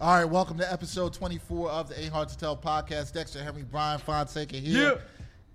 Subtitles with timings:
[0.00, 3.12] All right, welcome to episode 24 of the Ain't Hard to Tell podcast.
[3.12, 4.92] Dexter Henry, Brian Fonseca here.
[4.94, 4.98] Yeah.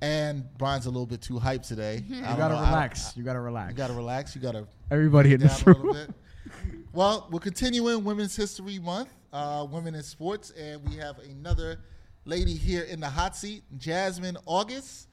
[0.02, 2.04] And Brian's a little bit too hyped today.
[2.08, 3.18] You gotta know, I- relax.
[3.18, 3.72] you gotta relax.
[3.72, 4.36] you gotta relax.
[4.36, 5.94] You gotta Everybody in down this a little room.
[5.94, 6.14] bit.
[6.94, 11.80] Well, we're continuing Women's History Month, uh, Women in Sports, and we have another
[12.26, 15.08] lady here in the hot seat, Jasmine August,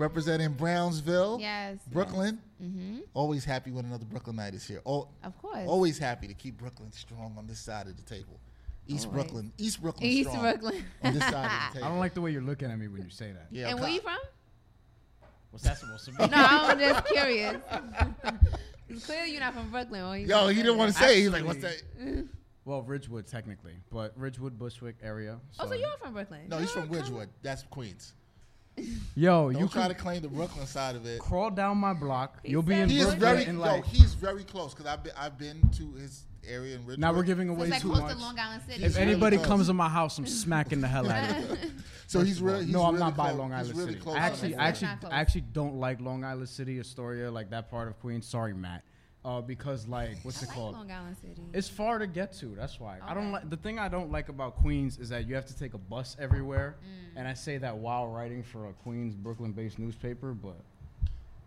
[0.00, 1.78] representing Brownsville, Yes.
[1.92, 2.40] Brooklyn.
[2.62, 2.98] Mm-hmm.
[3.14, 4.80] Always happy when another Brooklynite is here.
[4.84, 5.64] Oh, Of course.
[5.68, 8.40] always happy to keep Brooklyn strong on this side of the table.
[8.88, 9.22] East Always.
[9.24, 10.84] Brooklyn, East Brooklyn, East strong Brooklyn.
[11.04, 11.34] on this side
[11.68, 13.46] of the I don't like the way you're looking at me when you say that.
[13.50, 14.18] Yeah, and where you from?
[15.50, 16.18] What's that supposed to be?
[16.18, 17.56] No, I'm just curious.
[18.88, 20.02] It's Clearly, you're not from Brooklyn.
[20.02, 21.20] Or you Yo, he didn't want to say.
[21.20, 21.82] He's like, "What's that?"
[22.64, 25.38] Well, Ridgewood technically, but Ridgewood, Bushwick area.
[25.58, 26.48] Oh, so you're from Brooklyn?
[26.48, 27.30] No, he's oh, from come- Ridgewood.
[27.40, 28.12] That's Queens.
[29.16, 31.18] Yo, Don't you try can to claim the Brooklyn side of it.
[31.18, 32.40] crawl down my block.
[32.44, 33.62] He You'll be said in He is very in no.
[33.62, 33.86] like.
[33.86, 36.98] He's very close because I've been I've been to his area in Ridgewood.
[36.98, 38.16] now we're giving away it's like too much.
[38.18, 38.84] Long Island City.
[38.84, 39.48] If really anybody close.
[39.48, 41.82] comes to my house, I'm smacking the hell out of them.
[42.08, 43.32] So he's First really he's no, I'm really not by.
[43.32, 44.02] Long Island really City.
[44.02, 44.16] close.
[44.16, 44.88] I actually, I actually.
[45.10, 48.26] I actually don't like Long Island City, Astoria, like that part of Queens.
[48.26, 48.82] Sorry, Matt,
[49.26, 50.72] uh, because like what's I it like called?
[50.74, 51.42] Long Island City.
[51.52, 52.54] It's far to get to.
[52.56, 53.50] That's why I don't like.
[53.50, 56.16] The thing I don't like about Queens is that you have to take a bus
[56.18, 57.18] everywhere, Mm.
[57.18, 60.32] and I say that while writing for a Queens, Brooklyn-based newspaper.
[60.32, 60.56] But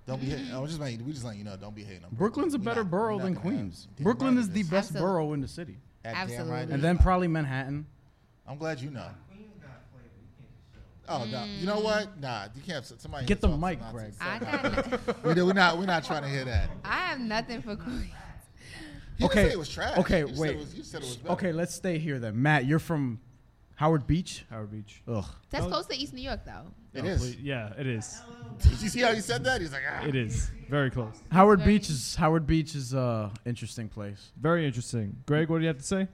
[0.08, 0.52] Don't be hating.
[0.52, 1.56] I was just letting we just letting you know.
[1.56, 3.88] Don't be hating on Brooklyn's a We better not- borough than Queens.
[4.00, 5.02] Brooklyn right is the best Absolutely.
[5.08, 6.62] borough in the city, That damn right Absolutely.
[6.64, 6.82] and is.
[6.82, 7.86] then probably Manhattan.
[8.48, 9.08] I'm glad you know.
[11.10, 11.44] Oh no!
[11.44, 11.84] You know mm.
[11.84, 12.20] what?
[12.22, 12.86] Nah, you can't.
[12.86, 14.18] Somebody Get the mic, nonsense.
[14.22, 15.00] I got.
[15.26, 15.78] We do- We're not.
[15.78, 16.70] We're not trying to hear that.
[16.86, 18.06] I have nothing for Queens.
[19.18, 19.98] He Okay, didn't say it was trash.
[19.98, 20.50] okay, You said wait.
[20.52, 21.32] it was- you said it was.
[21.32, 22.42] Okay, let's stay here then.
[22.42, 23.20] Matt, you're from
[23.76, 24.46] Howard Beach.
[24.50, 25.02] Howard Beach.
[25.08, 25.26] Ugh.
[25.50, 26.72] That's close to East New York, though.
[26.94, 27.22] It Oh, is.
[27.22, 28.22] please- Yeah, it is.
[28.62, 29.62] Did you see how he said that?
[29.62, 30.04] He's like, ah.
[30.06, 31.16] It is very close.
[31.32, 34.32] Howard very- Beach is Howard Beach is a interesting place.
[34.40, 35.16] Very interesting.
[35.26, 36.08] Greg, what do you have to say?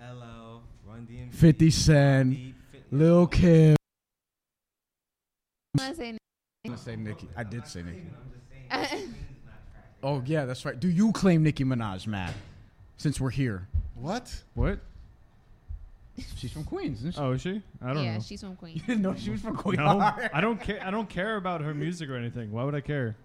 [0.00, 2.54] LL, Run DMC, 50 Cent,
[2.90, 3.76] Lil Kim.
[5.78, 6.08] I'm gonna say.
[6.10, 6.18] I'm
[6.66, 7.28] gonna say Nicki.
[7.34, 8.06] I did say Nicki.
[10.04, 10.78] Oh yeah, that's right.
[10.78, 12.34] Do you claim Nicki Minaj, Matt?
[12.96, 14.42] Since we're here, What?
[14.54, 14.80] What?
[16.36, 17.20] She's from Queens, isn't she?
[17.20, 17.62] Oh, is she?
[17.80, 18.02] I don't know.
[18.02, 18.20] yeah, know.
[18.20, 18.76] she's from Queens.
[18.80, 19.78] You didn't know she was from Queens.
[19.78, 19.98] No,
[20.32, 20.80] I don't care.
[20.84, 22.52] I don't care about her music or anything.
[22.52, 23.16] Why would I care?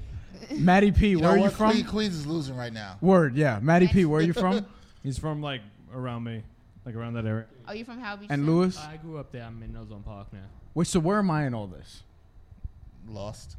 [0.50, 1.52] Maddie P, You where know are you what?
[1.52, 1.70] from?
[1.72, 2.96] Queen- Queens is losing right now.
[3.00, 3.58] Word, yeah.
[3.62, 4.66] Maddie P, where are you from?
[5.02, 5.60] He's from like
[5.94, 6.42] around me,
[6.84, 7.46] like around that area.
[7.66, 8.30] Oh, are you from Howard Beach?
[8.30, 8.50] and too?
[8.52, 8.78] Lewis.
[8.78, 9.44] I grew up there.
[9.44, 10.40] I'm in Ozone Park now.
[10.74, 12.02] Wait, so where am I in all this?
[13.08, 13.56] Lost.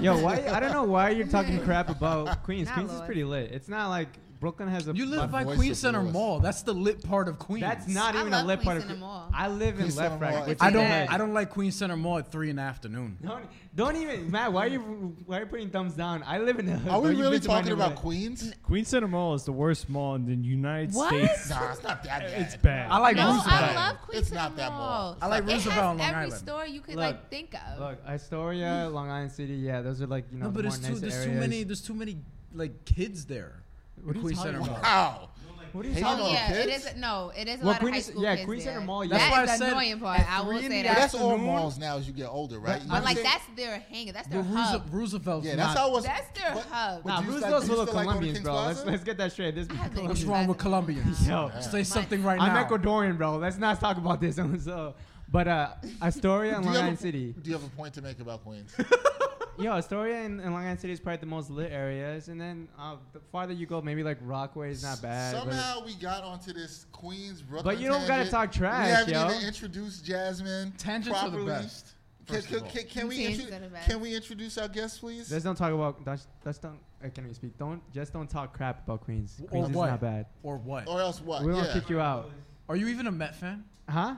[0.00, 0.42] Yo, why?
[0.50, 2.68] I don't know why you're talking crap about Queens.
[2.68, 3.06] Not Queens is Lord.
[3.06, 3.50] pretty lit.
[3.52, 4.08] It's not like
[4.44, 4.92] Brooklyn has a.
[4.94, 6.12] You live by voice Queens is Center Lewis.
[6.12, 6.38] Mall.
[6.38, 7.62] That's the lit part of Queens.
[7.62, 8.88] That's not I even love a lit part Queens of.
[8.90, 9.30] Center Mall.
[9.32, 10.56] I live in Queens Center Left Mall, Rack.
[10.60, 10.82] I don't.
[10.82, 11.06] Yeah.
[11.08, 13.16] I don't like Queens Center Mall at three in the afternoon.
[13.24, 13.44] Don't,
[13.74, 14.52] don't even, Matt.
[14.52, 14.80] Why are you
[15.26, 16.22] why are you putting thumbs down?
[16.26, 16.92] I live in the hood.
[16.92, 18.02] Are we really been to my talking about neighborhood.
[18.02, 18.52] Queens?
[18.62, 21.08] Queen Center Mall is the worst mall in the United What?
[21.08, 21.48] States.
[21.50, 22.40] Nah, it's not that bad.
[22.40, 22.90] It's bad.
[22.90, 23.62] I like No, Roosevelt.
[23.62, 25.16] I love Queens It's Center not that mall.
[25.22, 26.14] I like It Roosevelt on Long Island.
[26.14, 26.34] every Island.
[26.46, 27.80] store you could Look, like think of.
[27.80, 29.54] Look, Astoria, Long Island City.
[29.54, 30.92] Yeah, those are like you know No, but more it's too.
[30.92, 31.32] nice There's areas.
[31.32, 31.62] too many.
[31.64, 32.18] There's too many
[32.54, 33.63] like kids there.
[34.04, 34.76] What are you Queens talking Center Mall.
[34.78, 34.82] about?
[34.82, 35.28] Wow.
[35.72, 36.32] What are you talking you know about?
[36.50, 36.86] yeah, it kids?
[36.86, 36.96] is.
[36.96, 38.86] No, it is a Well, lot Queens- of high school yeah, kids Queens Center there.
[38.86, 39.10] Mall, yeah.
[39.10, 40.32] That's That why is I the said annoying part.
[40.32, 40.96] I will say that.
[40.96, 42.80] that's all malls now as you get older, right?
[42.80, 44.12] You But like that's their hangar.
[44.12, 44.94] That's their Roosevelt, hub.
[44.94, 45.62] Roosevelt's Yeah, not.
[45.64, 46.04] that's how it was.
[46.04, 47.04] That's their But- hub.
[47.04, 48.54] Nah, Roosevelt's still- full you of still like going to Colombians, bro.
[48.54, 49.54] Let's let's get that straight.
[49.56, 51.26] This What's wrong with Colombians?
[51.26, 51.50] Yo.
[51.60, 52.44] Say something right now.
[52.54, 52.64] I'm.
[52.66, 53.38] Ecuadorian, bro.
[53.38, 54.36] Let's not talk about this.
[54.64, 54.94] so,
[55.28, 55.70] but uh,
[56.00, 57.34] Astoria and Do Long Island City.
[57.42, 58.72] Do you have a point to make about Queens?
[59.56, 62.68] Yo, Astoria and, and Long Island City is probably the most lit areas, and then
[62.78, 65.34] uh, the farther you go, maybe like Rockaway is not bad.
[65.34, 67.74] Somehow we got onto this Queens Brooklyn.
[67.74, 68.30] But you don't gotta tangent.
[68.30, 69.36] talk trash, We haven't yo.
[69.36, 71.46] even introduced Jasmine Tangents are the properly.
[71.62, 71.92] best.
[72.26, 72.70] Can, first can, all.
[72.70, 73.90] can, can we Tangents intro- are the best.
[73.90, 75.30] can we introduce our guest, please?
[75.30, 76.04] Let's don't talk about.
[76.04, 76.78] Let's, let's don't.
[77.04, 77.56] Uh, can we speak?
[77.56, 79.40] Don't just don't talk crap about Queens.
[79.40, 79.90] Or Queens is what?
[79.90, 80.26] not bad.
[80.42, 80.88] Or what?
[80.88, 81.44] or else what?
[81.44, 81.74] we won't yeah.
[81.74, 82.30] kick you out.
[82.68, 83.64] Are you even a Met fan?
[83.88, 84.16] Huh?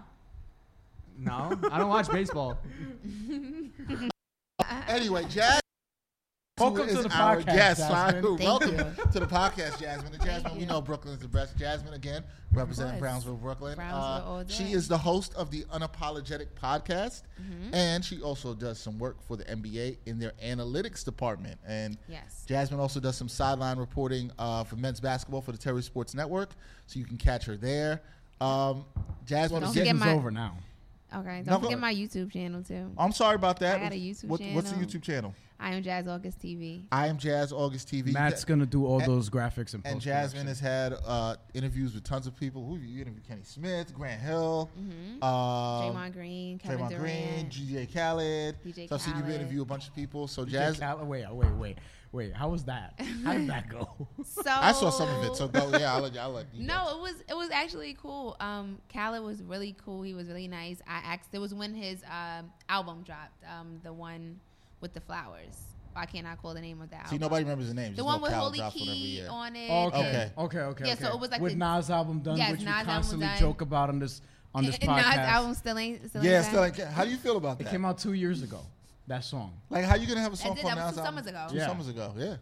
[1.18, 2.58] No, I don't watch baseball.
[4.88, 5.60] Anyway, Jasmine.
[6.58, 7.80] Welcome is to the our podcast, guest.
[7.80, 8.22] Jasmine.
[8.22, 9.12] Thank Welcome you.
[9.12, 10.14] to the podcast, Jasmine.
[10.14, 10.66] And Jasmine, we you.
[10.66, 11.54] know Brooklyn's the best.
[11.58, 12.24] Jasmine again,
[12.54, 12.98] representing.
[12.98, 13.74] Brownsville, Brooklyn.
[13.76, 14.72] Brownsville all she day.
[14.72, 17.74] is the host of the Unapologetic podcast, Mm-hmm.
[17.74, 21.58] and she also does some work for the NBA in their analytics department.
[21.66, 22.44] And Yes.
[22.48, 26.52] Jasmine also does some sideline reporting uh, for men's basketball for the Terry Sports Network,
[26.86, 28.00] so you can catch her there.
[28.40, 28.86] Um,
[29.26, 30.56] Jasmine, Don't again- forget Season's my- over now.
[31.14, 31.42] Okay.
[31.44, 32.90] Don't No, forget my YouTube channel too.
[32.98, 33.76] I'm sorry about that.
[33.76, 34.76] I got a YouTube What- What's the.
[34.76, 35.34] YouTube channel?
[35.58, 36.84] I am Jazz August TV.
[36.92, 38.12] I am Jazz August TV.
[38.12, 42.04] Matt's gonna do all and- those graphics and and Jasmine has had uh, interviews with
[42.04, 42.64] tons of people.
[42.66, 43.26] Who have you interviewed?
[43.26, 45.22] Kenny Smith, Grant Hill, Mm-hmm.
[45.24, 47.50] um, Draymond Green, Kevin Draymond Green, Durant.
[47.50, 48.56] DJ Khaled.
[48.66, 50.28] DJ so I've seen you interview a bunch of people.
[50.28, 50.78] So Jazz.
[50.78, 51.76] Jazz, wait, wait, wait,
[52.12, 52.34] wait.
[52.34, 53.00] How was that?
[53.24, 53.88] How did that go?
[54.24, 55.36] So I saw some of it.
[55.36, 56.20] So go, yeah, I'll let you.
[56.20, 56.66] I'll let you.
[56.66, 58.36] No, it was it was actually cool.
[58.40, 60.02] Um, Khaled was really cool.
[60.02, 60.80] He was really nice.
[60.86, 61.30] I asked.
[61.32, 63.42] It was when his um, album dropped.
[63.50, 64.38] Um, the one
[64.80, 65.56] with the flowers.
[65.92, 67.08] Why can't I call the name of that?
[67.08, 67.20] See, album?
[67.20, 67.92] nobody remembers the name.
[67.92, 69.68] The Just one know with Khaled Holy drops one every Key on it.
[69.70, 69.98] Oh, okay.
[69.98, 70.30] Okay.
[70.38, 71.04] okay, okay, Yeah, okay.
[71.04, 73.26] so it was like with the- Nas album done, Yes, which Nas we album constantly
[73.26, 73.38] done.
[73.38, 74.20] joke about on this
[74.54, 74.96] on this podcast.
[74.96, 76.08] Nas album still ain't.
[76.10, 76.60] Still Yeah, ain't still.
[76.62, 76.78] back?
[76.78, 77.66] Like, how do you feel about that?
[77.66, 78.60] It came out two years ago.
[79.06, 79.54] That song.
[79.70, 81.24] Like, how you gonna have a song did, called that was Nas two album?
[81.24, 81.46] summers ago.
[81.50, 81.66] Two Yeah.
[81.66, 82.14] summers ago.
[82.18, 82.36] Yeah.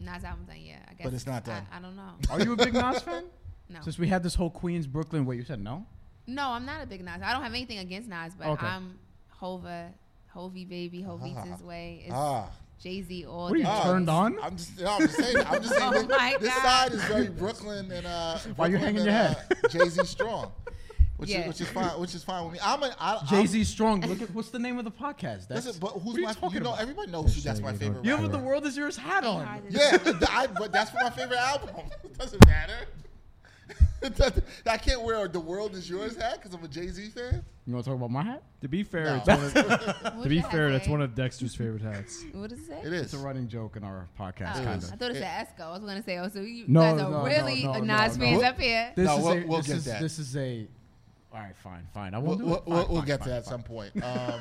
[0.00, 0.56] Nas album done.
[0.62, 1.04] Yeah, I guess.
[1.04, 1.66] But it's not done.
[1.72, 2.12] I, I don't know.
[2.30, 3.24] Are you a big Nas fan?
[3.68, 3.80] No.
[3.82, 5.84] Since we had this whole Queens Brooklyn, wait, you said no?
[6.26, 7.20] No, I'm not a big Nas.
[7.22, 8.66] I don't have anything against Nas, but Okay.
[8.66, 8.98] I'm
[9.30, 9.90] Hova,
[10.36, 11.42] Hovi baby, Hovi's Ah.
[11.42, 12.02] his way.
[12.04, 12.50] It's Ah.
[12.82, 13.70] Jay Z all What are you, day.
[13.70, 14.36] Ah, turned on?
[14.42, 15.36] I'm just, no, I'm just saying.
[15.46, 15.82] I'm just saying.
[15.94, 19.14] Oh this, my this side is very Brooklyn and uh, Why you hanging and, your
[19.14, 19.36] head?
[19.64, 20.52] Uh, Jay Z strong,
[21.16, 21.40] which Yeah.
[21.40, 21.98] is which is fine.
[21.98, 22.58] Which is fine with me.
[22.62, 24.02] I'm a I, I'm- Jay Z Strong.
[24.02, 25.48] Look at what's the name of the podcast?
[25.48, 26.48] That's, Listen, but who's what are you my?
[26.52, 26.82] You know, about?
[26.82, 28.04] everybody knows who that's my favorite.
[28.04, 29.62] You have the world is yours hat on.
[29.70, 31.70] Yeah, but I, but that's for my favorite album.
[32.04, 32.86] It doesn't matter.
[34.02, 37.08] It doesn't- I can't wear "The World Is Yours" hat because I'm a Jay Z
[37.10, 37.42] fan.
[37.66, 38.42] You want to talk about my hat?
[38.60, 39.16] To be fair, No.
[39.16, 42.22] it's one of, to be fair, that's one of Dexter's favorite hats.
[42.32, 42.80] What does it say?
[42.84, 43.02] It is.
[43.02, 44.92] It's a running joke in our podcast, Oh, kind is.
[44.92, 45.62] I thought it It- said Esco.
[45.68, 47.72] I was going to say, oh, so you No, guys are no, no, really no,
[47.72, 48.24] a no, Nas no.
[48.24, 48.92] fans We'll- up here.
[48.94, 50.00] This No, is we'll- a, we'll this get is, that.
[50.02, 50.68] This is a.
[51.32, 52.14] All right, fine, fine.
[52.14, 52.62] I We'll, won't do we'll, it.
[52.66, 53.50] we'll, Fine, we'll fine, get fine, to that at fine.
[53.52, 53.92] some point.
[54.02, 54.40] Um,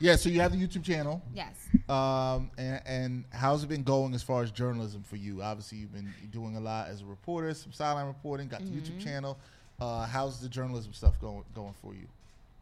[0.00, 1.22] yeah, so you have the YouTube channel.
[1.34, 1.68] Yes.
[1.88, 5.42] Um, and, and how's it been going as far as journalism for you?
[5.42, 9.02] Obviously, you've been doing a lot as a reporter, some sideline reporting, got the YouTube
[9.02, 9.38] channel.
[9.80, 12.06] Uh, how's the journalism stuff going going for you?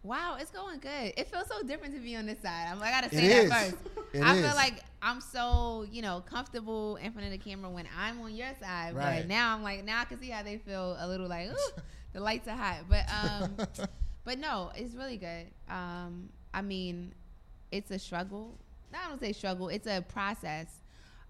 [0.04, 1.12] Wow, it's going good.
[1.16, 2.68] It feels so different to be on this side.
[2.70, 3.50] I'm, I gotta say is.
[3.50, 3.76] that first.
[4.14, 4.46] It I is.
[4.46, 8.34] feel like I'm so you know comfortable in front of the camera when I'm on
[8.34, 9.18] your side, Right.
[9.18, 11.80] but now I'm like now I can see how they feel a little like ooh,
[12.14, 13.56] the lights are hot, but um,
[14.24, 15.46] but no, it's really good.
[15.68, 17.12] Um, I mean,
[17.70, 18.58] it's a struggle.
[18.92, 19.68] No, I don't say struggle.
[19.68, 20.68] It's a process,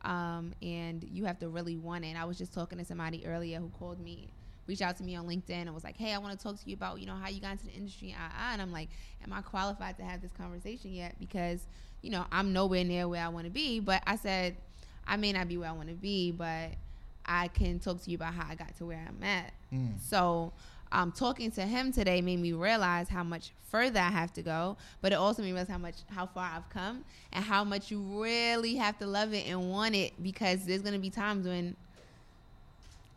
[0.02, 2.08] um, and you have to really want it.
[2.08, 4.28] And I was just talking to somebody earlier who called me,
[4.66, 6.70] reached out to me on LinkedIn, and was like, "Hey, I want to talk to
[6.70, 8.88] you about you know how you got into the industry." Uh, uh, and I'm like,
[9.24, 11.66] "Am I qualified to have this conversation yet?" Because
[12.02, 13.80] you know I'm nowhere near where I want to be.
[13.80, 14.56] But I said,
[15.06, 16.72] I may not be where I want to be, but
[17.24, 19.52] I can talk to you about how I got to where I'm at.
[19.72, 20.00] Mm.
[20.00, 20.52] So,
[20.92, 24.76] um, talking to him today made me realize how much further I have to go,
[25.02, 27.90] but it also made me realize how much how far I've come and how much
[27.90, 31.76] you really have to love it and want it because there's gonna be times when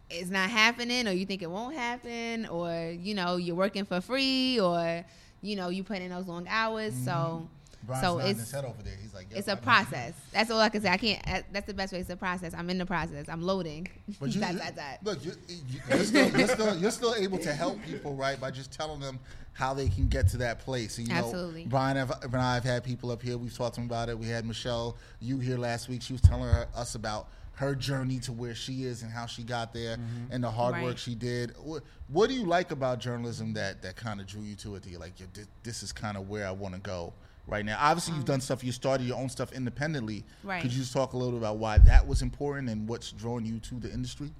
[0.10, 4.02] it's not happening or you think it won't happen or you know you're working for
[4.02, 5.06] free or
[5.42, 6.94] you know you put in those long hours.
[6.94, 7.48] So
[7.84, 8.96] Brian's so nodding it's his head over there.
[9.02, 9.62] He's like, yep, it's I a know.
[9.62, 12.54] process that's all i can say i can't that's the best way it's a process
[12.54, 13.88] i'm in the process i'm loading
[14.20, 15.00] But you, Dot, dot, dot.
[15.04, 18.52] look, you, you, you're, still, you're, still, you're still able to help people, right, by
[18.52, 19.20] just telling them
[19.54, 20.98] how they can get to that place.
[20.98, 21.64] And, you Absolutely.
[21.64, 23.38] Know, Brian have- and I have had people up here.
[23.38, 24.18] We've talked to them about it.
[24.18, 26.02] We had Michelle, you here last week.
[26.02, 29.44] She was telling her, us about her journey to where she is and how she
[29.44, 30.32] got there mm-hmm.
[30.32, 30.84] and the hard Right.
[30.84, 31.54] work she did.
[31.62, 34.84] What, what do you like about journalism that, that kind of drew you to it?
[34.84, 37.14] That you're like, yeah, this, this is kind of where I want to go
[37.48, 37.78] right now.
[37.80, 38.64] Obviously, you've done stuff.
[38.64, 40.18] You started your own stuff independently.
[40.44, 40.62] Um, Right.
[40.62, 43.46] Could you just talk a little bit about why that was important and what's drawing
[43.46, 44.32] you to the industry?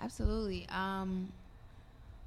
[0.00, 0.66] Absolutely.
[0.70, 1.32] Um,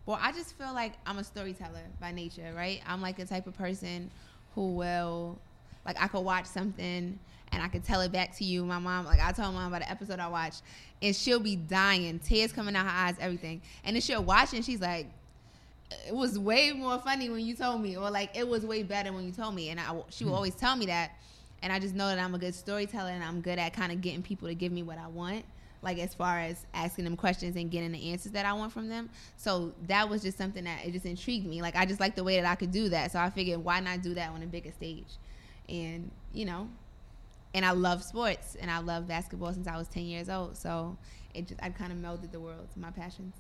[0.06, 2.82] well, I just feel like I'm a storyteller by nature, right?
[2.88, 4.10] I'm like the type of person
[4.56, 5.38] who will,
[5.86, 7.18] like, I could watch something
[7.54, 8.66] and I could tell it back to you.
[8.66, 10.64] My mom, like, I told my mom about an episode I watched,
[11.02, 13.62] and she'll be dying, tears coming out her eyes, everything.
[13.84, 15.08] And then she'll watch it and she's like,
[16.08, 19.12] it was way more funny when you told me, or like it was way better
[19.12, 19.70] when you told me.
[19.70, 20.36] And I, she would hmm.
[20.36, 21.12] always tell me that,
[21.62, 24.02] and I just know that I'm a good storyteller and I'm good at kind of
[24.02, 25.46] getting people to give me what I want,
[25.82, 28.90] like as far as asking them questions and getting the answers that I want from
[28.90, 29.10] them.
[29.38, 31.62] So that was just something that it just intrigued me.
[31.62, 33.12] Like I just like the way that I could do that.
[33.12, 35.18] So I figured why not do that on a bigger stage,
[35.70, 36.70] and you know,
[37.54, 40.58] and I love sports and I love basketball since I was 10 years old.
[40.58, 40.98] So
[41.34, 43.36] it just I kind of melded the worlds, my passions.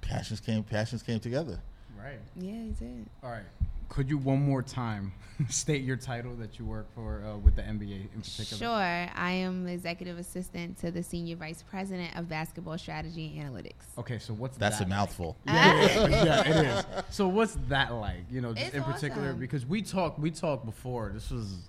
[0.00, 0.62] Passions came.
[0.62, 1.60] Passions came together.
[2.02, 2.18] Right.
[2.36, 3.06] Yeah, he did.
[3.22, 3.44] All right.
[3.88, 5.12] Could you one more time
[5.48, 8.58] state your title that you work for uh, with the NBA in particular?
[8.58, 9.10] Sure.
[9.14, 13.98] I am the executive assistant to the senior vice president of basketball strategy and analytics.
[13.98, 15.36] Okay, so what's That's that a mouthful.
[15.46, 15.54] Like?
[15.54, 16.84] Yeah, yeah, it is.
[17.10, 18.24] So what's that like?
[18.30, 19.40] You know, just It's in particular awesome.
[19.40, 21.10] because we talked we talked before.
[21.14, 21.68] This was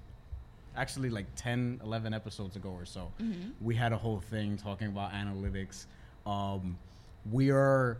[0.75, 3.11] actually like 10, 11 episodes ago or so.
[3.21, 3.49] Mm-hmm.
[3.61, 5.85] We had a whole thing talking about analytics.
[6.25, 6.77] Um,
[7.31, 7.97] we are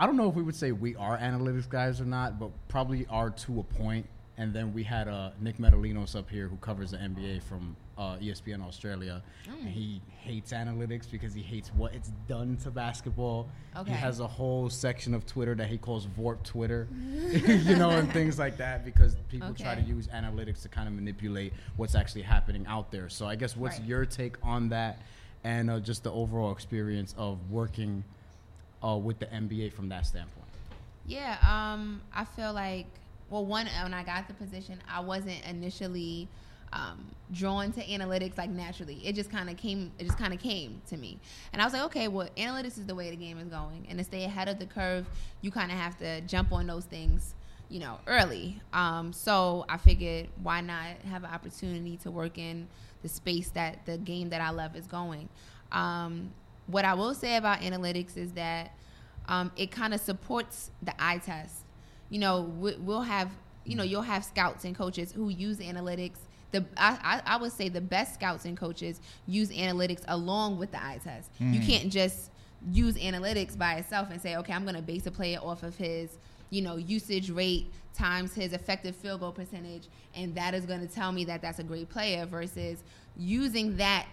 [0.00, 3.06] I don't know if we would say we are analytics guys or not, but probably
[3.10, 4.06] are to a point.
[4.38, 8.16] And then we had uh, Nick Medalinos up here who covers the NBA from uh,
[8.16, 9.22] ESPN Australia.
[9.46, 13.50] And he hates analytics because he hates what it's done to basketball.
[13.76, 13.90] Okay.
[13.90, 16.88] He has a whole section of Twitter that he calls VORP Twitter,
[17.20, 20.94] you know, and things like that because people try to use analytics to kind of
[20.94, 23.10] manipulate what's actually happening out there.
[23.10, 23.88] So I guess what's Right.
[23.88, 25.02] your take on that
[25.44, 28.02] and uh, just the overall experience of working
[28.84, 30.46] uh, with the NBA from that standpoint?
[31.06, 32.86] Yeah, um, I feel like
[33.30, 36.28] well, one when I got the position, I wasn't initially
[36.72, 39.00] um, drawn to analytics like naturally.
[39.04, 39.92] It just kind of came.
[39.98, 41.18] It just kind of came to me,
[41.52, 43.98] and I was like, okay, well, analytics is the way the game is going, and
[43.98, 45.06] to stay ahead of the curve,
[45.40, 47.34] you kind of have to jump on those things,
[47.68, 48.60] you know, early.
[48.72, 52.66] Um, so I figured, why not have an opportunity to work in
[53.02, 55.28] the space that the game that I love is going.
[55.72, 56.32] Um,
[56.70, 58.72] what I will say about analytics is that
[59.28, 61.64] um, it kind of supports the eye test.
[62.08, 63.30] You know, we, we'll have,
[63.64, 66.18] you know, you'll have scouts and coaches who use analytics.
[66.50, 70.72] The I, I, I would say the best scouts and coaches use analytics along with
[70.72, 71.30] the eye test.
[71.54, 72.30] You can't just
[72.70, 75.76] use analytics by itself and say, okay, I'm going to base a player off of
[75.76, 76.18] his,
[76.50, 80.92] you know, usage rate times his effective field goal percentage, and that is going to
[80.92, 82.82] tell me that that's a great player versus
[83.16, 84.08] using that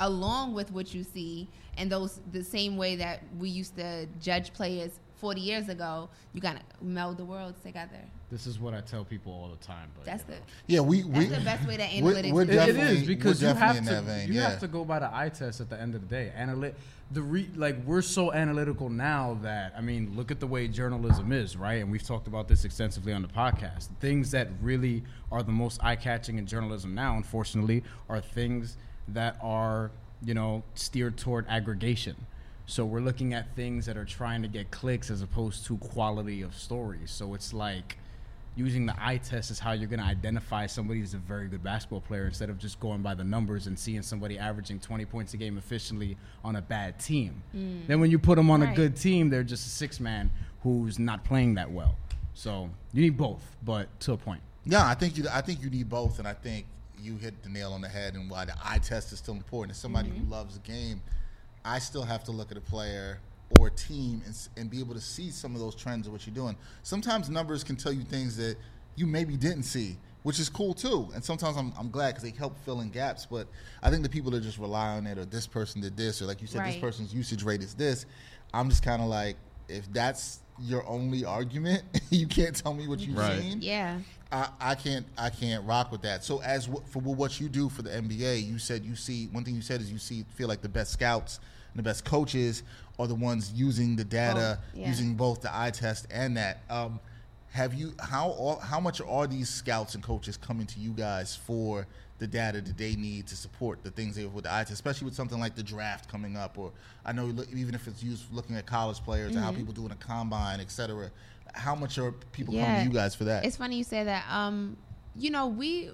[0.00, 4.52] along with what you see and those the same way that we used to judge
[4.52, 8.00] players 40 years ago you gotta meld the worlds together
[8.30, 9.88] This is what I tell people all the time.
[9.94, 10.40] But that's you know.
[10.66, 13.40] the Yeah, we we that's the best way that we're- we're It- it definitely- because
[13.40, 14.50] you have to vein, you yeah.
[14.50, 16.32] have to go by the eye test at the end of the day.
[16.36, 16.74] Analyt
[17.12, 21.30] the re, like we're so analytical now that I mean, look at the way journalism
[21.32, 21.80] is, right?
[21.80, 23.88] And we've talked about this extensively on the podcast.
[24.00, 28.76] Things that really are the most eye catching in journalism now, unfortunately, are things
[29.08, 29.90] that are
[30.22, 32.16] you know steered toward aggregation.
[32.66, 36.42] So we're looking at things that are trying to get clicks as opposed to quality
[36.42, 37.12] of stories.
[37.12, 37.96] So it's like
[38.56, 41.62] using the eye test is how you're going to identify somebody who's a very good
[41.62, 45.34] basketball player instead of just going by the numbers and seeing somebody averaging 20 points
[45.34, 47.40] a game efficiently on a bad team.
[47.86, 48.74] Then when you put them on a Mm.
[48.74, 50.30] Good team, they're just a six man
[50.62, 51.94] who's not playing that well.
[52.34, 54.40] So you need both, but to a point.
[54.64, 55.26] Yeah, I think you.
[55.32, 56.66] I think you need both, and I think
[57.06, 58.14] you hit the nail on the head.
[58.14, 59.70] And why the eye test is still important.
[59.72, 60.24] As somebody Mm-hmm.
[60.24, 61.00] who loves the game,
[61.64, 63.20] I still have to look at a player
[63.58, 66.26] or a team and, and be able to see some of those trends of what
[66.26, 66.56] you're doing.
[66.82, 68.56] Sometimes numbers can tell you things that
[68.96, 71.08] you maybe didn't see, which is cool too.
[71.14, 73.26] And sometimes I'm, I'm glad because they help fill in gaps.
[73.26, 73.46] But
[73.82, 76.26] I think the people that just rely on it, or this person did this, or
[76.26, 78.06] like you said, this person's usage rate is this.
[78.52, 79.36] I'm just kind of like,
[79.68, 83.40] if that's your only argument, you can't tell me what you've Right.
[83.40, 83.60] seen.
[83.62, 83.98] yeah
[84.32, 86.24] I, I can't I can't rock with that.
[86.24, 89.44] So as w- for what you do for the NBA, you said you see one
[89.44, 91.38] thing you said is you see feel like the best scouts
[91.72, 92.62] and the best coaches
[92.98, 94.88] are the ones using the data, Both, yeah.
[94.88, 96.62] using both the eye test and that.
[96.68, 96.98] Um,
[97.52, 101.36] have you how all- how much are these scouts and coaches coming to you guys
[101.36, 101.86] for
[102.18, 105.04] the data that they need to support the things they have with the test, especially
[105.04, 106.72] with something like the draft coming up, or
[107.04, 109.92] I know even if it's used looking at college players or how people do in
[109.92, 111.10] a combine, et cetera.
[111.54, 113.44] How much are people coming to you guys for that?
[113.44, 114.24] It's funny you say that.
[114.30, 114.76] Um,
[115.14, 115.90] you know, we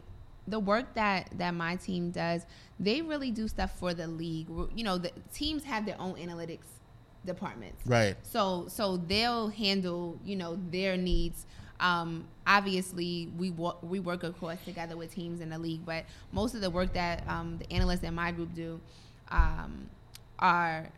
[0.48, 2.46] the work that that my team does,
[2.80, 4.48] they really do stuff for the league.
[4.74, 6.66] You know, the teams have their own analytics
[7.24, 7.86] departments.
[7.86, 8.16] Right.
[8.22, 11.46] So so they'll handle you know their needs.
[11.82, 16.04] Um, obviously, we wo- we work of course together with teams in the league, but
[16.32, 18.80] most of the work that um, the analysts in my group do
[19.30, 19.88] um,
[20.38, 20.88] are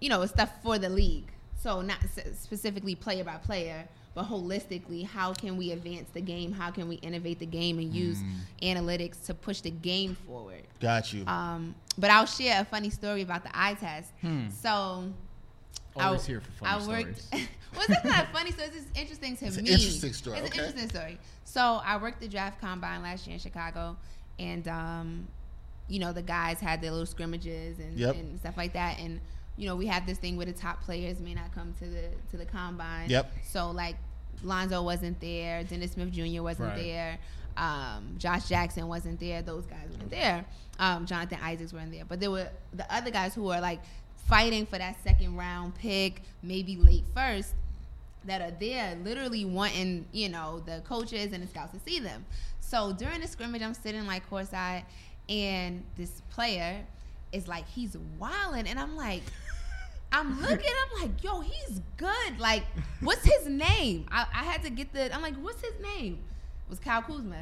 [0.00, 1.28] you know stuff for the league.
[1.60, 6.50] So not s- specifically player by player, but holistically, how can we advance the game?
[6.52, 8.18] How can we innovate the game and use
[8.62, 10.62] analytics to push the game forward?
[10.80, 11.24] Got you.
[11.26, 14.10] Um, but I'll share a funny story about the eye test.
[14.60, 15.04] So
[15.94, 17.48] Always I- here for funny I worked, stories.
[17.76, 18.50] well, it's not funny.
[18.52, 19.70] So it's just interesting to It's an me.
[19.72, 20.58] interesting story, It's okay.
[20.60, 21.18] an interesting story.
[21.44, 23.96] So I worked the draft combine last year in Chicago,
[24.38, 25.28] and um,
[25.88, 28.14] you know the guys had their little scrimmages and, Yep.
[28.14, 29.20] and stuff like that, and
[29.56, 32.04] you know we have this thing where the top players may not come to the
[32.30, 33.10] to the combine.
[33.10, 33.30] Yep.
[33.44, 33.96] So like
[34.42, 36.42] Lonzo wasn't there, Dennis Smith Jr.
[36.42, 36.82] wasn't Right.
[36.82, 37.18] there,
[37.56, 39.42] um, Josh Jackson wasn't there.
[39.42, 40.44] Those guys weren't there.
[40.78, 43.80] Um, Jonathan Isaacs weren't there, but there were the other guys who were like
[44.28, 47.54] fighting for that second round pick, maybe late first,
[48.24, 52.24] that are there, literally wanting you know the coaches and the scouts to see them.
[52.60, 54.84] So during the scrimmage, I'm sitting like courtside,
[55.28, 56.80] and this player
[57.32, 59.22] is like he's wilding, and I'm like.
[60.14, 60.58] I'm looking,
[60.98, 62.38] I'm like, yo, he's good.
[62.38, 62.64] Like,
[63.00, 64.04] what's his name?
[64.10, 66.18] I, I had to get the, I'm like, what's his name?
[66.66, 67.34] It was Kyle Kuzma.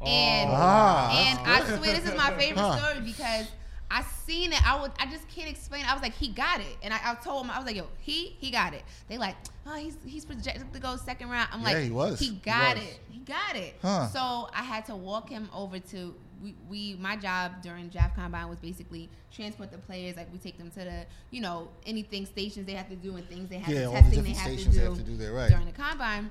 [0.00, 2.78] And, Ah, and I swear this is my favorite Huh.
[2.78, 3.48] story because
[3.90, 4.64] I seen it.
[4.66, 4.92] I would.
[4.98, 5.82] I just can't explain.
[5.84, 5.90] it.
[5.90, 7.86] I was like, he got it, and I, I told him I was like, yo,
[7.98, 8.82] he he got it.
[9.08, 9.34] They like,
[9.66, 11.48] oh, he's he's projected to go second round.
[11.52, 12.20] I'm Yeah, like, he was.
[12.20, 12.84] He He got was.
[12.84, 13.00] it.
[13.10, 13.74] He got it.
[13.82, 14.06] Huh.
[14.08, 16.14] So I had to walk him over to.
[16.42, 20.56] We, we my job during draft combine was basically transport the players like we take
[20.56, 23.68] them to the you know anything stations they have to do and things they have
[23.74, 25.50] Yeah, to all the testing they have to do have to do there, right.
[25.50, 26.30] during the combine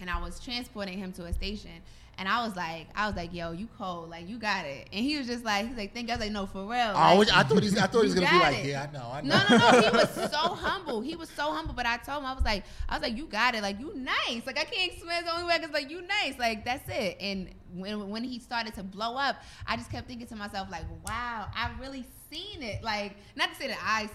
[0.00, 1.70] and I was transporting him to a station.
[2.18, 4.88] And I was like, I was like, yo, you cold, like you got it.
[4.92, 6.14] And he was just like, he's like, thank you.
[6.14, 6.70] I was like, no, for real.
[6.72, 7.76] Oh, I, like, was- I thought he's.
[7.76, 8.66] I thought he was gonna be like, it.
[8.66, 9.36] yeah, I know, I know.
[9.48, 9.80] No, no, no.
[9.90, 11.00] He was so humble.
[11.00, 11.74] He was so humble.
[11.74, 13.62] But I told him, I was like, I was like, you got it.
[13.62, 14.42] Like you nice.
[14.46, 15.58] Like I can't explain the only way.
[15.58, 16.38] Cause like you nice.
[16.38, 17.16] Like that's it.
[17.20, 20.84] And when when he started to blow up, I just kept thinking to myself, like,
[21.06, 22.82] wow, I really seen it.
[22.82, 24.08] Like not to say that I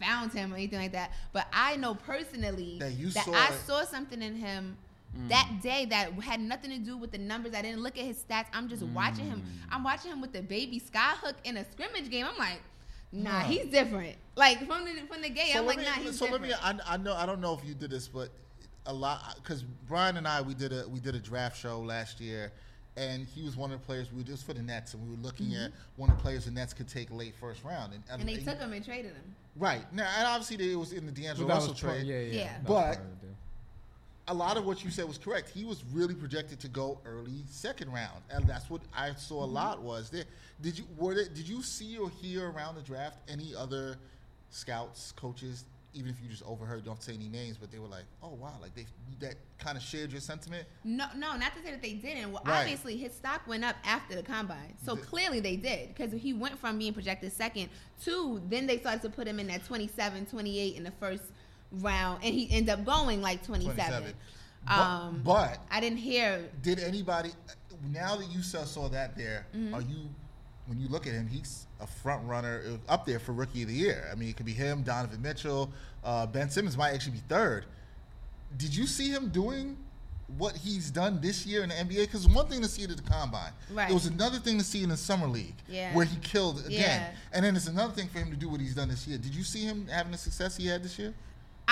[0.00, 3.48] found him or anything like that, but I know personally That you that saw I
[3.54, 3.60] it.
[3.66, 4.76] saw something in him.
[5.28, 7.52] That day, that had nothing to do with the numbers.
[7.54, 8.46] I didn't look at his stats.
[8.52, 9.42] I'm just watching him.
[9.70, 12.26] I'm watching him with the baby skyhook in a scrimmage game.
[12.30, 12.60] I'm like,
[13.12, 13.48] nah, Huh.
[13.48, 14.14] he's different.
[14.36, 16.52] Like from the from the gate, I'm like, me, nah, he's so different.
[16.52, 16.82] let me.
[16.86, 17.14] I, I know.
[17.14, 18.28] I don't know if you did this, but
[18.86, 22.20] a lot because Brian and I we did a we did a draft show last
[22.20, 22.52] year,
[22.96, 24.12] and he was one of the players.
[24.12, 26.44] We were just for the Nets, and we were looking at one of the players
[26.44, 28.20] the Nets could take late first round, and, Mm-hmm.
[28.20, 29.34] and they took him and traded him.
[29.56, 30.08] right now.
[30.18, 32.06] And obviously, it was in the D'Angelo That Russell was pro- trade.
[32.06, 32.32] yeah, yeah.
[32.44, 32.56] Yeah.
[32.64, 33.36] But- part of the deal.
[34.30, 35.50] A lot of what you said was correct.
[35.50, 39.44] He was really projected to go early second round, and that's what I saw a
[39.46, 39.54] Mm-hmm.
[39.54, 40.24] lot was there.
[40.62, 43.96] Did you were there, did you see or hear around the draft any other
[44.50, 48.04] scouts, coaches, even if you just overheard, don't say any names, but they were like,
[48.22, 48.86] "Oh wow," like they
[49.18, 50.64] that kind of shared your sentiment.
[50.84, 52.30] No, no, not to say that they didn't.
[52.30, 52.60] Well, Right.
[52.60, 56.32] obviously his stock went up after the combine, so The- clearly they did because he
[56.32, 57.68] went from being projected second
[58.04, 61.24] to then they started to put him in that 27, 28 in the first
[61.72, 63.74] round, and he ended up going like 27.
[63.76, 64.14] 27.
[64.66, 66.48] But, Um, but I didn't hear.
[66.62, 67.30] did anybody
[67.90, 69.74] now that you saw, saw that there, Mm-hmm.
[69.74, 70.08] are you
[70.66, 73.68] when you look at him, he's a front runner uh, up there for rookie of
[73.68, 74.08] the year.
[74.12, 75.72] I mean, it could be him, Donovan Mitchell,
[76.04, 77.64] uh, Ben Simmons might actually be third.
[78.56, 79.76] Did you see him doing
[80.38, 82.02] what he's done this year in the NBA?
[82.02, 83.90] Because one thing to see it at the combine, Right.
[83.90, 85.92] It was another thing to see in the summer league, Yeah.
[85.92, 87.10] where he killed again, Yeah.
[87.32, 89.18] and then it's another thing for him to do what he's done this year.
[89.18, 91.14] Did you see him having the success he had this year?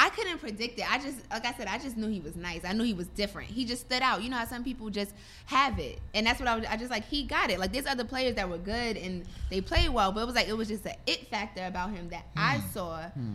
[0.01, 0.89] I couldn't predict it.
[0.89, 2.65] I just, like I said, I just knew he was nice.
[2.65, 3.51] I knew he was different.
[3.51, 4.23] He just stood out.
[4.23, 5.13] You know how some people just
[5.47, 6.67] have it, and that's what I was.
[6.67, 7.59] I just like he got it.
[7.59, 10.47] Like there's other players that were good and they played well, but it was like
[10.47, 12.71] it was just an it factor about him that I hmm.
[12.71, 13.03] saw.
[13.09, 13.35] Hmm.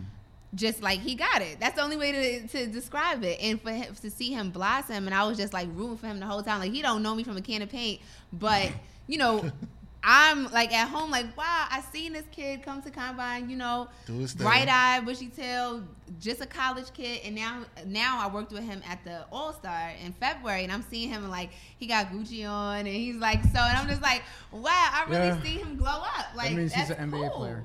[0.56, 1.60] Just like he got it.
[1.60, 3.39] That's the only way to, to describe it.
[3.41, 6.21] And for him to see him blossom, and I was just like rooting for him
[6.21, 6.60] the whole time.
[6.60, 7.99] Like he don't know me from a can of paint,
[8.32, 8.71] but
[9.08, 9.52] you know.
[10.06, 11.66] I'm like at home, like wow!
[11.72, 15.82] I seen this kid come to combine, you know, Do his bright eyed, bushy tail,
[16.20, 19.92] just a college kid, and now now I worked with him at the All Star
[20.04, 23.60] in February, and I'm seeing him like he got Gucci on, and he's like so,
[23.60, 24.70] and I'm just like, wow!
[24.72, 25.42] I really Yeah.
[25.42, 26.26] see him glow up.
[26.36, 27.39] Like that means he's that's an NBA cool.
[27.39, 27.63] player.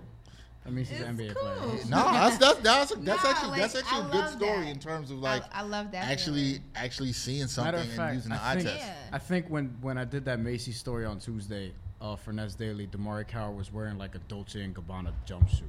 [0.65, 1.43] That means he's an NBA cool.
[1.69, 1.85] player.
[1.89, 4.69] No, that's that's that's, that's No, actually that's actually I a good story that.
[4.71, 6.05] in terms of like I, love that.
[6.09, 6.65] actually feeling.
[6.77, 8.77] actually seeing something of and fact, using the I eye test.
[8.79, 8.95] Yeah.
[9.13, 12.87] I think when, when I did that Macy story on Tuesday uh, for Nets Daily,
[12.87, 15.63] DeMarre Carroll was wearing like a Dolce and Gabbana jumpsuit.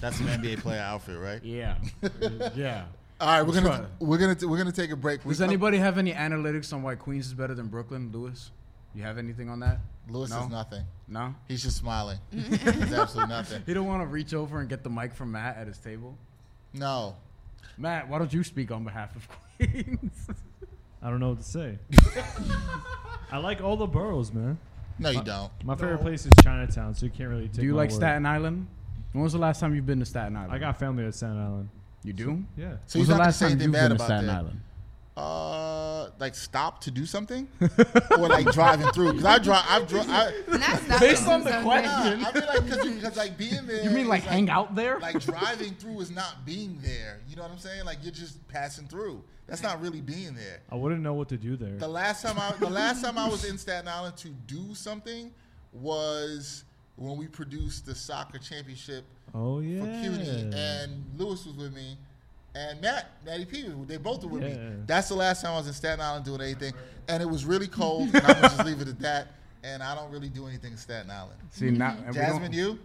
[0.00, 1.40] That's an NBA player outfit, right?
[1.44, 1.76] Yeah,
[2.54, 2.84] yeah.
[3.20, 3.90] All right, we're That's gonna right.
[3.98, 5.24] we're gonna we're gonna take a break.
[5.24, 8.50] We Does come- anybody have any analytics on why Queens is better than Brooklyn, Lewis?
[8.94, 9.78] You have anything on that?
[10.08, 10.40] Lewis no?
[10.42, 10.84] is nothing.
[11.08, 11.34] No.
[11.48, 12.18] He's just smiling.
[12.30, 13.62] He's absolutely nothing.
[13.66, 16.16] He don't want to reach over and get the mic from Matt at his table.
[16.72, 17.16] No.
[17.78, 20.28] Matt, why don't you speak on behalf of Queens?
[21.02, 21.78] I don't know what to say.
[23.32, 24.58] I like all the boroughs, man.
[24.98, 25.52] No, you don't.
[25.64, 26.02] My favorite No.
[26.02, 27.56] place is Chinatown, so you can't really take.
[27.56, 27.96] Do you my like word.
[27.96, 28.66] Staten Island?
[29.12, 30.52] When was the last time you've been to Staten Island?
[30.52, 31.68] I got family at Staten Island.
[32.02, 32.44] You do?
[32.56, 32.64] Yeah.
[32.64, 34.06] So When's he's the not gonna last say time anything you've bad been to about
[34.06, 34.36] Staten that.
[34.38, 34.60] Island?
[35.16, 37.48] Uh, like stop to do something,
[38.18, 39.12] or like driving through.
[39.12, 39.64] Because I drive.
[39.66, 41.62] I've dri- I, That's not Based the on the something.
[41.62, 42.20] question.
[42.20, 43.82] Nah, I feel like because like being there.
[43.82, 44.98] You mean like is, hang out there?
[45.00, 47.20] Like driving through is not being there.
[47.30, 47.86] You know what I'm saying?
[47.86, 49.24] Like you're just passing through.
[49.46, 50.60] That's not really being there.
[50.70, 51.78] I wouldn't know what to do there.
[51.78, 55.32] The last time I the last time I was in Staten Island to do something
[55.72, 56.64] was
[56.96, 59.80] when we produced the soccer championship oh yeah.
[59.80, 61.96] for CUNY, and Lewis was with me,
[62.56, 64.58] and Matt, Matty P, they both were with me.
[64.86, 66.72] That's the last time I was in Staten Island doing anything,
[67.08, 68.08] and it was really cold.
[68.14, 69.28] and I'm gonna just leave it at that.
[69.62, 71.38] And I don't really do anything in Staten Island.
[71.50, 72.78] See now, Jasmine, you?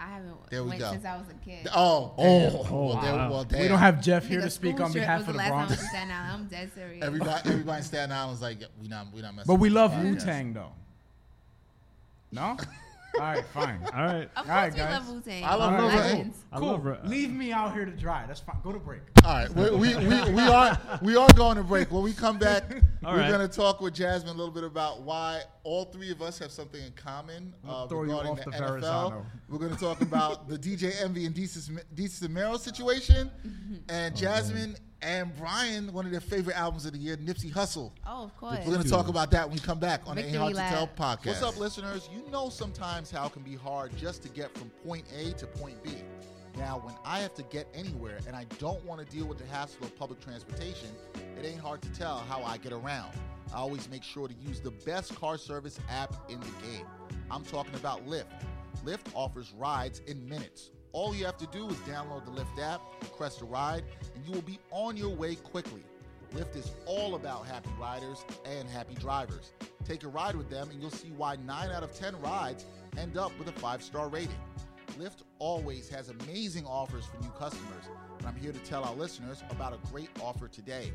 [0.00, 0.92] I haven't There we went go.
[0.92, 1.66] since I was a kid.
[1.74, 2.66] Oh, Oh.
[2.70, 3.30] Oh, well, there- oh, wow.
[3.30, 3.62] well, damn.
[3.62, 5.66] We don't have Jeff here to speak on behalf was of the last time I
[5.66, 5.70] Bronx.
[5.72, 6.32] was in Staten Island.
[6.32, 7.04] I'm dead serious.
[7.04, 9.48] Everybody, everybody in Staten Island is like, yeah, we not, we not messing.
[9.52, 10.30] But we love this Wu.
[10.30, 10.72] Tang though.
[12.30, 12.56] No?
[13.14, 13.80] All right, fine.
[13.94, 14.22] All right.
[14.22, 14.92] Of course, All right, we guys.
[14.92, 15.44] love Wu Tang.
[15.44, 15.96] I love Wu-Tang.
[15.96, 16.38] Legends.
[16.52, 16.68] I Cool.
[16.68, 18.24] love Ra- Leave me out here to dry.
[18.26, 18.56] That's fine.
[18.62, 19.00] Go to break.
[19.24, 21.90] All right, we, we, we, we are we are going to break.
[21.90, 22.64] When we come back,
[23.04, 23.28] All we're right.
[23.30, 26.52] going to talk with Jasmine a little bit about why all three of us have
[26.52, 28.68] something in common uh, throw you regarding off the, the NFL.
[28.68, 29.26] Verrazano.
[29.48, 33.30] We're going to talk about the DJ Envy and Desus Mero situation,
[33.88, 37.92] and Jasmine and Brian, one of their favorite albums of the year, Nipsey Hussle.
[38.06, 38.58] Oh, of course.
[38.64, 40.70] We're going to talk about that when we come back on the Ain't Victory Hard
[40.70, 41.26] to Tell podcast.
[41.26, 42.08] What's up, listeners?
[42.12, 45.46] You know sometimes how it can be hard just to get from point A to
[45.46, 45.92] point B.
[46.56, 49.46] Now, when I have to get anywhere and I don't want to deal with the
[49.46, 50.88] hassle of public transportation,
[51.38, 53.12] it ain't hard to tell how I get around.
[53.54, 56.86] I always make sure to use the best car service app in the game.
[57.30, 58.24] I'm talking about Lyft.
[58.84, 60.70] Lyft offers rides in minutes.
[60.98, 63.84] All you have to do is download the Lyft app, request a ride,
[64.16, 65.84] and you will be on your way quickly.
[66.34, 69.52] Lyft is all about happy riders and happy drivers.
[69.84, 73.16] Take a ride with them and you'll see why 9 out of 10 rides end
[73.16, 74.34] up with a 5-star rating.
[74.98, 77.84] Lyft always has amazing offers for new customers,
[78.18, 80.92] and I'm here to tell our listeners about a great offer today.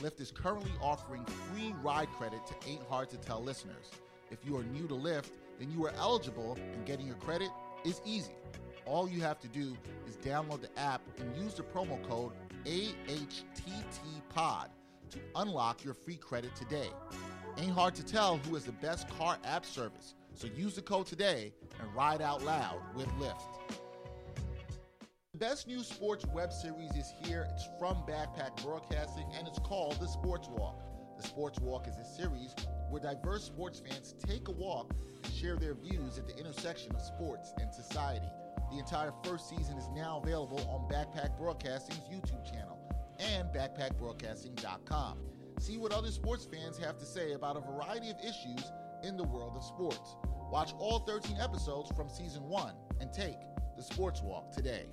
[0.00, 3.92] Lyft is currently offering free ride credit to Ain't Hard to Tell listeners.
[4.32, 5.30] If you are new to Lyft,
[5.60, 7.50] then you are eligible, and getting your credit
[7.84, 8.32] is easy.
[8.86, 12.32] All you have to do is download the app and use the promo code
[12.64, 14.68] AHTTPOD
[15.10, 16.88] to unlock your free credit today.
[17.58, 21.06] Ain't hard to tell who has the best car app service, so use the code
[21.06, 23.42] today and ride out loud with Lyft.
[25.32, 27.48] The best new sports web series is here.
[27.54, 30.80] It's from Backpack Broadcasting and it's called The Sports Walk.
[31.16, 32.54] The Sports Walk is a series
[32.88, 34.94] where diverse sports fans take a walk
[35.24, 38.28] and share their views at the intersection of sports and society.
[38.70, 42.78] The entire first season is now available on Backpack Broadcasting's YouTube channel
[43.18, 45.18] and backpackbroadcasting.com.
[45.58, 48.70] See what other sports fans have to say about a variety of issues
[49.02, 50.16] in the world of sports.
[50.50, 53.38] Watch all 13 episodes from season 1 and take
[53.76, 54.86] the Sports Walk today.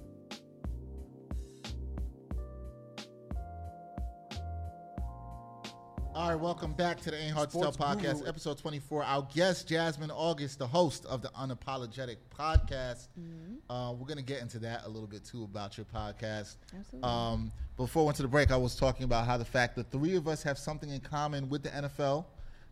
[6.16, 8.28] All right, welcome back to the Ain't Hard to Tell podcast, Guru.
[8.28, 9.04] episode 24.
[9.04, 13.08] Our guest, Jasmine August, the host of the Unapologetic podcast.
[13.68, 16.58] Uh, we're going to get into that a little bit too about your podcast.
[16.78, 17.02] Absolutely.
[17.02, 19.90] Um, before we went to the break, I was talking about how the fact that
[19.92, 22.26] three of us have something in common with the NFL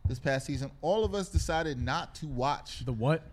[0.08, 0.70] this past season.
[0.84, 3.24] All of us decided not to watch The what?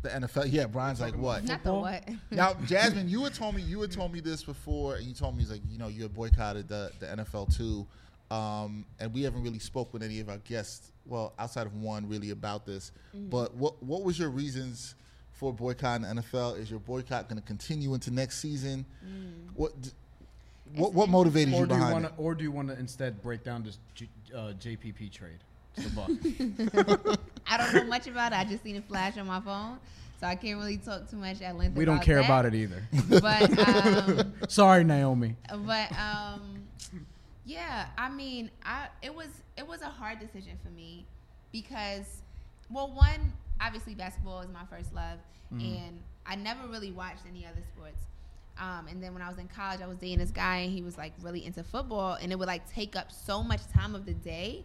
[0.00, 0.46] the NFL.
[0.50, 1.44] Yeah, Brian's like, what?
[1.44, 2.08] Not the what.
[2.30, 5.34] Now, Jasmine, you had told me you had told me this before, and you told
[5.36, 7.84] me he's like you know you had boycotted the the NFL too,
[8.30, 10.92] um, and we haven't really spoke with any of our guests.
[11.06, 12.92] Well, outside of one, really about this.
[13.14, 14.94] But what what was your reasons
[15.32, 16.58] for boycotting the NFL?
[16.58, 18.84] Is your boycott going to continue into next season?
[19.54, 19.90] What d-
[20.74, 22.12] what what motivated Or you do you behind want it?
[22.18, 25.38] or do you want to instead break down this J, uh, JPP trade?
[25.76, 25.90] to The
[27.06, 27.18] buck.
[27.46, 28.38] I don't know much about it.
[28.38, 29.78] I just seen it flash on my phone,
[30.20, 31.76] so I can't really talk too much at length.
[31.76, 32.24] we don't care that.
[32.26, 32.82] about it either.
[33.08, 33.58] But
[34.18, 35.36] um, Sorry, Naomi.
[35.48, 36.64] but um,
[37.48, 41.06] yeah, I mean, I it was it was a hard decision for me
[41.50, 42.22] because,
[42.70, 45.18] well, one obviously basketball is my first love,
[45.62, 48.00] and I never really watched any other sports.
[48.60, 50.82] Um, and then when I was in college, I was dating this guy, and he
[50.82, 54.04] was like really into football, and it would like take up so much time of
[54.04, 54.62] the day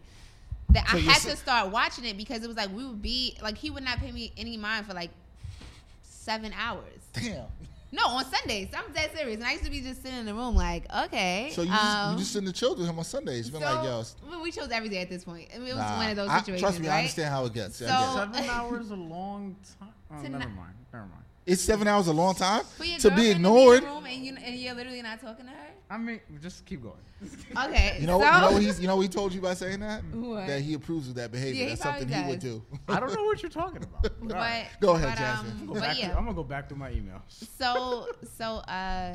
[0.70, 3.00] that So I had sa- to start watching it because it was like we would
[3.00, 5.10] be like he would not pay me any mind for like
[6.02, 7.00] seven hours.
[7.14, 7.46] Damn.
[7.94, 8.68] No, on Sundays.
[8.76, 9.36] I'm dead serious.
[9.36, 11.50] And I used to be just sitting in the room like, okay.
[11.52, 13.48] So you just, um, you just sitting the children with him on Sundays.
[13.50, 15.48] Been so, like, yo, s- well, we chose every day at this point.
[15.54, 15.96] I mean, it was nah.
[15.96, 16.94] one of those I- trust me, right?
[16.94, 17.80] I understand how it gets.
[17.82, 18.34] I So- get it.
[18.44, 19.88] Seven hours a long time.
[20.10, 20.74] Oh, never mind.
[20.92, 21.23] Never mind.
[21.46, 23.82] It's seven hours a long time For your to be girlfriend ignored.
[23.82, 25.56] in room and, you, and you're literally not talking to her.
[25.90, 26.94] I mean, just keep going.
[27.56, 27.96] Okay.
[28.00, 29.80] You know, so, you know, what he's, you know, what he told you by saying
[29.80, 30.46] that What?
[30.46, 31.54] that he approves of that behavior.
[31.62, 32.62] Yeah, he That's something he would do.
[32.88, 34.04] I don't know what you're talking about.
[34.06, 34.68] All but right.
[34.80, 35.52] Go ahead, but, Jasmine.
[35.60, 36.08] Um, Go but yeah.
[36.08, 37.20] to, I'm gonna go back through my emails.
[37.58, 39.14] so so uh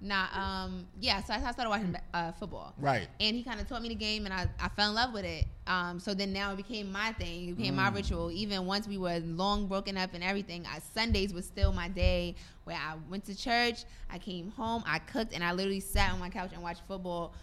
[0.00, 3.08] nah um yeah so I started watching uh, football Right.
[3.20, 5.24] and he kind of taught me the game and I, I fell in love with
[5.24, 8.86] it um so then now it became my thing it became my ritual even once
[8.86, 12.94] we were long broken up and everything I, Sundays was still my day where I
[13.10, 16.50] went to church I came home I cooked and I literally sat on my couch
[16.52, 17.34] and watched football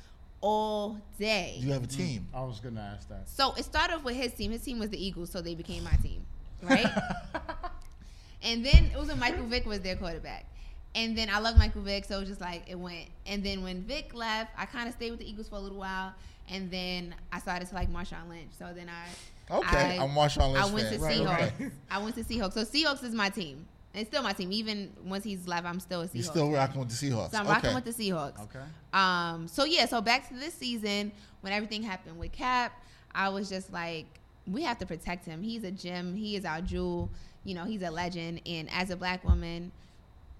[0.41, 2.27] all day Do you have a team?
[2.33, 3.29] I was gonna ask that.
[3.29, 4.51] so it started off with his team.
[4.51, 6.25] His team was the Eagles, so they became my team,
[6.61, 6.85] right?
[8.41, 10.45] and then it was when Michael Vick was their quarterback.
[10.95, 13.07] And then I love Michael Vick, so it was just like it went.
[13.25, 15.79] And then when Vick left, I kind of stayed with the Eagles for a little
[15.79, 16.13] while,
[16.49, 18.51] and then I started to like Marshawn Lynch.
[18.57, 19.07] So then I
[19.53, 20.99] Okay, I, I'm Marshawn Lynch I went fan.
[20.99, 21.53] to Right, Seahawks.
[21.55, 21.69] okay.
[21.91, 22.53] I went to Seahawks.
[22.53, 23.65] So Seahawks is my team.
[23.93, 24.51] It's still my team.
[24.51, 26.13] Even once he's left, I'm still a Seahawks.
[26.15, 27.31] You're still rocking with the Seahawks.
[27.31, 27.53] so I'm okay.
[27.53, 28.41] rocking with the Seahawks.
[28.43, 28.59] Okay.
[28.93, 32.71] Um, so yeah, so back to this season when everything happened with Cap,
[33.13, 34.05] I was just like,
[34.47, 35.43] we have to protect him.
[35.43, 36.15] He's a gem.
[36.15, 37.09] He is our jewel.
[37.43, 38.41] You know, he's a legend.
[38.45, 39.71] And as a black woman,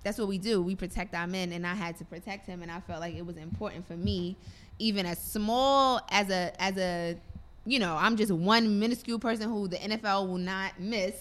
[0.03, 0.61] that's what we do.
[0.61, 3.25] We protect our men, and I had to protect him, and I felt like it
[3.25, 4.35] was important for me,
[4.79, 7.17] even as small as a as a,
[7.65, 11.15] you know, I'm just one minuscule person who the NFL will not miss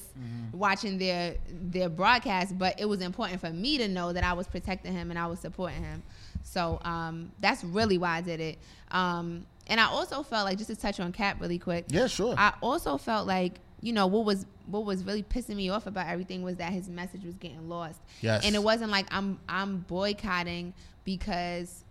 [0.52, 4.46] watching their their broadcast, but it was important for me to know that I was
[4.46, 6.02] protecting him and I was supporting him.
[6.42, 8.58] So um, that's really why I did it.
[8.90, 11.86] Um, and I also felt like just to touch on Cap really quick.
[11.88, 12.34] Yeah, sure.
[12.36, 16.06] I also felt like you know what was what was really pissing me off about
[16.06, 18.00] everything was that his message was getting lost.
[18.20, 18.44] Yes.
[18.44, 21.84] And it wasn't like I'm I'm boycotting because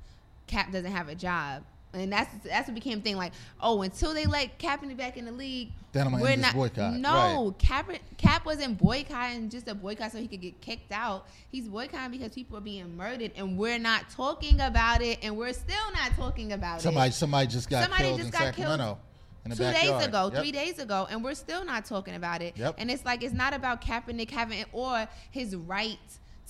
[0.51, 1.63] Cap doesn't have a job.
[1.93, 5.25] And that's that's what became a thing like, oh, until they let Kaepernick back in
[5.25, 6.93] the league, Then I'm we're not boycott.
[6.93, 11.27] No, Cap Cap wasn't boycotting just a boycott so he could get kicked out.
[11.49, 15.51] He's boycotting because people are being murdered and we're not talking about it and we're
[15.51, 18.39] still not talking about somebody it somebody somebody just got Somebody killed just in got
[18.55, 18.97] killed Sacramento.
[19.43, 19.99] in the two backyard.
[19.99, 20.41] days ago, Yep.
[20.41, 22.55] three days ago, and we're still not talking about it.
[22.57, 22.75] Yep.
[22.77, 25.99] And it's like it's not about Kaepernick having or his right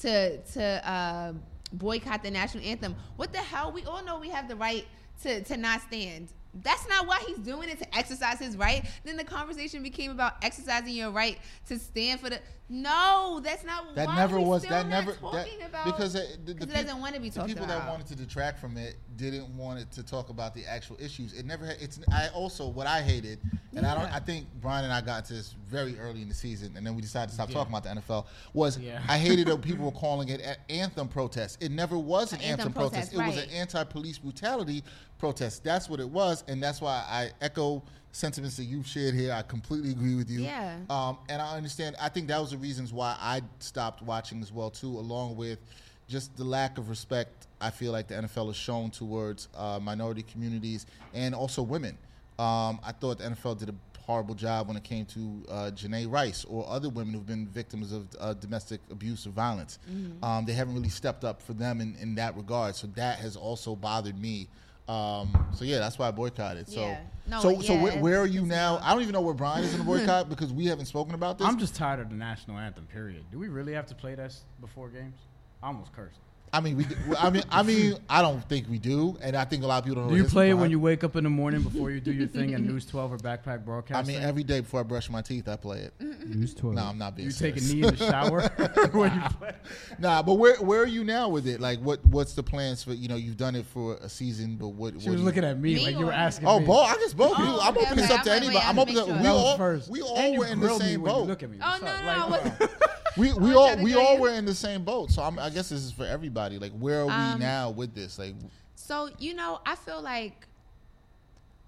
[0.02, 1.34] to to uh,
[1.73, 2.95] boycott the national anthem.
[3.15, 3.71] What the hell?
[3.71, 4.86] We all know we have the right
[5.23, 6.29] to to not stand.
[6.54, 8.86] That's not why he's doing it to exercise his right.
[9.06, 11.38] Then the conversation became about exercising your right
[11.68, 12.40] to stand for the.
[12.74, 13.96] No, that's not.
[13.96, 16.74] That why never was still that not never that, about because it, the, the because
[16.74, 17.82] it peop- doesn't want to be the talked people about.
[17.84, 21.34] that wanted to detract from it didn't want it to talk about the actual issues.
[21.34, 21.78] It never had.
[21.82, 23.40] It's I also what I hated,
[23.76, 24.14] and I don't.
[24.14, 26.96] I think Brian and I got into this very early in the season, and then
[26.96, 28.26] we decided to stop talking about the NFL.
[28.54, 29.02] Was Yeah.
[29.08, 31.62] I hated that people were calling it an anthem protest.
[31.62, 33.14] It never was an An anthem, anthem protest.
[33.14, 34.82] protest, It was an anti-police brutality
[35.21, 35.63] protest.
[35.63, 39.31] That's what it was, and that's why I echo sentiments that you've shared here.
[39.31, 40.41] I completely agree with you.
[40.41, 40.77] Yeah.
[40.89, 41.95] Um, and I understand.
[42.01, 45.60] I think that was the reasons why I stopped watching as well too, along with
[46.07, 50.23] just the lack of respect I feel like the NFL has shown towards uh, minority
[50.23, 51.97] communities and also women.
[52.39, 56.12] Um, I thought the NFL did a horrible job when it came to uh, Janay
[56.12, 59.77] Rice or other women who've been victims of uh, domestic abuse or violence.
[60.23, 62.75] Um, they haven't really stepped up for them in, in that regard.
[62.75, 64.47] So that has also bothered me.
[64.88, 66.67] Um, so yeah, that's why I boycotted.
[66.70, 67.00] So Yeah.
[67.28, 68.80] No, so so where, where are you now?
[68.84, 71.38] I don't even know where Brian is in the boycott because we haven't spoken about
[71.38, 71.48] this.
[71.48, 72.88] I'm just tired of the national anthem.
[72.88, 73.24] Period.
[73.32, 75.15] Do we really have to play that before games?
[75.63, 76.20] I almost cursed.
[76.54, 76.86] I mean, we.
[77.18, 79.86] I mean, I mean, I don't think we do, and I think a lot of
[79.86, 80.12] people don't.
[80.12, 82.28] Do you play it when you wake up in the morning before you do your
[82.28, 84.06] thing at News 12 or Backpack broadcast?
[84.06, 85.94] I mean, every day before I brush my teeth, I play it.
[86.28, 86.76] News 12.
[86.76, 87.28] No, I'm not being.
[87.30, 88.42] you take a knee in the shower
[88.92, 89.54] when you play.
[89.98, 91.62] Nah, but where where are you now with it?
[91.62, 92.92] Like, what what's the plans for?
[92.94, 94.90] You know, you've done it for a season, but what?
[94.92, 96.66] She what was do you- looking at me, Me like you were asking Oh, me.
[96.66, 96.90] both.
[96.90, 97.34] I guess both.
[97.38, 98.66] Oh, you, I'm okay, opening this up to I'm like, anybody.
[98.66, 99.08] I'm opening have up.
[99.08, 99.90] We make That was all first.
[99.90, 101.28] we all and were in the same when boat.
[101.28, 101.60] Look at me.
[101.64, 102.72] Oh no, no, I wasn't.
[103.17, 105.12] We we all we all were in the same boat.
[105.12, 106.58] So I'm, I guess this is for everybody.
[106.60, 108.17] Like, where are we Um, now with this?
[108.19, 108.36] Like,
[108.76, 110.47] So you know, I feel like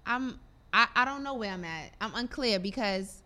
[0.06, 0.40] I'm.
[0.72, 1.92] I, I don't know where I'm at.
[2.00, 3.22] I'm unclear because,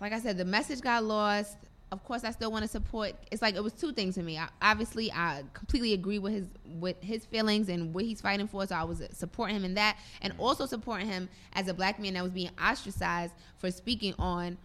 [0.00, 1.56] like I said, the message got lost.
[1.90, 3.14] Of course, I still want to support.
[3.30, 4.38] It's like it was two things to me.
[4.38, 6.46] I, obviously, I completely agree with his
[6.78, 8.66] with his feelings and what he's fighting for.
[8.66, 12.14] So I was supporting him in that, and also supporting him as a black man
[12.14, 14.56] that was being ostracized for speaking on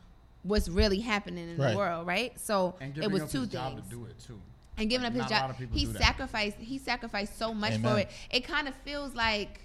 [0.43, 1.71] what's really happening in Right.
[1.71, 2.07] the world.
[2.07, 2.39] Right.
[2.39, 4.39] So and it giving was up two his things job to do it too.
[4.77, 5.49] and giving Like, up his not a lot job.
[5.51, 6.01] of people He do that.
[6.01, 6.57] sacrificed.
[6.57, 7.91] He sacrificed so much Amen.
[7.93, 8.09] for it.
[8.31, 9.61] It kind of feels like,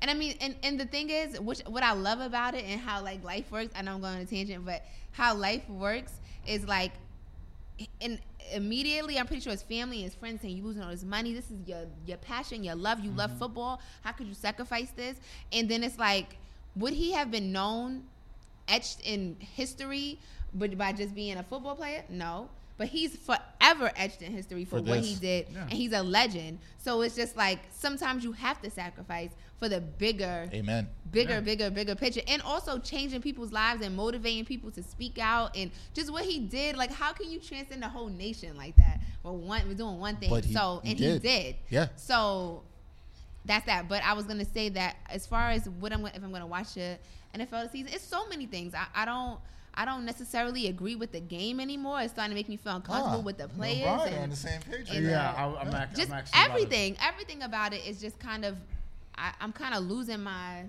[0.00, 2.80] and I mean, and, and the thing is, which what I love about it and
[2.80, 3.72] how like life works.
[3.76, 6.12] I know I'm going on a tangent, but how life works
[6.46, 6.92] is like,
[8.00, 8.18] and
[8.52, 11.32] immediately I'm pretty sure his family and his friends saying you losing all this money.
[11.34, 13.00] This is your your passion, your love.
[13.00, 13.18] You Mm-hmm.
[13.18, 13.80] love football.
[14.02, 15.18] How could you sacrifice this?
[15.52, 16.36] And then it's like,
[16.76, 18.04] would he have been known,
[18.68, 20.18] etched in history,
[20.54, 22.04] but by just being a football player?
[22.08, 22.48] No.
[22.78, 25.62] But he's forever etched in history for, For what he did, Yeah.
[25.62, 26.58] and he's a legend.
[26.78, 30.88] So it's just like sometimes you have to sacrifice for the bigger, amen.
[31.12, 31.40] bigger, Yeah.
[31.40, 35.70] bigger, bigger picture, and also changing people's lives and motivating people to speak out and
[35.94, 36.76] just what he did.
[36.76, 39.00] Like, how can you transcend the whole nation like that?
[39.22, 41.12] Well, one we're doing one thing, he- so he and did.
[41.22, 41.56] he did.
[41.70, 41.88] Yeah.
[41.94, 42.64] So
[43.44, 43.88] that's that.
[43.88, 46.46] But I was gonna say that as far as what I'm gonna- if I'm gonna
[46.46, 46.98] watch the
[47.34, 48.74] NFL season, it's so many things.
[48.74, 49.38] I, I don't.
[49.74, 52.02] I don't necessarily agree with the game anymore.
[52.02, 53.84] It's starting to make me feel uncomfortable Ah, with the players.
[53.84, 54.90] Brian are and- on the same page.
[54.90, 55.06] and.
[55.06, 58.18] Yeah, uh, I, I'm, act, just I'm actually about everything, everything about it is just
[58.18, 58.58] kind of.
[59.16, 60.64] I, I'm kind of losing my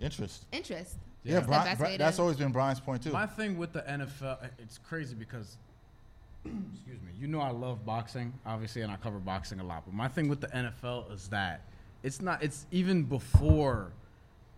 [0.00, 0.44] Interest.
[0.52, 0.94] interest.
[1.22, 3.10] Yeah, That's the Brian, Bri- that's always been Brian's point too.
[3.10, 5.56] My thing with the NFL, it's crazy because,
[6.44, 9.82] excuse me, you know I love boxing, obviously, and I cover boxing a lot.
[9.84, 11.62] But my thing with the NFL is that
[12.06, 12.42] it's not.
[12.42, 13.92] It's even before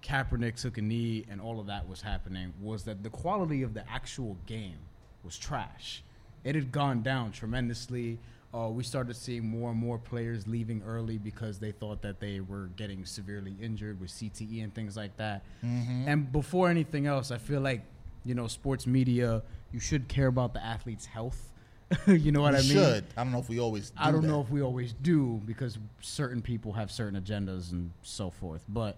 [0.03, 2.53] Kaepernick took a knee and all of that was happening.
[2.61, 4.79] Was that the quality of the actual game
[5.25, 6.03] was trash?
[6.45, 8.19] It had gone down tremendously.
[8.55, 12.41] Uh, we started seeing more and more players leaving early because they thought that they
[12.41, 15.43] were getting severely injured with CTE and things like that.
[15.65, 16.09] Mm-hmm.
[16.09, 17.83] And before anything else, I feel like
[18.25, 21.51] you know, sports media, you should care about the athlete's health.
[22.07, 22.71] you know what we I mean?
[22.71, 23.05] should.
[23.17, 23.91] I don't know if we always.
[23.91, 24.29] Do I don't that.
[24.29, 28.63] know if we always do because certain people have certain agendas and so forth.
[28.69, 28.97] But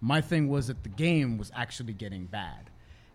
[0.00, 2.70] my thing was that the game was actually getting bad.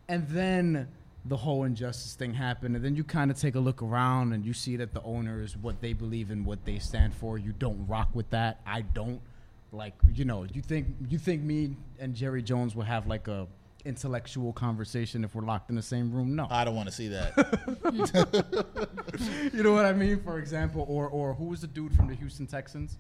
[0.08, 0.88] And then
[1.26, 2.76] the whole injustice thing happened.
[2.76, 5.56] And then you kind of take a look around and you see that the owners,
[5.58, 8.62] what they believe in, what they stand for, you don't rock with that.
[8.66, 9.22] I don't.
[9.74, 13.48] Like, you know, you think you think me and Jerry Jones will have like a
[13.86, 16.36] intellectual conversation if we're locked in the same room?
[16.36, 16.48] No.
[16.50, 17.34] I don't want to see that.
[19.54, 20.22] you know what I mean?
[20.24, 22.98] For example, or or who was the dude from the Houston Texans?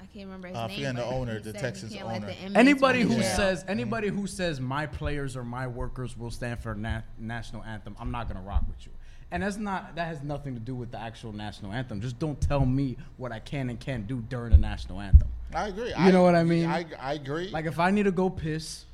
[0.00, 0.76] I can't remember his Uh, name.
[0.76, 2.26] forgetting the owner, he the said Texans owner.
[2.26, 3.22] the Anybody who jail.
[3.36, 7.96] says anybody who says my players or my workers will stand for na- national anthem,
[7.98, 8.92] I'm not gonna rock with you.
[9.30, 12.00] And that's not that has nothing to do with the actual national anthem.
[12.00, 15.28] Just don't tell me what I can and can't do during the national anthem.
[15.54, 15.92] I agree.
[15.98, 16.66] You know what I mean?
[16.66, 17.48] I, I agree.
[17.48, 18.84] Like if I need to go piss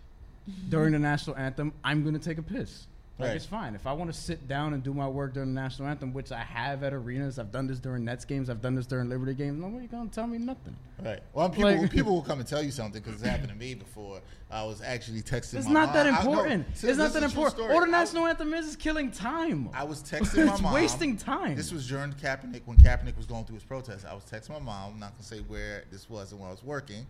[0.50, 0.70] Mm-hmm.
[0.70, 2.86] during the national anthem, I'm gonna take a piss.
[3.18, 3.36] Like Right.
[3.36, 3.74] it's fine.
[3.76, 6.32] If I want to sit down and do my work during the national anthem, which
[6.32, 9.34] I have at arenas, I've done this during Nets games, I've done this during Liberty
[9.34, 9.60] games.
[9.60, 10.74] Nobody gonna tell me nothing.
[11.00, 11.20] Right.
[11.34, 13.74] Well, people Like- people will come and tell you something because it's happened to me
[13.74, 14.20] before.
[14.50, 15.54] I was actually texting.
[15.58, 16.14] It's not that mom.
[16.14, 16.66] I- no, important.
[16.72, 17.52] it's not that is a true important.
[17.58, 17.74] story.
[17.74, 19.68] All the I- national anthem is is killing time.
[19.74, 20.72] I was texting my It's mom.
[20.74, 21.54] wasting time.
[21.54, 24.04] This was during Kaepernick when Kaepernick was going through his protest.
[24.06, 24.94] I was texting my mom.
[24.94, 27.06] I'm not gonna say where this was and where I was working,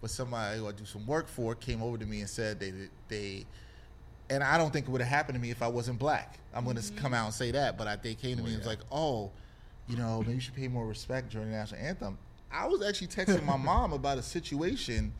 [0.00, 2.72] but somebody who I do some work for came over to me and said they
[3.08, 3.46] they.
[4.28, 6.38] And I don't think it would have happened to me if I wasn't black.
[6.54, 7.14] I'm going to come mm-hmm.
[7.14, 9.30] out and say that, but I, they came to me and was oh, like, "Oh,
[9.88, 12.16] you know, maybe you should pay more respect during the national anthem."
[12.52, 15.12] I was actually texting my mom about a situation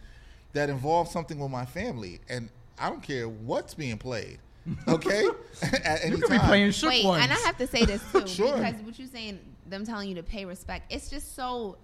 [0.52, 4.38] that involved something with my family, and I don't care what's being played.
[4.88, 5.26] Okay,
[5.62, 7.22] at any you could be playing shook Wait, ones.
[7.22, 8.56] and I have to say this too Sure.
[8.56, 11.76] because what you're saying, them telling you to pay respect, it's just so.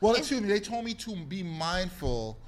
[0.00, 0.48] Well, excuse me.
[0.48, 2.38] They told me to be mindful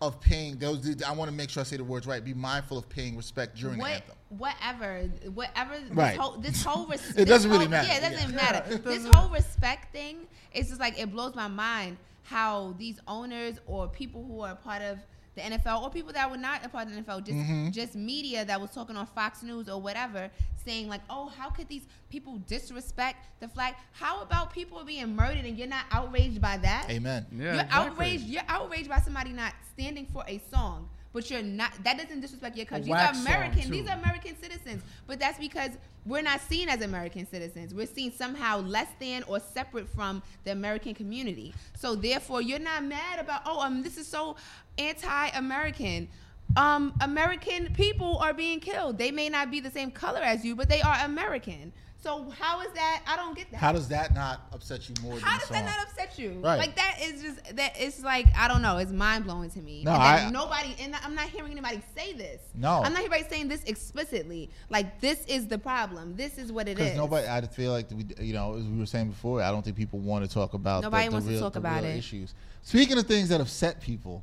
[0.00, 0.58] of paying.
[0.58, 2.24] Those I want to make sure I say the words right.
[2.24, 4.14] Be mindful of paying respect during what, the anthem.
[4.38, 5.02] whatever,
[5.34, 5.78] whatever.
[5.92, 6.10] Right.
[6.12, 8.36] This whole, this whole res- It doesn't this really whole- matter, Yeah, it doesn't yeah.
[8.36, 8.64] matter.
[8.74, 13.00] it this doesn't- whole respect thing, is just like it blows my mind how these
[13.08, 14.98] owners or people who are part of
[15.38, 17.70] the NFL or people that were not a part of the NFL, just Mm-hmm.
[17.70, 20.30] just media that was talking on Fox News or whatever,
[20.64, 23.74] saying like, oh, how could these people disrespect the flag?
[23.92, 26.90] How about people being murdered and you're not outraged by that?
[26.90, 27.26] Amen.
[27.32, 27.78] Yeah, you're exactly.
[27.78, 28.24] outraged.
[28.24, 31.72] You're outraged by somebody not standing for a song, but you're not.
[31.84, 32.92] That doesn't disrespect your country.
[32.92, 33.70] These are American.
[33.70, 34.82] These are American citizens.
[35.06, 35.70] But that's because
[36.04, 37.74] we're not seen as American citizens.
[37.74, 41.54] We're seen somehow less than or separate from the American community.
[41.76, 43.42] So therefore, you're not mad about.
[43.46, 44.36] Oh, um, this is so
[44.78, 46.08] anti-American.
[46.56, 48.96] Um, American people are being killed.
[48.98, 51.72] They may not be the same color as you, but they are American.
[52.00, 53.02] So how is that?
[53.08, 53.56] I don't get that.
[53.56, 56.38] How does that not upset you more How does that not upset you?
[56.40, 56.56] Right.
[56.56, 58.78] Like that is just that it's like I don't know.
[58.78, 59.82] It's mind blowing to me.
[59.84, 62.40] No, And I- nobody and I'm not hearing anybody say this.
[62.54, 62.76] No.
[62.84, 64.48] I'm not hearing anybody saying this explicitly.
[64.70, 66.14] Like this is the problem.
[66.16, 66.84] This is what it is.
[66.84, 69.62] Because nobody, I feel like we, you know, as we were saying before, I don't
[69.64, 71.90] think people want to talk about Nobody the, the wants to real, talk about real
[71.92, 71.96] it.
[71.98, 72.32] issues.
[72.62, 74.22] Speaking of things that upset people,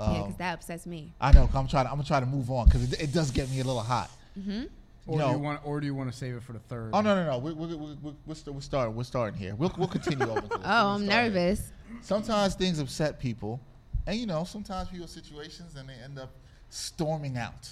[0.00, 1.12] yeah, um, because that upsets me.
[1.20, 1.48] I know.
[1.54, 1.84] I'm trying.
[1.86, 3.82] To, I'm gonna try to move on because it, it does get me a little
[3.82, 4.10] hot.
[4.38, 4.64] Mm-hmm.
[5.06, 6.90] or you do you want, or do you want to save it for the third?
[6.92, 7.38] Oh no, no, no.
[7.38, 8.94] We, we, we, we, we're, st- we're starting.
[8.94, 9.54] We're starting here.
[9.56, 10.40] We'll, we'll continue over.
[10.42, 10.48] To.
[10.54, 11.30] Oh, We'll I'm start here.
[11.32, 11.72] nervous.
[12.02, 13.60] Sometimes things upset people,
[14.06, 16.30] and you know, sometimes people situations and they end up
[16.68, 17.68] storming out.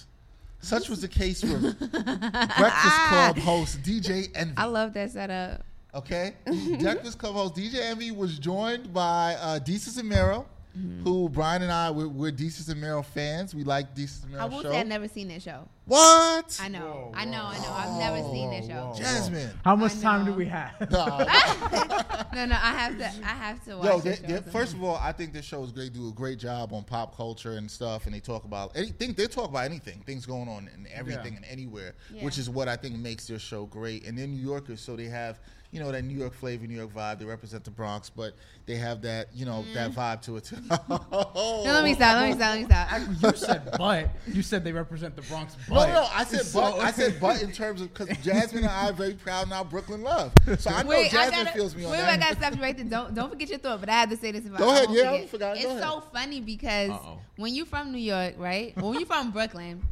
[0.59, 1.47] Such was the case for
[2.19, 4.53] Breakfast Club host DJ Envy.
[4.57, 5.63] I love that setup.
[5.93, 6.33] Okay,
[6.81, 10.45] Breakfast Club host DJ Envy was joined by uh, Desus and Mero,
[10.77, 11.03] Mm-hmm.
[11.03, 13.55] who Brian and I we're, we're Desus and Mero fans.
[13.55, 14.39] We like Desus and Meryl.
[14.41, 14.71] I Mero will show.
[14.71, 15.67] say I've never seen that show.
[15.85, 16.59] what?
[16.61, 16.79] I know.
[16.79, 17.31] Whoa, I know.
[17.43, 17.49] whoa.
[17.49, 17.71] I know.
[17.71, 18.85] I've never seen that show.
[18.91, 18.97] whoa.
[18.97, 19.49] Jasmine.
[19.65, 20.73] How much time do we have?
[22.33, 22.55] No, no.
[22.55, 23.05] I have to.
[23.05, 23.85] I have to watch.
[23.85, 25.93] Yo, that they, show they, first of all, I think this show is great.
[25.93, 29.13] Do a great job on pop culture and stuff, and they talk about anything.
[29.13, 31.37] They talk about anything, things going on in everything Yeah.
[31.37, 32.23] and anywhere, Yeah.
[32.25, 34.05] which is what I think makes their show great.
[34.05, 35.39] And they're New Yorkers, so they have
[35.71, 37.19] you know that New York flavor, New York vibe.
[37.19, 38.33] They represent the Bronx, but
[38.65, 40.55] they have that you know that vibe to it too.
[40.55, 41.33] Mm.
[41.67, 42.15] No, let me stop.
[42.21, 42.51] Let me stop.
[42.51, 42.91] Let me stop.
[42.93, 44.09] Actually, you said but.
[44.27, 45.55] You said they represent the Bronx.
[45.67, 45.87] But.
[45.87, 46.79] no, I said So- but.
[46.79, 50.01] I said but in terms of because Jasmine and I are very proud now Brooklyn
[50.03, 50.31] love.
[50.59, 52.07] So I know Wait, I Jasmine gotta, feels me on wait, that.
[52.07, 52.85] wait, I gotta stop you right there.
[52.85, 53.79] Don't don't forget your thought.
[53.81, 54.45] But I had to say this.
[54.45, 55.29] About Go ahead, I won't I forget.
[55.29, 55.53] forgot.
[55.55, 55.83] Go It's ahead.
[55.83, 57.19] so funny because Uh-oh.
[57.35, 58.75] when you're from New York, right?
[58.77, 59.83] When you're from Brooklyn,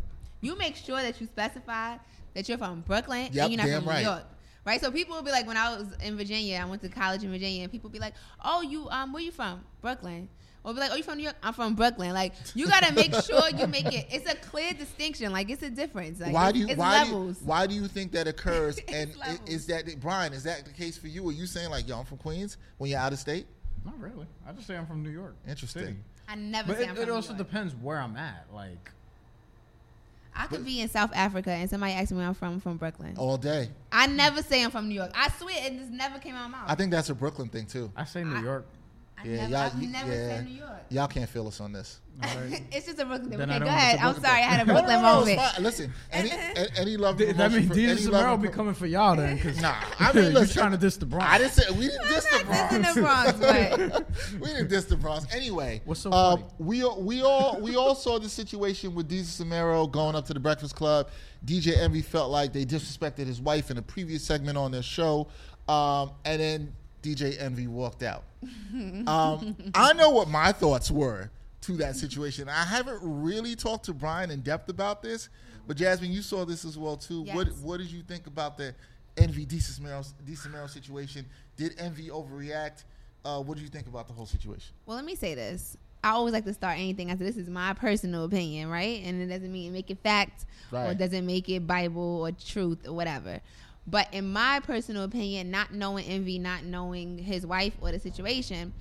[0.41, 1.97] you make sure that you specify
[2.33, 3.97] that you're from Brooklyn Yep, and you're not damn from right.
[4.03, 4.23] New York.
[4.65, 7.23] Right, so people will be like, when I was in Virginia, I went to college
[7.23, 9.63] in Virginia, and people be like, "Oh, you, um, where you from?
[9.81, 10.27] Brooklyn.
[10.63, 11.35] or be like, "Oh, you from New York?
[11.43, 14.07] I'm from Brooklyn." Like you gotta make sure you make it.
[14.09, 15.31] It's a clear distinction.
[15.31, 16.19] Like it's a difference.
[16.19, 18.79] Like, why do you it's why do you, why do you think that occurs?
[18.87, 19.49] And i- levels.
[19.49, 20.33] is that Brian?
[20.33, 21.29] Is that the case for you?
[21.29, 23.45] Are you saying like, yo, I'm from Queens when you're out of state?
[23.85, 24.25] Not really.
[24.47, 25.35] I just say I'm from New York.
[25.47, 25.83] Interesting.
[25.83, 25.97] City.
[26.27, 27.49] I never But say it, I'm it also New York.
[27.51, 28.47] depends where I'm at.
[28.51, 28.89] Like,
[30.35, 33.15] I could be in South Africa and somebody asks me where I'm from, from Brooklyn.
[33.17, 33.69] All day.
[33.91, 35.11] I never say I'm from New York.
[35.15, 36.69] I swear it just never came out of my mouth.
[36.69, 37.91] I think that's a Brooklyn thing too.
[37.95, 38.67] I say New I- York.
[39.17, 40.27] I Yeah, never, y'all- I've never yeah.
[40.29, 40.71] said New York.
[40.89, 41.99] Y'all can't feel us on this.
[42.71, 43.39] it's just a Brooklyn thing.
[43.39, 43.95] Then Okay, I go ahead.
[43.95, 45.39] it's a I'm sorry, I had a No, no, Brooklyn no, moment.
[45.41, 45.59] it's.
[45.59, 47.17] Listen, any a- any love.
[47.17, 49.15] Th- and that means promotion for- Jesus any love Amaro and be coming for y'all
[49.15, 49.39] then.
[49.39, 51.27] Cause Nah, I mean, you listen, trying to diss the Bronx.
[51.27, 53.31] I didn't say we didn't diss the I'm not Bronx.
[53.33, 53.99] the Bronx,
[54.31, 55.25] but we didn't diss the Bronx.
[55.33, 56.47] Anyway, What's so uh, funny?
[56.59, 60.25] we all- we all we all saw the situation with Desus and Mero going up
[60.27, 61.09] to the Breakfast Club.
[61.45, 65.27] DJ Envy felt like they disrespected his wife in a previous segment on their show,
[65.67, 68.23] um, and then DJ Envy walked out.
[69.07, 71.29] Um, I know what my thoughts were
[71.61, 72.47] to that situation.
[72.49, 75.29] I haven't really talked to Brian in depth about this,
[75.67, 77.21] but Jasmine, you saw this as well too.
[77.33, 77.55] What Yes.
[77.61, 78.75] what did you think about the
[79.17, 81.25] Envy Samaro situation?
[81.57, 82.83] Did Envy overreact?
[83.23, 84.73] Uh, what do you think about the whole situation?
[84.85, 85.77] Well, let me say this.
[86.03, 87.07] I always like to start anything.
[87.09, 89.01] I said this is my personal opinion, right?
[89.03, 90.91] And it doesn't mean make it fact or Right.
[90.91, 93.39] it doesn't make it Bible or truth or whatever.
[93.87, 98.73] But in my personal opinion, not knowing envy, not knowing his wife or the situation,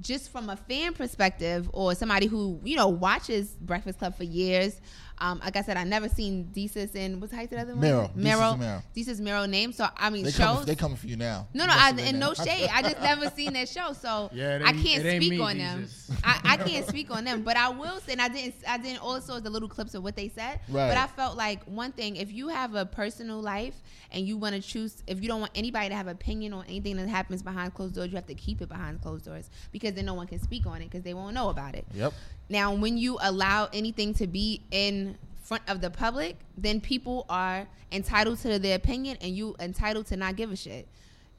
[0.00, 4.80] just from a fan perspective or somebody who you know watches Breakfast Club for years.
[5.20, 7.84] Um, like I said, I never seen Desus and what's the other one?
[7.84, 8.14] Meryl.
[8.14, 8.16] Meryl.
[8.16, 8.50] Mero.
[8.52, 8.82] and Mero.
[8.96, 9.72] Desus Mero name.
[9.72, 10.38] So I mean, They shows.
[10.38, 11.48] coming, they coming for you now.
[11.54, 12.68] No, no, must I, have been and no shade.
[12.72, 15.88] I just never seen that show, so Yeah, I can't speak me, on them.
[16.24, 19.02] I, I can't speak on them, but I will say, and I didn't, I didn't
[19.02, 20.60] also the little clips of what they said.
[20.68, 20.88] Right.
[20.88, 23.74] But I felt like one thing: if you have a personal life
[24.12, 26.96] and you want to choose, if you don't want anybody to have opinion on anything
[26.96, 30.06] that happens behind closed doors, you have to keep it behind closed doors because then
[30.06, 31.86] no one can speak on it because they won't know about it.
[31.94, 32.12] Yep.
[32.48, 37.66] Now, when you allow anything to be in front of the public, then people are
[37.92, 40.88] entitled to their opinion and you entitled to not give a shit.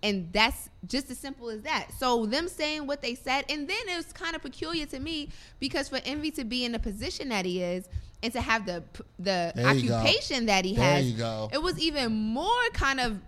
[0.02, 1.90] And that's just as simple as that.
[1.98, 5.30] So them saying what they said, and then it was kind of peculiar to me
[5.60, 7.90] because for Envy to be in the position that he is
[8.24, 8.84] and to have the
[9.18, 11.50] the There occupation that he There has, you go.
[11.52, 13.20] it was even more kind of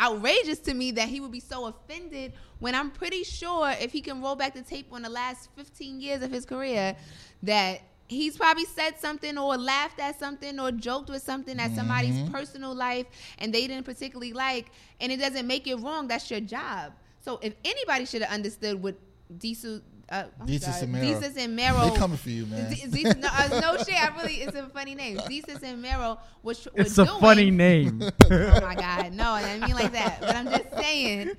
[0.00, 4.00] outrageous to me that he would be so offended when I'm pretty sure if he
[4.00, 6.96] can roll back the tape on the last 15 years of his career
[7.44, 12.16] that he's probably said something or laughed at something or joked with something at somebody's
[12.16, 12.32] Mm-hmm.
[12.32, 13.06] personal life
[13.38, 14.70] and they didn't particularly like
[15.00, 18.82] and it doesn't make it wrong that's your job so if anybody should have understood
[18.82, 18.96] what
[19.38, 19.80] Disu
[20.10, 21.20] uh, I'm Desus sorry, and Mero.
[21.20, 22.70] Desus and Mero They coming for you, man.
[22.72, 23.94] D- Desus- no, uh, no shit.
[23.94, 25.18] I really, it's a funny name.
[25.18, 26.62] Desus and Mero was.
[26.62, 28.02] tr- It's were a doing- funny name.
[28.30, 30.20] oh my god, no, I didn't mean like that.
[30.20, 31.30] But I'm just saying,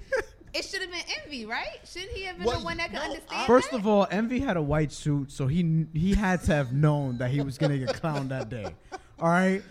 [0.54, 1.80] it should have been envy, right?
[1.86, 3.46] Shouldn't he have been Well, the one that could no, understand?
[3.48, 3.78] First that?
[3.78, 7.30] of all, Envy had a white suit, so he he had to have known that
[7.32, 8.74] he was gonna get clowned that day.
[9.20, 9.62] All right,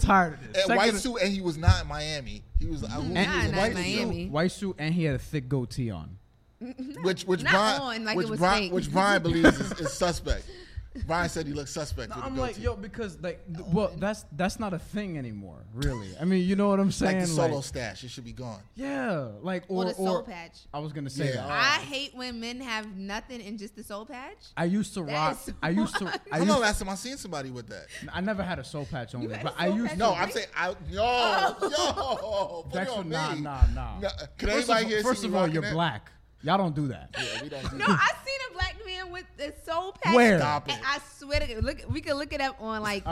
[0.00, 0.68] tired of this.
[0.68, 2.42] And white suit, and he was not in Miami.
[2.58, 3.96] He was, uh, who- he was in not white in suit.
[3.96, 4.28] Miami.
[4.28, 6.17] White suit and he had a thick goatee on.
[7.02, 8.72] which which Not Brian on, like which it was Brian fake.
[8.72, 10.44] which Brian believes is, is suspect.
[11.06, 12.08] Brian said he looked suspect.
[12.16, 12.62] with I'm like, goatee.
[12.62, 16.08] yo, because like, th- oh, well, that's that's not a thing anymore, really.
[16.20, 17.18] I mean, you know what I'm saying?
[17.18, 18.60] like the solo stash, it should be gone.
[18.74, 20.60] yeah, like or, or the soul or patch.
[20.74, 21.34] I was gonna say Yeah.
[21.46, 21.50] that.
[21.50, 24.38] I uh, hate when men have nothing and just the soul patch.
[24.56, 25.38] I used to That rock.
[25.62, 26.06] I used to.
[26.06, 26.48] I I don't used.
[26.48, 27.86] know last time I seen somebody with that.
[28.12, 29.92] I never had a soul patch on me, but I used.
[29.92, 29.98] to.
[29.98, 31.58] No, I'm saying I yo oh.
[31.60, 32.62] yo.
[32.70, 33.40] Put it Dexter, on nah, me.
[33.42, 34.00] nah, nah.
[34.00, 35.72] No, Can First anybody of, here first see of all, you're that?
[35.74, 36.10] black.
[36.42, 37.10] Y'all don't do that.
[37.18, 37.98] Yeah, we don't do No, that.
[38.00, 40.14] I seen a black man with the soul patch.
[40.14, 40.38] Where?
[40.38, 40.84] Stop And it.
[40.86, 43.04] I swear to God, look, we can look it up on like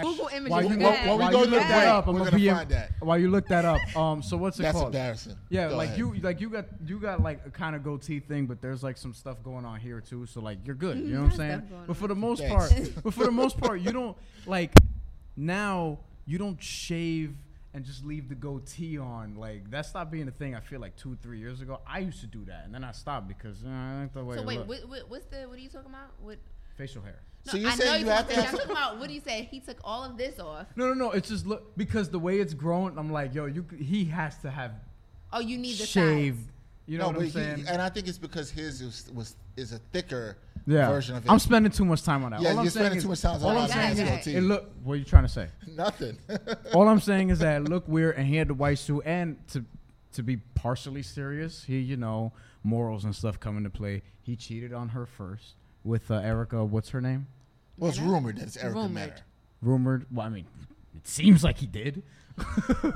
[0.00, 0.50] Google images.
[0.50, 2.24] While you, Go while, while we while go you look the that up, I'm gonna
[2.30, 2.90] gonna be find that.
[3.00, 4.86] While you look that up, um, so what's it That's called?
[4.86, 5.36] embarrassing.
[5.48, 5.98] Yeah, Go like ahead.
[5.98, 8.96] you, like you got you got like a kind of goatee thing, but there's like
[8.96, 10.26] some stuff going on here too.
[10.26, 10.96] So like you're good.
[10.98, 11.62] You know what I'm saying?
[11.86, 12.54] But for the most Thanks.
[12.70, 14.16] part, but for the most part, you don't
[14.46, 14.72] like
[15.36, 17.34] now you don't shave
[17.74, 19.34] and just leave the goatee on.
[19.36, 20.54] Like that stopped being a thing.
[20.54, 21.80] I feel like two, three years ago.
[21.86, 24.36] I used to do that, and then I stopped because uh, I think the way
[24.36, 25.44] So it wait, what, what, what's the?
[25.48, 26.10] What are you talking about?
[26.20, 26.38] What?
[26.76, 27.20] facial hair.
[27.44, 29.20] So you're I know you you're have to talking- I'm talking about what do you
[29.20, 29.48] say?
[29.50, 30.68] He took all of this off.
[30.76, 31.10] No, no, no.
[31.10, 32.96] It's just look because the way it's grown.
[32.98, 33.66] I'm like, yo, you.
[33.78, 34.72] He has to have
[35.32, 36.38] Oh, you need the shave.
[36.86, 37.58] You know no, what I'm saying?
[37.58, 40.36] he, and I think it's because his was, was is a thicker
[40.66, 40.88] yeah.
[40.90, 41.30] version of it.
[41.30, 42.40] I'm spending too much time on that.
[42.42, 44.26] yeah, All you're saying spending is- too much time on all on I'm saying His
[44.26, 44.70] is- It look.
[44.84, 45.48] What are you trying to say?
[45.68, 46.18] Nothing.
[46.74, 49.64] All I'm saying is that look weird, and he had the white suit, and to
[50.14, 52.32] to be partially serious, he you know
[52.64, 54.02] morals and stuff come into play.
[54.22, 55.54] He cheated on her first
[55.84, 56.64] with uh, Erica.
[56.64, 57.26] What's her name?
[57.78, 58.92] well, it's rumored that it's Erica Rumored.
[58.94, 59.14] Mena.
[59.62, 60.06] Rumored.
[60.12, 60.46] Well, I mean,
[60.96, 62.02] it seems like he did.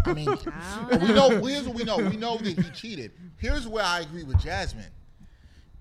[0.07, 1.29] I mean, I But we know.
[1.29, 1.45] know.
[1.45, 1.97] Here's what we know.
[1.99, 3.13] We know that he cheated.
[3.39, 4.85] Here's where I agree with Jasmine.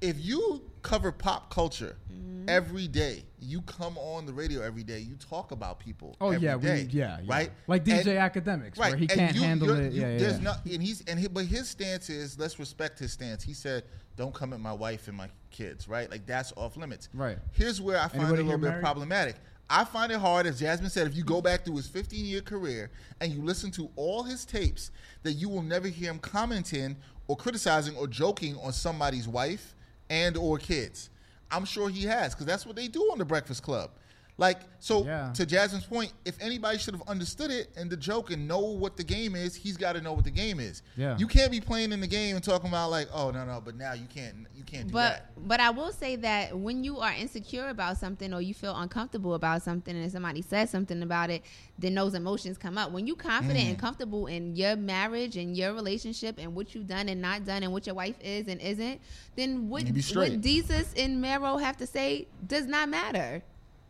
[0.01, 2.49] If you cover pop culture Mm-hmm.
[2.49, 3.23] every day.
[3.39, 4.99] You come on the radio every day.
[4.99, 6.15] You talk about people.
[6.21, 7.49] Oh every yeah, we, yeah, yeah, right.
[7.67, 9.91] Like DJ And- Academics, where he and can't you- handle it.
[9.93, 10.17] you- yeah, yeah.
[10.19, 13.41] there's not, and he's and he, but his stance is let's respect his stance.
[13.43, 13.83] He said,
[14.15, 17.09] "Don't come at my wife and my kids." Right, like that's off limits.
[17.13, 17.38] Right.
[17.51, 19.36] Here's where I find Anybody it a little bit problematic.
[19.67, 22.41] I find it hard, as Jasmine said, if you go back through his 15 year
[22.41, 24.91] career and you listen to all his tapes,
[25.23, 26.95] that you will never hear him commenting
[27.27, 29.74] or criticizing or joking on somebody's wife
[30.10, 31.10] and or kids.
[31.51, 33.91] I'm sure he has because that's what they do on the Breakfast Club.
[34.38, 35.31] Like so, Yeah.
[35.33, 38.97] to Jasmine's point, if anybody should have understood it and the joke and know what
[38.97, 40.81] the game is, he's got to know what the game is.
[40.97, 41.17] Yeah.
[41.17, 43.75] you can't be playing in the game and talking about like, oh no no, but
[43.77, 45.47] now you can't you can't do But that.
[45.47, 49.36] but I will say that when you are insecure about something or you feel uncomfortable
[49.36, 51.41] about something and somebody says something about it,
[51.79, 52.91] then those emotions come up.
[52.91, 53.69] When you confident Mm.
[53.69, 57.63] and comfortable in your marriage and your relationship and what you've done and not done
[57.63, 58.99] and what your wife is and isn't,
[59.38, 63.41] then what be what Desus and Mero have to say does not matter.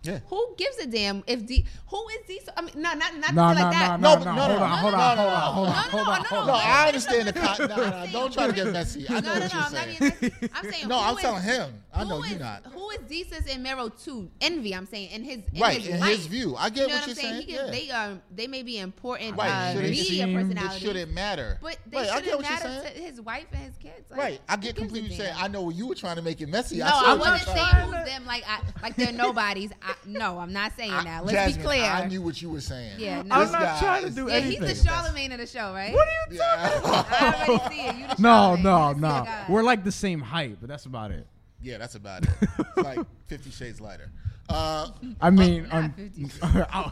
[0.05, 0.19] Yeah.
[0.29, 2.39] Who gives a damn if D who is D?
[2.55, 3.99] I mean, no, not not No, to say no, like that.
[3.99, 5.25] no, No, no, but- no, no, Hold no, on, no, hold no, on, no, hold
[5.25, 6.59] no, on, hold no, on, no, hold no, on, no, hold No, on.
[6.59, 8.47] Wait, I wait, understand the no, no, con- no, no, I'm no, saying- don't try
[8.47, 9.05] to get messy.
[9.09, 9.97] I know no, what no, you're no, I'm saying.
[9.99, 10.49] not being messy.
[10.53, 11.83] I'm saying No, who I'm is- telling him.
[11.93, 12.63] I know who you is- not.
[12.99, 14.73] Who is Desus and Mero to envy?
[14.75, 16.15] I'm saying in his in Right, his in life.
[16.17, 16.55] his view.
[16.55, 17.33] I get you know what I'm you're saying.
[17.33, 17.71] saying, He can, yeah.
[17.71, 21.57] They um they may be important Right, uh, should it media personalities, It shouldn't matter.
[21.61, 22.95] but they right, I get shouldn't what you're matter saying.
[22.95, 24.09] to his wife and his kids.
[24.09, 25.33] Like, right, I get completely saying.
[25.37, 26.77] I know what you were trying to make it messy.
[26.77, 27.81] No, I, I wasn't saying tried.
[27.83, 29.71] who's them like I, like they're nobodies.
[29.81, 31.25] I, no, I'm not saying I- that.
[31.25, 31.83] Let's Jasmine, be clear.
[31.83, 32.99] I knew what you were saying.
[32.99, 33.35] Yeah, no.
[33.35, 35.93] I'm not trying to is- do yeah, he's the Charlemagne of the show, right?
[35.93, 36.81] What are you Yeah.
[36.83, 37.95] I already see it.
[37.95, 38.63] You the No, Charlemagne.
[38.63, 39.07] no, I see no.
[39.07, 39.45] a.
[39.49, 41.25] We're like the same height, but that's about it.
[41.65, 42.29] Yeah, that's about it.
[42.41, 44.11] It's like Fifty Shades Lighter.
[44.47, 44.89] Uh,
[45.19, 46.29] I mean, not um, 50.
[46.43, 46.91] I,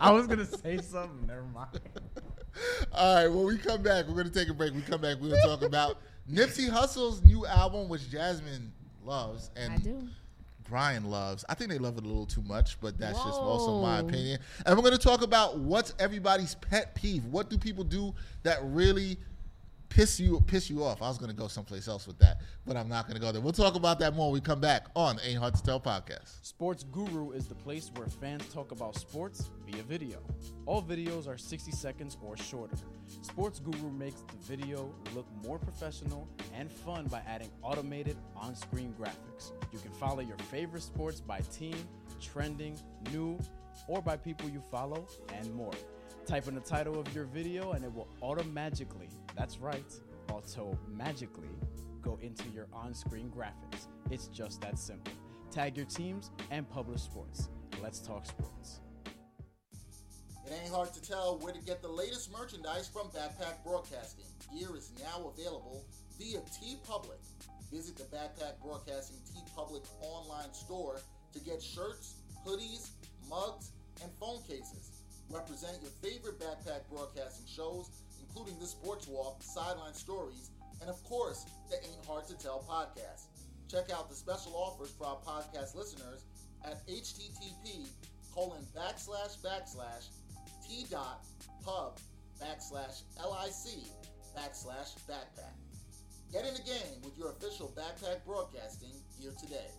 [0.00, 1.28] I was gonna say something.
[1.28, 1.80] Never mind.
[2.92, 4.74] all right, when we come back, we're gonna take a break.
[4.74, 5.98] We come back, we're gonna talk about
[6.28, 8.72] Nipsey Hussle's new album, which Jasmine
[9.04, 10.08] loves, and I do.
[10.68, 11.44] Brian loves.
[11.48, 14.38] I think they love it a little too much, but that's just also my opinion.
[14.64, 17.24] And we're going to talk about what's everybody's pet peeve.
[17.24, 19.18] What do people do that really
[19.90, 21.02] piss you piss you off?
[21.02, 23.30] I was going to go someplace else with that, but I'm not going to go
[23.32, 23.42] there.
[23.42, 26.42] We'll talk about that more when we come back on Ain't Hard to Tell podcast.
[26.42, 30.18] Sports Guru is the place where fans talk about sports via video.
[30.64, 32.76] All videos are 60 seconds or shorter.
[33.22, 38.94] Sports Guru makes the video look more professional and fun by adding automated on screen
[38.98, 39.52] graphics.
[39.72, 41.76] You can follow your favorite sports by team,
[42.20, 42.78] trending,
[43.12, 43.38] new,
[43.88, 45.72] or by people you follow, and more.
[46.26, 49.08] Type in the title of your video and it will automatically,
[49.40, 49.90] that's right,
[50.30, 51.48] auto magically
[52.02, 53.86] go into your on screen graphics.
[54.10, 55.14] It's just that simple.
[55.50, 57.48] Tag your teams and publish sports.
[57.82, 58.80] Let's talk sports.
[60.44, 64.26] It ain't hard to tell where to get the latest merchandise from Backpack Broadcasting.
[64.52, 65.86] Gear is now available
[66.18, 67.18] via T Public.
[67.72, 71.00] Visit the Backpack Broadcasting T Public online store
[71.32, 72.16] to get shirts,
[72.46, 72.90] hoodies,
[73.30, 73.70] mugs,
[74.02, 74.90] and phone cases.
[75.30, 77.88] Represent your favorite Backpack Broadcasting shows,
[78.30, 80.50] including the Sports Walk, Sideline Stories,
[80.80, 83.26] and of course, the Ain't Hard to Tell podcast.
[83.68, 86.24] Check out the special offers for our podcast listeners
[86.64, 87.88] at http
[88.34, 90.08] colon backslash backslash
[90.66, 91.24] t dot
[91.64, 91.98] pub
[92.40, 93.86] backslash lic
[94.36, 95.56] backslash backpack.
[96.32, 99.70] Get in the game with your official Backpack Broadcasting gear today.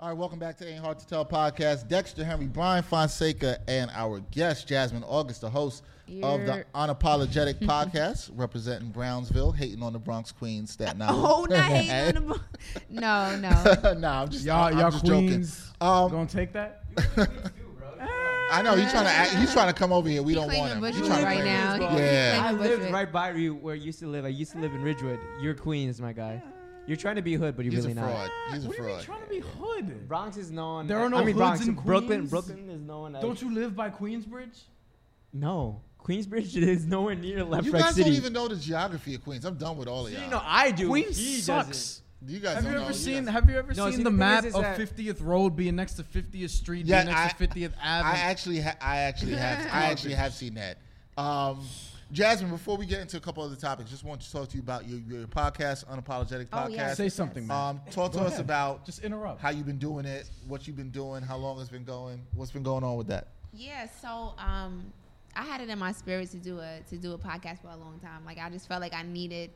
[0.00, 1.86] All right, welcome back to Ain't Hard to Tell podcast.
[1.86, 5.84] Dexter Henry, Brian Fonseca, and our guest Jasmine August, the host
[6.22, 11.26] of the Unapologetic podcast, representing Brownsville, hating on the Bronx, Queens, Staten Island.
[11.28, 12.34] Oh, not hating on the.
[12.34, 12.40] bo-
[12.88, 13.92] No, no.
[13.98, 15.86] nah, I'm just Y'all, I'm y'all just queens joking.
[15.86, 16.84] Um, gonna take that?
[18.52, 20.22] I know he's trying to act, he's trying to come over here.
[20.22, 20.84] We He don't want claiming him.
[20.84, 21.90] He's Bushwick trying to right claim- now.
[21.90, 22.42] He- he Yeah.
[22.42, 24.24] I lived right by you where you used to live.
[24.24, 25.20] I used to live in Ridgewood.
[25.42, 26.42] You're Queens, my guy.
[26.90, 28.10] You're trying to be hood, but you're He's really a not.
[28.10, 28.30] fraud.
[28.52, 29.04] He's a What do you mean fraud.
[29.04, 30.08] trying to be hood?
[30.08, 30.88] Bronx is known.
[30.88, 32.06] There are no I mean, hoods Bronx, in Brooklyn.
[32.26, 32.30] Queens?
[32.30, 33.22] Brooklyn is known as.
[33.22, 34.58] Don't you live by Queensbridge?
[35.32, 38.10] No, Queensbridge is nowhere near Left You Wreck guys City.
[38.10, 39.44] don't even know the geography of Queens.
[39.44, 40.28] I'm done with all of y'all.
[40.30, 40.88] no, I do.
[40.88, 41.68] Queens he sucks.
[42.22, 42.34] doesn't.
[42.34, 42.84] you guys Have don't you know.
[42.86, 43.24] ever seen?
[43.26, 44.76] guys- Have you ever No, seen see, the the thing map is- is of that-
[44.76, 48.08] 50th Road being next to 50th Street, Yeah, being next to I- 50th Ave?
[48.08, 50.78] I actually, ha- I actually have, I actually have seen that.
[51.16, 51.60] Um,
[52.12, 54.62] Jasmine, before we get into a couple other topics, just want to talk to you
[54.62, 56.70] about your, your podcast, Unapologetic Oh, Podcast.
[56.72, 56.96] yes.
[56.96, 57.76] Say something, man.
[57.76, 58.44] Um, talk to Go us ahead.
[58.44, 59.40] about Just interrupt.
[59.40, 62.50] how you've been doing it, what you've been doing, how long it's been going, what's
[62.50, 63.28] been going on with that.
[63.52, 64.92] Yeah, so um,
[65.36, 67.76] I had it in my spirit to do a to do a podcast for a
[67.76, 68.24] long time.
[68.26, 69.50] Like I just felt like I needed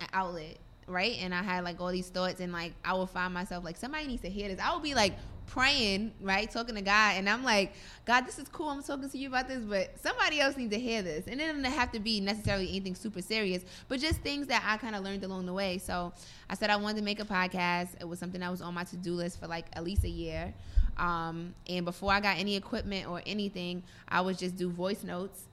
[0.00, 1.16] an outlet, right?
[1.20, 4.06] And I had like all these thoughts, and like I would find myself like somebody
[4.06, 4.58] needs to hear this.
[4.60, 5.14] I would be like
[5.46, 7.72] praying, right, talking to God, and I'm like,
[8.04, 8.68] God, this is cool.
[8.68, 11.46] I'm talking to you about this, but somebody else needs to hear this, and it
[11.46, 15.02] doesn't have to be necessarily anything super serious, but just things that I kind of
[15.02, 15.78] learned along the way.
[15.78, 16.12] So
[16.50, 17.90] I said I wanted to make a podcast.
[18.00, 20.08] It was something that was on my to do list for like at least a
[20.08, 20.52] year.
[20.96, 25.44] Um, and before I got any equipment or anything, I would just do voice notes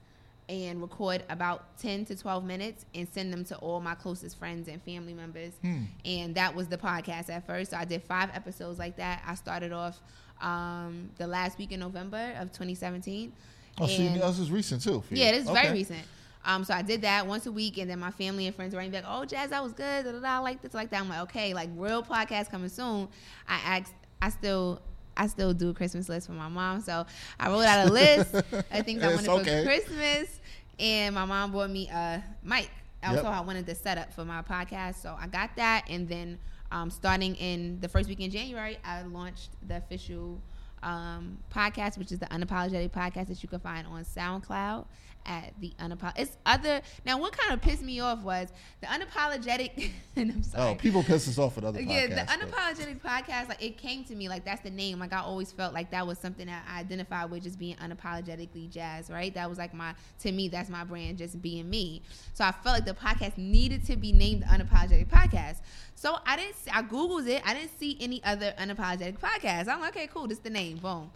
[0.49, 4.67] and record about 10 to 12 minutes and send them to all my closest friends
[4.67, 5.53] and family members.
[5.61, 5.83] Hmm.
[6.05, 7.71] And that was the podcast at first.
[7.71, 9.23] So I did five episodes like that.
[9.25, 10.01] I started off
[10.41, 13.31] um, the last week in November of 2017.
[13.79, 15.03] Oh, so you, this is recent too.
[15.09, 16.03] Yeah, this is very recent.
[16.45, 18.87] Um, so I did that once a week, and then my family and friends were
[18.89, 20.05] back, "Oh, Jazz, that was good.
[20.05, 22.69] Da, da, da, I like this, like that." I'm like, "Okay, like real podcast coming
[22.69, 23.07] soon."
[23.47, 24.81] I asked, I still,
[25.16, 27.05] I still do Christmas list for my mom, so
[27.39, 29.59] I wrote out a list of things I wanted okay.
[29.59, 30.39] for Christmas,
[30.80, 32.70] and my mom bought me a mic.
[33.03, 33.18] Yep.
[33.18, 36.39] Also, I wanted the setup for my podcast, so I got that, and then
[36.72, 40.41] um, starting in the first week in January, I launched the official
[40.82, 44.86] um, podcast, which is the Unapologetic Podcast that you can find on SoundCloud
[45.26, 46.13] at the Unapologetic.
[46.17, 47.19] It's other now.
[47.19, 48.49] What kind of pissed me off was
[48.82, 50.71] the Unapologetic, and I'm oh, sorry.
[50.71, 52.09] Oh, people piss us off with other Yeah, podcasts.
[52.09, 54.99] the but- unapologetic podcast, like it came to me, like that's the name.
[54.99, 58.69] Like I always felt like that was something that I identified with, just being unapologetically
[58.69, 59.34] jazz, right?
[59.34, 62.01] That was like my, to me, that's my brand, just being me.
[62.34, 65.57] So I felt like the podcast needed to be named the Unapologetic Podcast.
[65.95, 67.41] So I didn't, see, I googled it.
[67.45, 69.67] I didn't see any other unapologetic podcast.
[69.67, 70.78] I'm like, okay, cool, this is the name.
[70.78, 71.11] Boom.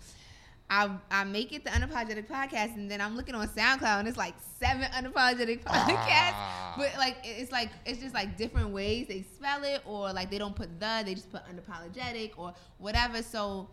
[0.70, 4.18] I, I make it the unapologetic podcast and then I'm looking on SoundCloud and it's
[4.18, 6.34] like seven unapologetic podcasts.
[6.34, 6.74] Ah.
[6.78, 10.38] But like it's like it's just like different ways they spell it or like they
[10.38, 13.24] don't put the, they just put unapologetic or whatever.
[13.24, 13.70] So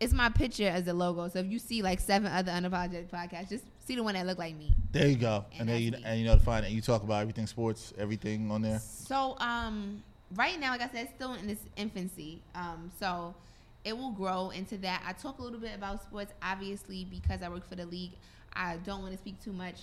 [0.00, 1.28] it's my picture as the logo.
[1.28, 4.38] So if you see like seven other unapologetic podcasts, just see the one that look
[4.38, 4.74] like me.
[4.92, 6.02] There you go, And and, then you me.
[6.06, 6.72] and you know to find it.
[6.72, 8.78] You talk about everything sports, everything on there.
[8.80, 10.02] So um
[10.34, 12.40] right now, like I said, it's still in its infancy.
[12.54, 13.34] Um so
[13.84, 15.02] it will grow into that.
[15.06, 18.12] I talk a little bit about sports, obviously, because I work for the league.
[18.54, 19.82] I don't want to speak too much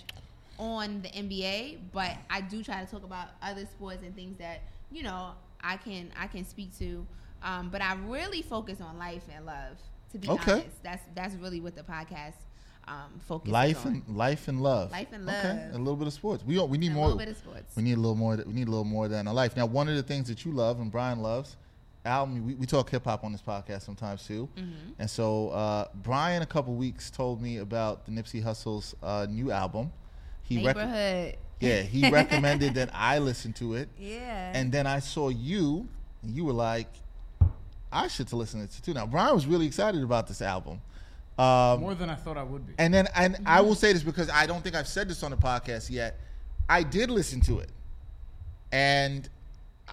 [0.58, 4.60] on the NBA, but I do try to talk about other sports and things that
[4.90, 5.30] you know
[5.62, 7.06] I can I can speak to.
[7.42, 9.78] Um, but I really focus on life and love.
[10.12, 10.52] To be Okay.
[10.52, 12.34] honest, that's that's really what the podcast
[12.88, 14.02] um, focuses Life on.
[14.06, 14.90] and life and love.
[14.92, 15.44] Life and love.
[15.44, 16.44] and a little bit of sports.
[16.44, 17.06] We we need a more.
[17.06, 17.74] little bit of sports.
[17.76, 18.36] We need a little more.
[18.46, 19.56] We need a little more than a life.
[19.56, 21.56] Now, one of the things that you love and Brian loves,
[22.04, 22.46] album.
[22.46, 24.48] We, we talk hip hop on this podcast sometimes too.
[24.56, 24.72] Mm-hmm.
[24.98, 29.50] And so uh, Brian, a couple weeks, told me about the Nipsey Hussle's uh, new
[29.50, 29.92] album.
[30.42, 31.36] He rec- Neighborhood.
[31.60, 34.52] yeah, he recommended that I listen to it, Yeah.
[34.54, 35.86] and then I saw you,
[36.22, 36.88] and you were like,
[37.92, 38.94] I should to listen to it too.
[38.94, 40.80] Now Brian was really excited about this album.
[41.38, 42.74] Um, More than I thought I would be.
[42.78, 45.30] and then, and I will say this because I don't think I've said this on
[45.30, 46.18] the podcast yet.
[46.68, 47.70] I did listen to it,
[48.70, 49.28] and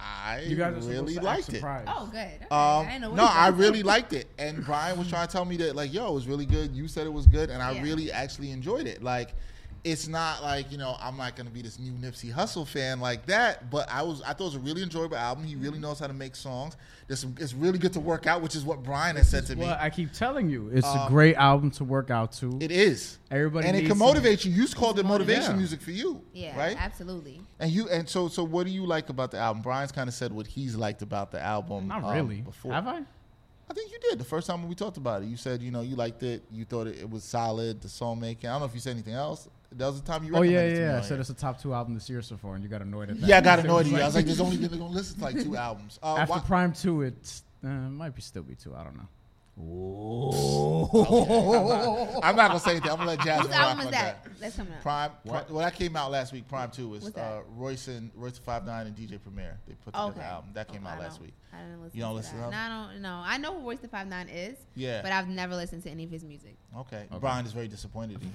[0.02, 1.56] I you guys really liked it.
[1.56, 1.88] surprised.
[1.92, 2.18] oh, good.
[2.18, 2.44] Okay.
[2.50, 5.44] Um, I know what no, I really liked it, and Brian was trying to tell
[5.44, 6.74] me that, like, yo, it was really good.
[6.74, 7.82] You said it was good, and I Yeah.
[7.82, 9.02] really actually enjoyed it.
[9.02, 9.34] Like,
[9.82, 13.26] it's not like you know, I'm not gonna be this new Nipsey Hussle fan like
[13.26, 14.20] that, but I was.
[14.22, 15.44] I thought it was a really enjoyable album.
[15.44, 16.76] He really knows how to make songs.
[17.06, 19.56] There's some, it's really good to work out, which is what Brian has said to
[19.56, 19.66] me.
[19.66, 22.56] I keep telling you, it's a Um, great album to work out to.
[22.60, 23.18] It is.
[23.30, 24.52] Everybody and it needs can some- motivate you.
[24.52, 25.56] You called it motivation Yeah.
[25.56, 26.76] music for you, Yeah, right?
[26.78, 27.40] absolutely.
[27.58, 29.62] And you and so so what do you like about the album?
[29.62, 31.88] Brian's kind of said what he's liked about the album.
[31.88, 32.42] Not um, really.
[32.42, 33.00] Before Have I?
[33.68, 35.26] I think you did the first time when we talked about it.
[35.26, 36.42] You said you know you liked it.
[36.50, 37.80] You thought it, it was solid.
[37.80, 38.48] The song making.
[38.50, 39.48] I don't know if you said anything else.
[39.72, 40.34] That was the time you.
[40.34, 40.86] Oh yeah, it me yeah.
[40.86, 41.20] So that's said here.
[41.20, 43.26] it's a top two album this year so far, and you got annoyed at that.
[43.26, 43.98] Yeah, I got It annoyed at you.
[43.98, 45.98] I was like, there's only gonna gonna listen to like two albums.
[46.02, 48.74] Uh, After why- PRhyme Two, it's uh, might be still be two.
[48.74, 49.08] I don't know.
[52.22, 52.90] I'm not gonna say anything.
[52.90, 54.26] I'm gonna let Jasmine Whose rock album with is that?
[54.40, 54.82] That's coming up.
[54.82, 55.10] PRhyme.
[55.24, 55.46] What?
[55.46, 56.48] Pri- well, that came out last week.
[56.48, 57.32] PRhyme Two was What's that?
[57.32, 59.58] uh, Royce and Royce Five Nine and DJ Premier.
[59.66, 60.18] They put together Okay.
[60.20, 60.50] the album.
[60.54, 61.34] That came Oh, out I last don't- week.
[61.52, 62.50] I didn't listen You don't to listen to that.
[62.50, 62.52] them?
[62.52, 63.22] No, I don't know.
[63.24, 64.56] I know who Royce the Five Nine is.
[64.74, 65.02] Yeah.
[65.02, 66.56] But I've never listened to any of his music.
[66.76, 67.06] Okay.
[67.20, 68.20] Brian is very disappointed.
[68.22, 68.30] in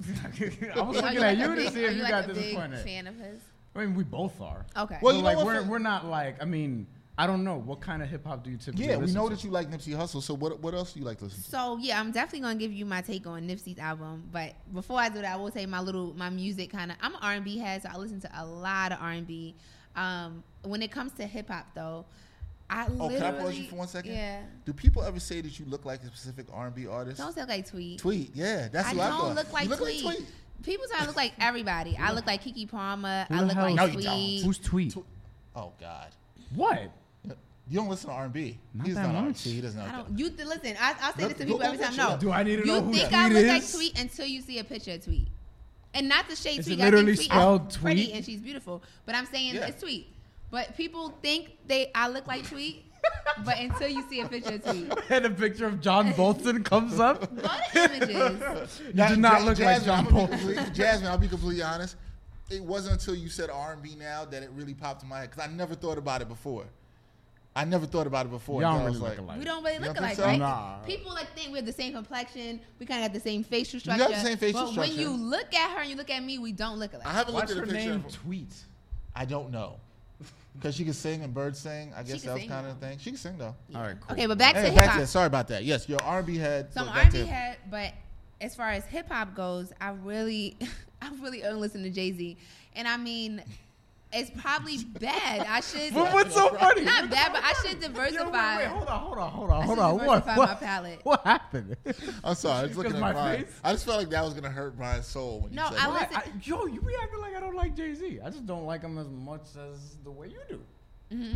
[0.61, 0.71] you.
[0.75, 2.01] I was Are looking you at like a you to big- see are if you
[2.03, 2.79] like got a big disappointed.
[2.85, 3.41] fan of his?
[3.75, 4.65] I mean, we both are.
[4.77, 4.99] Okay.
[5.01, 6.41] Well, But, you know like what, we're for- we're not like.
[6.41, 6.87] I mean,
[7.17, 8.87] I don't know what kind of hip hop do you typically?
[8.87, 9.35] Yeah, we know to?
[9.35, 10.21] that you like Nipsey Hussle.
[10.21, 11.49] So what what else do you like to listen to?
[11.49, 14.27] So yeah, I'm definitely gonna give you my take on Nipsey's album.
[14.33, 16.97] But before I do that, I will say my little my music kind of.
[17.01, 19.55] I'm an R&B head, so I listen to a lot of R&B.
[19.95, 22.05] Um, when it comes to hip hop, though,
[22.69, 23.15] I Oh, literally.
[23.17, 24.11] can I pause you for one second?
[24.13, 24.41] Yeah.
[24.65, 27.17] Do people ever say that you look like a specific R&B artist?
[27.19, 27.99] Don't sound like Tweet.
[27.99, 29.35] Tweet, yeah, that's I who I don't thought.
[29.35, 30.03] look like you look Tweet.
[30.03, 30.29] like Tweet.
[30.63, 31.95] People say I look like everybody.
[31.97, 33.25] I look like Keke Palmer.
[33.29, 34.05] Who I look hell like is- No, you Tweet.
[34.05, 34.45] don't.
[34.47, 34.91] Who's tweet?
[34.93, 35.05] Tw-
[35.55, 36.09] Oh God,
[36.53, 36.91] What?
[37.67, 38.57] You don't listen to R&B.
[38.73, 39.45] Not He's that not much.
[39.45, 39.55] R&B.
[39.55, 39.85] He doesn't know.
[39.85, 40.19] I don't.
[40.19, 40.75] You th- listen.
[40.79, 41.95] I, I'll say Go- this to people every time.
[41.95, 42.17] No.
[42.19, 43.71] Do I need to you know who think Tweet I look like?
[43.71, 45.27] Tweet until you see a picture of Tweet,
[45.93, 46.79] and not the shade Is Tweet.
[46.79, 48.15] it I think literally Tweet spelled is pretty Tweet?
[48.15, 49.67] and she's beautiful, but I'm saying Yeah.
[49.67, 50.07] it's Tweet.
[50.51, 52.83] But people think they I look like Tweet.
[53.43, 56.99] but until you see a picture of tweet, and a picture of John Bolton comes
[56.99, 57.21] up.
[57.41, 58.81] go to images.
[58.93, 60.73] You do not look like John I'm gonna be Bolton.
[60.73, 61.97] Jasmine, I'll be completely honest.
[62.49, 65.19] It wasn't until you said R and B now that it really popped in my
[65.21, 66.65] head because I never thought about it before.
[67.57, 68.61] I never thought about it before.
[68.61, 69.39] Y'all don't was really look like, alike.
[69.39, 70.23] We don't really look alike, so?
[70.25, 70.37] right?
[70.39, 70.77] Nah.
[70.79, 72.59] People like think we have the same complexion.
[72.79, 74.03] We kind of got the same facial structure.
[74.03, 74.13] You structure.
[74.13, 74.91] got the same facial but structure.
[74.91, 77.07] when you look at her and you look at me, we don't look alike.
[77.07, 77.91] I haven't What's looked her at a picture.
[77.97, 78.05] name?
[78.05, 78.53] of- Tweet.
[79.15, 79.79] I don't know
[80.57, 81.91] because she can sing and bird sing.
[81.95, 82.79] I guess can that was sing, kind of though.
[82.87, 82.99] the thing.
[82.99, 83.55] She can sing though.
[83.73, 84.13] All right, cool.
[84.13, 85.07] Okay, but back to Hey, hip back to hop.
[85.07, 85.63] Sorry about that.
[85.63, 86.73] Yes, your R and B head.
[86.73, 87.93] So I'm but back to R&B head, but
[88.41, 90.57] as far as hip hop goes, I really,
[91.01, 92.37] I really only listen to Jay Z,
[92.73, 93.43] and I mean,
[94.13, 95.45] it's probably bad.
[95.47, 95.93] I should.
[95.93, 96.83] But what's so funny?
[96.83, 98.57] Not bad, but I should Yo, diversify.
[98.57, 99.93] wait, wait, hold on, hold on, hold on, hold on.
[99.95, 100.99] What, diversify what, my palette.
[101.03, 101.75] what happened?
[102.23, 102.59] I'm sorry.
[102.59, 103.43] I was looking at my Brian.
[103.45, 103.59] face?
[103.63, 105.91] I just felt like that was gonna hurt Brian's soul when No, you said I
[105.99, 106.11] that.
[106.11, 108.19] listen- I, yo, you be acting like I don't like Jay Z.
[108.23, 109.41] I just don't like him as much
[109.71, 110.61] as the way you do.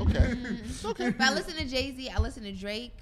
[0.01, 0.33] Okay.
[0.65, 1.09] It's okay.
[1.11, 2.09] But I listen to Jay Z.
[2.09, 2.95] I listen to Drake.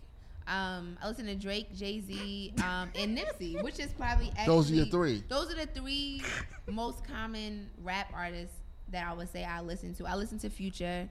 [0.47, 4.71] Um, I listen to Drake, Jay Z, um, and Nipsey, which is probably actually, Those
[4.71, 5.23] are your three.
[5.27, 6.21] Those are the three
[6.67, 8.55] most common rap artists
[8.91, 10.05] that I would say I listen to.
[10.05, 11.09] I listen to Future.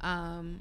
[0.00, 0.60] Um,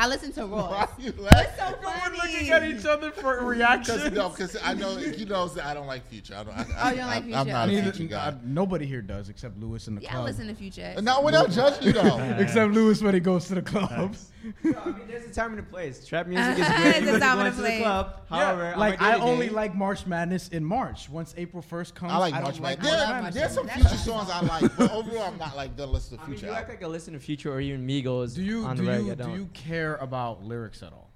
[0.00, 1.52] I listen to Why are you What's laughing?
[1.58, 2.00] so funny?
[2.10, 4.12] We're looking at each other for Because reactions.
[4.12, 6.34] no, because I know he knows that I don't like Future.
[6.36, 6.54] I don't.
[6.56, 7.44] I, Oh, you don't I, like I'm Future?
[7.52, 8.34] not a Future guy.
[8.44, 10.12] nobody here does except Lewis in the club.
[10.12, 10.94] Yeah, I listen to Future.
[10.96, 12.18] Uh, no, without judging you though.
[12.38, 14.30] except Lewis when he goes to the clubs.
[14.62, 16.06] No, I mean, there's a time and a place.
[16.06, 16.96] Trap music is There's great.
[17.02, 17.82] a You look time going and a to the place.
[17.82, 18.20] club.
[18.30, 21.08] However, on like I only like March Madness in March.
[21.10, 22.92] Once April first comes, I like don't March like Madness.
[22.92, 23.34] March There, Madness.
[23.34, 26.28] there's some Future songs I like, but overall, I'm not like gonna listen to I
[26.28, 28.84] mean, you act like I listen to Future or even Migos Do you on do
[28.84, 29.06] the reg.
[29.30, 31.10] You do you care about lyrics at all?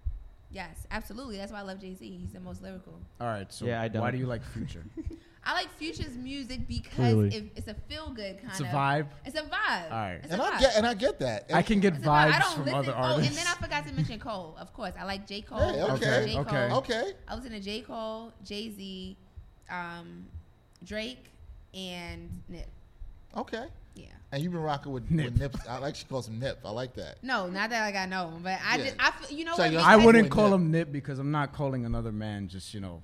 [0.51, 1.39] yes, absolutely.
[1.39, 2.07] That's why I love Jay Z.
[2.21, 2.93] He's the most lyrical.
[3.21, 4.03] All right, so Yeah, I don't.
[4.03, 4.85] why do you like Future?
[5.45, 7.35] I like Future's music because Clearly.
[7.35, 9.07] it, it's a feel good kind It's a of vibe.
[9.25, 9.85] It's a vibe.
[9.91, 10.21] All right.
[10.23, 10.61] It's And a I vibe.
[10.61, 11.47] get and I get that.
[11.53, 12.09] I can get It's vibe.
[12.11, 12.79] I vibes don't from listen.
[12.79, 14.55] other Oh, and then I forgot to mention Cole.
[14.61, 15.59] Of course, I like J Cole.
[15.59, 16.39] Hey, I listen to okay, J.
[16.39, 16.69] okay.
[16.69, 16.79] Cole.
[16.79, 17.13] Okay.
[17.27, 19.17] I listen to J Cole, Jay Z,
[19.69, 20.27] um,
[20.85, 21.25] Drake,
[21.75, 22.69] and Nip.
[23.37, 23.65] Okay.
[23.95, 24.07] Yeah.
[24.31, 25.33] And you've been rocking with Nip.
[25.33, 25.57] with Nip.
[25.69, 26.59] I like she calls him Nip.
[26.65, 27.23] I like that.
[27.23, 28.85] No, not that like I know him, but I Yeah.
[28.85, 29.73] just I feel, you know So what?
[29.73, 30.07] you're- I Nip.
[30.07, 30.33] wouldn't Nip.
[30.33, 33.03] call him Nip because I'm not calling another man just you know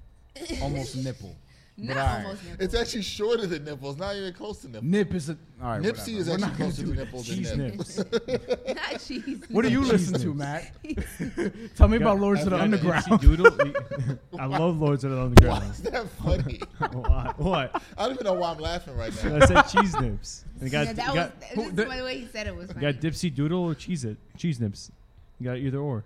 [0.62, 1.36] almost nipple.
[1.78, 2.24] Not all right.
[2.24, 2.56] almost Nip.
[2.60, 3.96] It's actually shorter than nipples.
[3.96, 4.84] Not even close to nipples.
[4.84, 5.80] Nip is a all right.
[5.82, 6.10] Nipsey whatever.
[6.20, 7.04] is We're actually not gonna closer do to it.
[7.04, 7.74] nipples than Cheese Nip.
[7.74, 7.98] nips.
[8.74, 9.42] not cheese.
[9.50, 10.34] What do you Cheese listen to.
[10.34, 10.72] Matt?
[11.76, 13.04] Tell me about Lords of the I got Underground.
[13.12, 14.18] MC Doodle.
[14.38, 15.70] I love Lords of the Why Underground.
[15.72, 16.60] is that funny?
[16.92, 17.38] what?
[17.38, 17.82] what?
[17.96, 19.36] I don't even know why I'm laughing right now.
[19.36, 20.44] I said cheese nips.
[20.60, 22.26] And you got, yeah, that you got, was who- this the- is the way he
[22.26, 22.92] said it was you funny.
[22.92, 24.90] got Dipsy Doodle or cheese it cheese nips.
[25.38, 26.04] You got either or.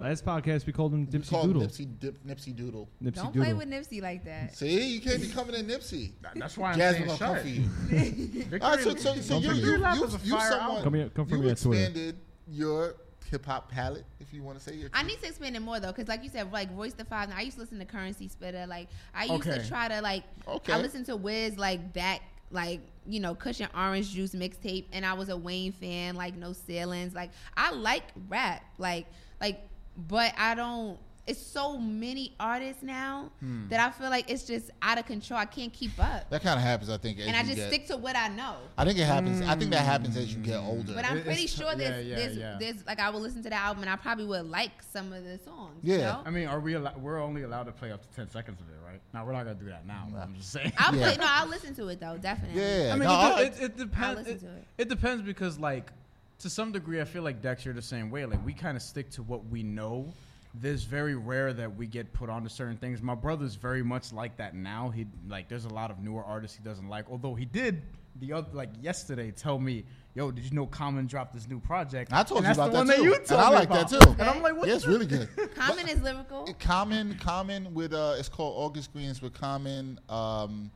[0.00, 1.62] Last podcast we called him We Dipsy call Doodle.
[1.62, 2.88] Nipsey Dip, Nipsey Doodle.
[3.02, 3.44] Nipsey Don't Doodle.
[3.44, 4.56] play with Nipsey like that.
[4.56, 6.12] See, you can't be coming in Nipsey.
[6.34, 7.62] That's why I'm Jasmine saying gonna come shut for you.
[8.44, 9.64] Victory- All right, so, so, so Don't you, forget.
[9.64, 10.82] you, Lap you, is a you fire someone, album.
[10.84, 11.80] Come here- come for you me on Twitter.
[11.82, 12.16] expanded
[12.48, 12.94] your
[13.30, 14.88] hip hop palette, if you want to say your.
[14.94, 17.30] I need to expand it more though, because like you said, like Royce the Five.
[17.36, 18.66] I used to listen to Curren$y Spitta.
[18.66, 19.58] Like I used Okay.
[19.62, 20.24] to try to like.
[20.48, 20.72] Okay.
[20.72, 25.12] I listened to Wiz like back, like you know, Cushion Orange Juice mixtape, and I
[25.12, 26.16] was a Wayne fan.
[26.16, 27.14] Like No Ceilings.
[27.14, 28.64] Like I like rap.
[28.78, 29.06] Like
[29.40, 29.60] like,
[30.08, 30.98] but I don't.
[31.26, 33.68] It's so many artists now Hmm.
[33.68, 35.38] that I feel like it's just out of control.
[35.38, 37.18] I can't keep up, That kind of happens, I think.
[37.20, 38.56] And I just get, stick to what I know.
[38.76, 39.40] I think it happens.
[39.42, 40.92] I think that happens as you get older.
[40.92, 42.56] But I'm It- pretty it's t- sure there's, yeah, yeah, there's, yeah.
[42.58, 45.22] there's like I will listen to the album and I probably would like some of
[45.22, 45.78] the songs.
[45.82, 45.94] Yeah.
[45.96, 46.22] You know?
[46.24, 46.74] I mean, are we?
[46.74, 49.00] Allo- we're only allowed to play up to ten seconds of it, right?
[49.14, 50.08] Now we're not gonna do that now.
[50.10, 50.72] but I'm just saying.
[50.78, 51.04] I'll Yeah.
[51.10, 51.16] play.
[51.20, 52.16] No, I'll listen to it though.
[52.16, 52.60] Definitely.
[52.60, 54.18] yeah, I mean, no, it, it, it I'll depends.
[54.20, 54.64] listen It, to it.
[54.78, 55.92] it depends because, like,
[56.40, 58.24] to some degree, I feel like Dex, you're the same way.
[58.26, 60.12] Like, we kind of stick to what we know.
[60.54, 63.00] There's very rare that we get put onto certain things.
[63.00, 64.90] My brother's very much like that now.
[64.90, 67.04] He like, there's a lot of newer artists he doesn't like.
[67.08, 67.82] Although he did
[68.18, 69.84] the other like yesterday tell me,
[70.16, 72.72] "Yo, did you know Common dropped this new project?" I told And you that's about
[72.72, 73.04] the one that too.
[73.04, 73.88] you and I like about.
[73.88, 74.10] that too.
[74.18, 74.66] And I'm like, what?
[74.66, 75.28] yeah, it's really good.
[75.54, 76.52] Common is lyrical.
[76.58, 80.00] Common, Common with uh, it's called August Greens with Common.
[80.08, 80.72] Um,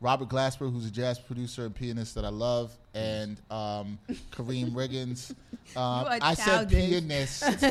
[0.00, 3.98] Robert Glasper, who's a jazz producer and pianist that I love, and um,
[4.32, 5.34] Karriem Riggins.
[5.76, 7.42] Um, I said pianist.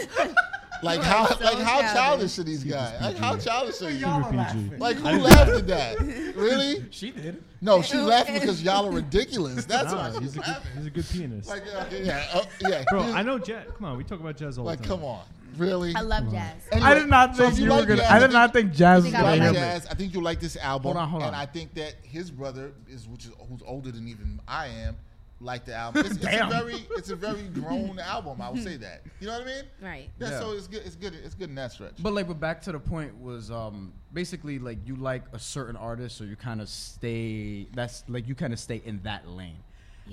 [0.83, 1.93] like how, so like how childish.
[1.93, 2.99] childish are these guys?
[2.99, 3.97] Like how childish are you?
[3.99, 4.35] Y'all are PG.
[4.37, 4.79] laughing.
[4.79, 5.99] Like who laughed at that?
[6.35, 6.85] Really?
[6.89, 7.43] She did.
[7.61, 9.65] No, she laughing because y'all are ridiculous.
[9.65, 11.47] That's Nah, why he's, a good, he's a good pianist.
[11.47, 12.83] Like, okay, yeah, oh, yeah.
[12.89, 13.67] Bro, I know jazz.
[13.77, 14.91] Come on, we talk about jazz all Like, the time.
[14.93, 15.21] Like come on,
[15.57, 15.93] really?
[15.95, 16.61] I love jazz.
[16.71, 18.01] Anyway, I did not so think if you, like were gonna.
[18.01, 19.87] jazz, I did not think Jazz was I gonna like like jazz.
[19.87, 20.93] I think you like this album.
[20.93, 21.35] Hold on, hold and.
[21.35, 24.97] I think that his brother is, which is who's older than even I am,
[25.39, 26.05] like the album.
[26.05, 28.41] It's, it's a very, it's a very grown album.
[28.41, 29.03] I would say that.
[29.19, 29.63] You know what I mean?
[29.81, 30.09] Right.
[30.19, 30.39] Yeah, Yeah.
[30.39, 30.83] So it's good.
[30.85, 31.13] It's good.
[31.13, 31.93] It's good in that stretch.
[31.99, 35.75] But like, but back to the point was um basically like you like a certain
[35.75, 37.67] artist, so you kind of stay.
[37.73, 39.57] That's like you kind of stay in that lane.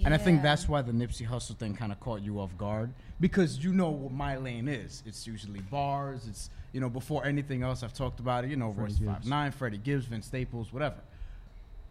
[0.04, 2.92] And I think that's why the Nipsey Hussle thing kind of caught you off guard
[3.20, 5.02] because you know what my lane is.
[5.06, 6.26] It's usually bars.
[6.28, 8.50] It's you know before anything else I've talked about it.
[8.50, 10.96] You know Royce Five Nine, Freddie Gibbs, Vince Staples, whatever.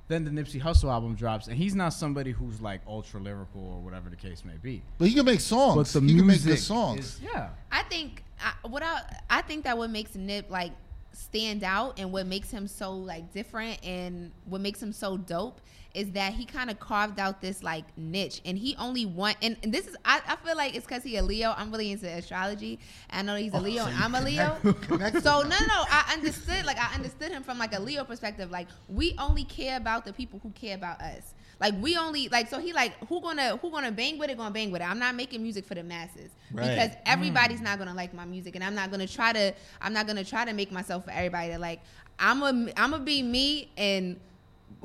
[0.08, 3.80] Then the Nipsey Hussle album drops, and he's not somebody who's like ultra lyrical or
[3.80, 4.82] whatever the case may be.
[4.98, 5.94] But he can make songs.
[5.94, 7.00] But the he can make good songs.
[7.00, 7.50] is yeah.
[7.72, 10.72] I think I, what I I think that what makes Nip like
[11.12, 15.62] stand out and what makes him so like different and what makes him so dope
[15.96, 19.58] is that he kind of carved out this like niche and he only want and,
[19.64, 21.54] and this is I, I feel like it's because he a Leo.
[21.58, 22.80] I'm really into astrology.
[23.10, 24.58] I know he's a Leo and I'm a Leo.
[24.82, 25.86] Connect- So no, no.
[25.90, 26.64] I understood.
[26.66, 28.52] Like I understood him from like a Leo perspective.
[28.52, 31.34] Like we only care about the people who care about us.
[31.60, 34.52] Like we only like so he like who gonna who gonna bang with it gonna
[34.54, 34.90] bang with it.
[34.90, 36.70] I'm not making music for the masses Right.
[36.70, 40.06] because everybody's not gonna like my music, and I'm not gonna try to I'm not
[40.08, 41.58] gonna try to make myself for everybody.
[41.58, 41.82] Like
[42.20, 44.20] I'm a I'm gonna be me and.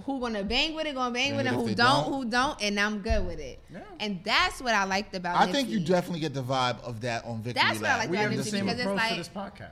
[0.04, 0.94] Who gonna bang with it?
[0.94, 1.52] Gonna bang Bang with it.
[1.52, 2.12] Who don't, don't.
[2.12, 3.60] Who don't, and I'm good with it.
[3.72, 3.78] Yeah.
[4.00, 5.36] And that's what I liked about.
[5.36, 5.48] It.
[5.48, 7.98] I think you definitely get the vibe of that on Victory That's what I Lap.
[8.00, 9.70] like We about have the Nipsey same because it's approach to like- this podcast.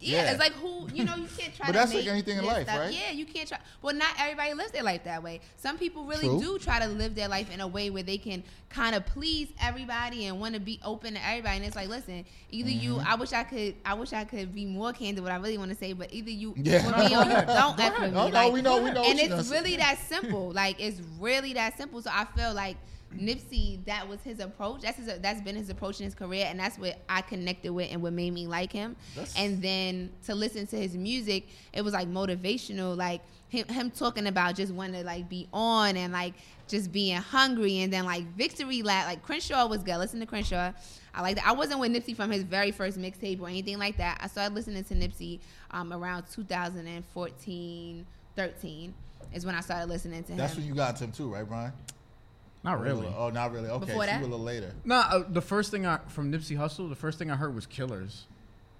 [0.00, 0.30] Yeah, Yeah.
[0.32, 1.66] it's like who you know you can't try.
[1.66, 2.92] To live But that's like anything in life, stuff- right?
[2.92, 3.58] Yeah, you can't try.
[3.82, 5.40] Well, not everybody lives their life that way.
[5.56, 6.40] Some people really True.
[6.40, 9.48] do try to live their life in a way where they can kind of please
[9.60, 11.56] everybody and want to be open to everybody.
[11.58, 12.94] And it's like, listen, either you.
[12.96, 13.08] Mm-hmm.
[13.08, 13.74] I wish I could.
[13.84, 15.22] I wish I could be more candid.
[15.22, 16.84] What I really want to say, but either you Yeah.
[16.86, 18.10] with me or you don't F with me.
[18.10, 19.56] No, no, we know- we know And it's say.
[19.56, 20.50] really that simple.
[20.50, 22.02] Like it's really that simple.
[22.02, 22.76] So I feel like.
[23.18, 24.82] Nipsey, that was his approach.
[24.82, 27.90] That's his, that's been his approach in his career, and that's what I connected with
[27.90, 28.96] and what made me like him.
[29.14, 33.90] That's- and then to listen to his music, it was like motivational, like him, him
[33.90, 36.34] talking about just wanting to like be on and like
[36.68, 39.06] just being hungry, and then like victory lap.
[39.06, 39.98] Like Crenshaw was good.
[39.98, 40.72] Listen to Crenshaw.
[41.14, 41.46] I like that.
[41.46, 44.18] I wasn't with Nipsey from his very first mixtape or anything like that.
[44.20, 45.38] I started listening to Nipsey
[45.70, 48.06] um, around 2014,
[48.36, 48.94] 13
[49.32, 50.38] is when I started listening to him.
[50.38, 51.72] That's when you got to him too, right, Brian?
[52.64, 53.06] Not really.
[53.16, 53.68] Oh, not really.
[53.68, 54.14] Okay, Before so that?
[54.14, 54.72] you were a little later.
[54.84, 57.66] No, uh, the first thing I from Nipsey Hussle, the first thing I heard was
[57.66, 58.24] Killers.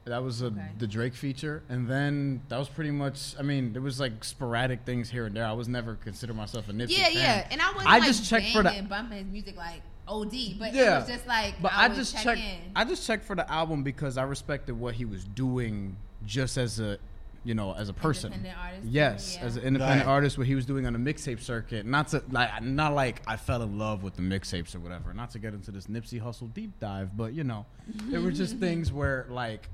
[0.06, 0.60] That was a, Okay.
[0.78, 3.34] the Drake feature, and then that was pretty much.
[3.38, 5.46] I mean, there was like sporadic things here and there.
[5.46, 7.14] I was never consider myself a Nipsey yeah, fan.
[7.14, 7.48] yeah.
[7.50, 10.74] And I wasn't I like just checked for the- bumping his music like OD, but
[10.74, 10.96] Yeah.
[10.96, 12.40] it was just like But I, I, would just check checked.
[12.40, 12.72] in.
[12.76, 16.80] I just checked for the album because I respected what he was doing, just as
[16.80, 16.98] a,
[17.44, 18.32] you know, as a person.
[18.32, 19.46] Independent artist, Yes, yeah.
[19.46, 20.12] as an independent Right.
[20.12, 21.84] artist, what he was doing on a mixtape circuit.
[21.86, 25.12] Not to like, not like I fell in love with the mixtapes or whatever.
[25.14, 27.66] Not to get into this Nipsey Hussle deep dive, but you know,
[28.10, 29.68] there were just things where like.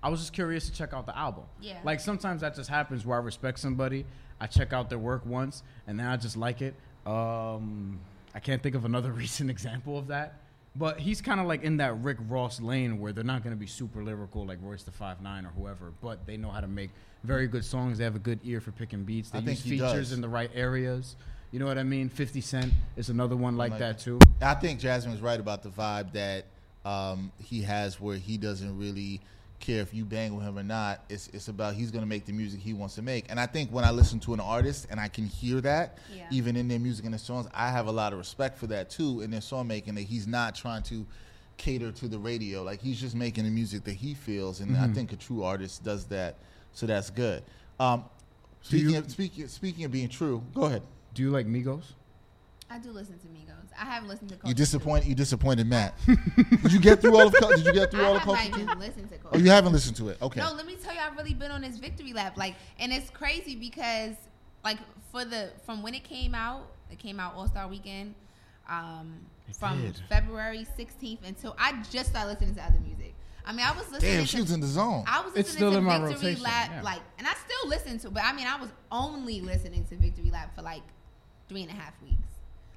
[0.00, 1.42] I was just curious to check out the album.
[1.60, 1.78] Yeah.
[1.82, 4.06] Like sometimes that just happens where I respect somebody,
[4.40, 6.76] I check out their work once, and then I just like it.
[7.04, 7.98] Um,
[8.32, 10.34] I can't think of another recent example of that.
[10.78, 13.58] But he's kind of like in that Rick Ross lane where they're not going to
[13.58, 16.68] be super lyrical like Royce the Five Nine or whoever, but they know how to
[16.68, 16.90] make
[17.24, 17.98] very good songs.
[17.98, 19.30] They have a good ear for picking beats.
[19.30, 20.12] They I use think features does.
[20.12, 21.16] in the right areas.
[21.50, 22.08] You know what I mean?
[22.08, 24.20] Fifty Cent is another one like, Like- that too.
[24.40, 26.44] I think Jasmine's right about the vibe that
[26.84, 29.20] um, he has, where he doesn't really
[29.60, 31.04] care if you bang with him or not.
[31.08, 33.26] It's it's about he's gonna make the music he wants to make.
[33.28, 36.26] And I think when I listen to an artist and I can hear that, Yeah.
[36.30, 38.90] even in their music and their songs, I have a lot of respect for that
[38.90, 39.94] too in their song making.
[39.96, 41.04] That he's not trying to
[41.56, 44.60] cater to the radio, like he's just making the music that he feels.
[44.60, 46.36] And I think a true artist does that,
[46.72, 47.42] so that's good.
[47.80, 48.04] Um,
[48.68, 50.82] Do you- speaking of, speaking speaking of being true, go ahead.
[51.14, 51.82] Do you like Migos?
[52.70, 53.68] I do listen to Migos.
[53.80, 54.34] I haven't listened to.
[54.34, 55.94] You Culture disappoint you disappointed Matt.
[56.62, 58.60] did you get through all of Did you get through I all of have not
[58.60, 59.36] even listened to Culture.
[59.36, 60.20] Oh, you haven't listened to it.
[60.20, 60.40] Okay.
[60.40, 62.36] No, let me tell you, I've really been on this victory lap.
[62.36, 64.14] Like, and it's crazy because,
[64.64, 64.78] like,
[65.10, 68.14] for the from when it came out, it came out All Star Weekend,
[68.68, 69.14] um,
[69.58, 70.00] from did.
[70.08, 73.14] February 16th until I just started listening to other music.
[73.46, 74.12] I mean, I was listening.
[74.12, 75.04] Damn, to, she was in the zone.
[75.06, 76.82] I was listening It's still to in my Victory rotation, Lap, yeah.
[76.82, 80.30] like, and I still listen to, but I mean, I was only listening to Victory
[80.30, 80.82] Lap for like
[81.48, 82.27] three and a half weeks,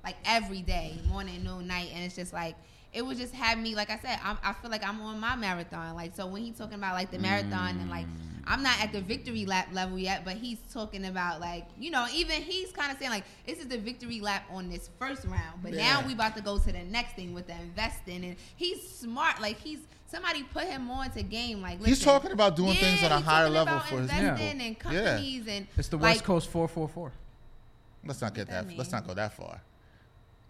[0.03, 2.55] like every day, morning, noon, night, and it's just like
[2.93, 5.35] it would just have me, like I said, I'm, I feel like I'm on my
[5.35, 5.95] marathon.
[5.95, 8.31] Like, so when he's talking about like the marathon and like mm.
[8.45, 12.05] I'm not at the Victory Lap level yet, but he's talking about like you know,
[12.13, 15.61] even he's kind of saying like this is the Victory Lap on this first round,
[15.63, 18.87] but now we about to go to the next thing with the investing, and he's
[18.87, 19.79] smart, like he's.
[20.07, 23.25] Somebody put him on to game like He's talking about doing things on a he's
[23.25, 24.67] higher level about for his investing people.
[24.67, 25.13] and Yeah.
[25.13, 27.13] companies and It's the like, West Coast 444.
[28.05, 28.77] Let's not get that that.
[28.77, 29.61] Let's not go that far.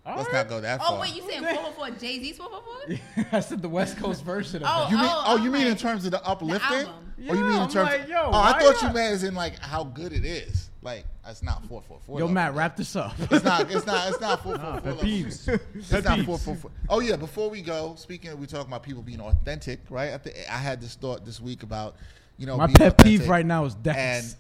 [0.06, 0.40] All Let's right.
[0.40, 0.98] not go that oh, far.
[0.98, 2.96] Oh wait, you saying four four Jay Z's four four four?
[3.32, 4.92] I said the West Coast version of Oh, it.
[4.92, 5.06] You mean?
[5.10, 6.88] oh, Oh, you mean in terms of the uplifting?
[6.88, 7.14] album.
[7.30, 7.90] or you mean in I'm terms?
[7.90, 10.26] like, of, yo, oh, I why thought you meant as in like how good it
[10.26, 10.70] is.
[10.82, 12.18] Like it's not four four four.
[12.18, 12.34] Yo, level.
[12.34, 13.14] Matt, wrap this up.
[13.30, 13.70] It's not.
[13.72, 14.10] It's not.
[14.10, 14.82] It's not four four Nah, four.
[14.82, 15.04] pet level.
[15.04, 15.60] peeves.
[15.76, 16.26] It's not peeves.
[16.26, 16.72] four four four.
[16.90, 17.16] Oh yeah.
[17.16, 20.14] Before we go, speaking, of, we talking about people being authentic, right?
[20.14, 21.96] I think I had this thought this week about,
[22.42, 24.36] you know, My being pet peeve right now is And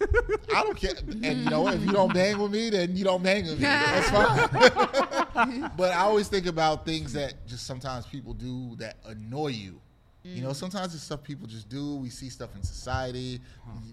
[0.55, 0.95] I don't care.
[1.07, 3.63] And you know, if you don't bang with me, then you don't bang with me.
[3.65, 5.71] That's fine.
[5.77, 9.79] but I always think about things that just sometimes people do that annoy you.
[10.23, 10.55] You know, mm.
[10.55, 11.95] sometimes it's stuff people just do.
[11.95, 13.39] We see stuff in society.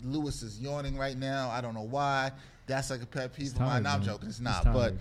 [0.02, 1.50] Lewis is yawning right now.
[1.50, 2.32] I don't know why.
[2.66, 3.82] That's like a pet peeve He's of mine.
[3.82, 4.28] No, I'm joking.
[4.28, 4.64] It's He's not.
[4.72, 4.94] But.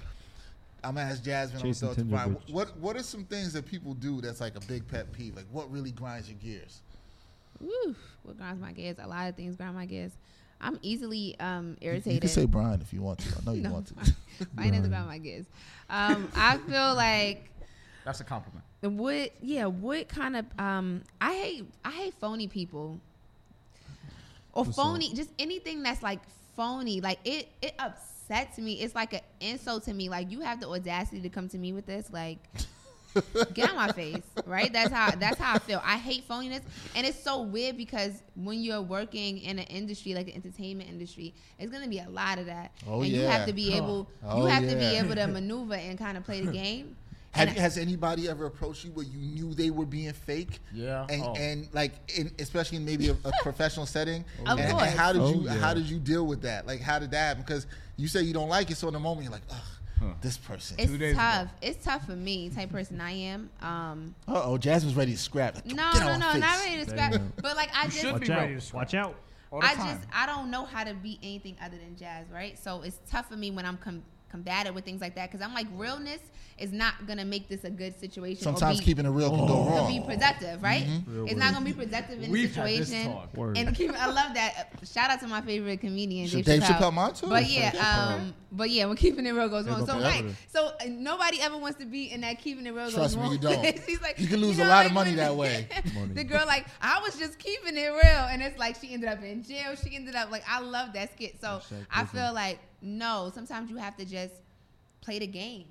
[0.83, 1.61] I'm gonna ask Jasmine.
[1.61, 2.37] I'm gonna it to Brian.
[2.51, 5.35] What What are some things that people do that's like a big pet peeve?
[5.35, 6.81] Like what really grinds your gears?
[7.59, 7.95] Woo,
[8.28, 8.97] what grinds my gears?
[8.99, 10.11] A lot of things grind my gears.
[10.59, 12.13] I'm easily um, irritated.
[12.15, 13.38] You can say Brian if you want to.
[13.38, 13.93] I know you no, want to.
[14.55, 15.45] mine doesn't grind my gears.
[15.89, 17.49] Um, I feel like
[18.03, 18.63] That's a compliment.
[18.82, 22.99] The what, yeah, what kind of um, I hate, I hate phony people
[24.53, 26.19] or What's phony, just anything that's like
[26.55, 27.01] phony.
[27.01, 28.73] Like it, it upsets me.
[28.82, 30.09] It's like an insult to me.
[30.09, 32.39] Like you have the audacity to come to me with this, like.
[33.53, 34.71] get out my face, right?
[34.71, 35.81] That's how that's how I feel.
[35.83, 36.61] I hate phoniness,
[36.95, 41.33] and it's so weird because when you're working in an industry like the entertainment industry,
[41.59, 44.41] it's gonna be a lot of that, Oh, and you have to be able, Oh,
[44.41, 46.95] you have to be able to maneuver and kind of play the game.
[47.31, 50.59] Have, has anybody ever approached you where you knew they were being fake?
[50.73, 51.05] Yeah.
[51.07, 51.35] And Oh.
[51.35, 54.25] and like in, especially in maybe a, a professional setting.
[54.47, 54.83] Of and, course.
[54.83, 55.53] and how did Oh, you yeah.
[55.57, 56.65] how did you deal with that?
[56.65, 57.43] Like how did that happen?
[57.45, 59.57] Because you say you don't like it, so in the moment you're like, ugh,
[59.99, 60.13] Huh.
[60.21, 60.75] this person.
[60.79, 61.21] It's Two days ago.
[61.21, 61.47] tough.
[61.61, 63.49] It's tough for me, type person I am.
[63.61, 65.55] Um, Uh oh, Jasmine's ready to scrap.
[65.55, 67.13] Like, no, no, no, my not ready to scrap.
[67.41, 68.39] But like I just, should Watch be out.
[68.41, 68.75] ready to.
[68.75, 69.15] Watch out.
[69.53, 69.95] I time.
[69.97, 72.59] just, I don't know how to be anything other than jazz, right?
[72.59, 74.03] So it's tough for me when I'm com-
[74.38, 76.19] combative with things like that because I'm like, realness
[76.57, 78.41] is not gonna make this a good situation.
[78.41, 79.88] Sometimes be, keeping it real can go to wrong.
[79.91, 80.88] be productive, right?
[81.07, 81.39] Real It's word.
[81.39, 83.13] not gonna be productive in We've the had this situation.
[83.13, 83.29] talk.
[83.55, 84.69] And keep, I love that.
[84.91, 87.27] Shout out to my favorite comedian, Should Dave, Dave Chappelle mine too?
[87.27, 89.81] But yeah, um, but yeah, when keeping it real goes wrong.
[89.85, 90.03] So forever.
[90.03, 93.17] right, so uh, nobody ever wants to be in that keeping it real Trust goes
[93.17, 93.31] me, wrong.
[93.33, 93.79] you don't.
[93.85, 95.67] She's like, You can lose a know, lot like of money that way.
[95.93, 96.13] Money.
[96.15, 99.21] the girl like, I was just keeping it real, and it's like she ended up
[99.23, 99.75] in jail.
[99.75, 101.39] She ended up like, I love that skit.
[101.39, 101.61] So
[101.91, 104.34] I feel like no, sometimes you have to just
[105.01, 105.65] play the game,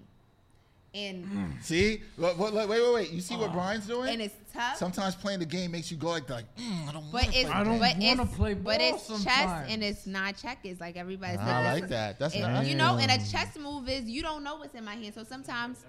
[0.95, 1.27] and
[1.61, 3.11] See, Look, look, look, wait, wait, wait.
[3.11, 4.09] You see what Brian's doing?
[4.09, 4.77] and it's tough.
[4.77, 7.51] Sometimes playing the game makes you go like, like mm, I don't But want it's
[7.51, 10.97] I don't but wanna it's, play but ball it's chess and it's not checkers like
[10.97, 11.47] everybody says.
[11.47, 12.19] I like that.
[12.19, 12.67] That's it- nice.
[12.67, 15.13] you know, and a chess move is you don't know what's in my hand.
[15.15, 15.85] So sometimes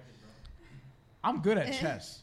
[1.23, 2.19] I'm good at chess.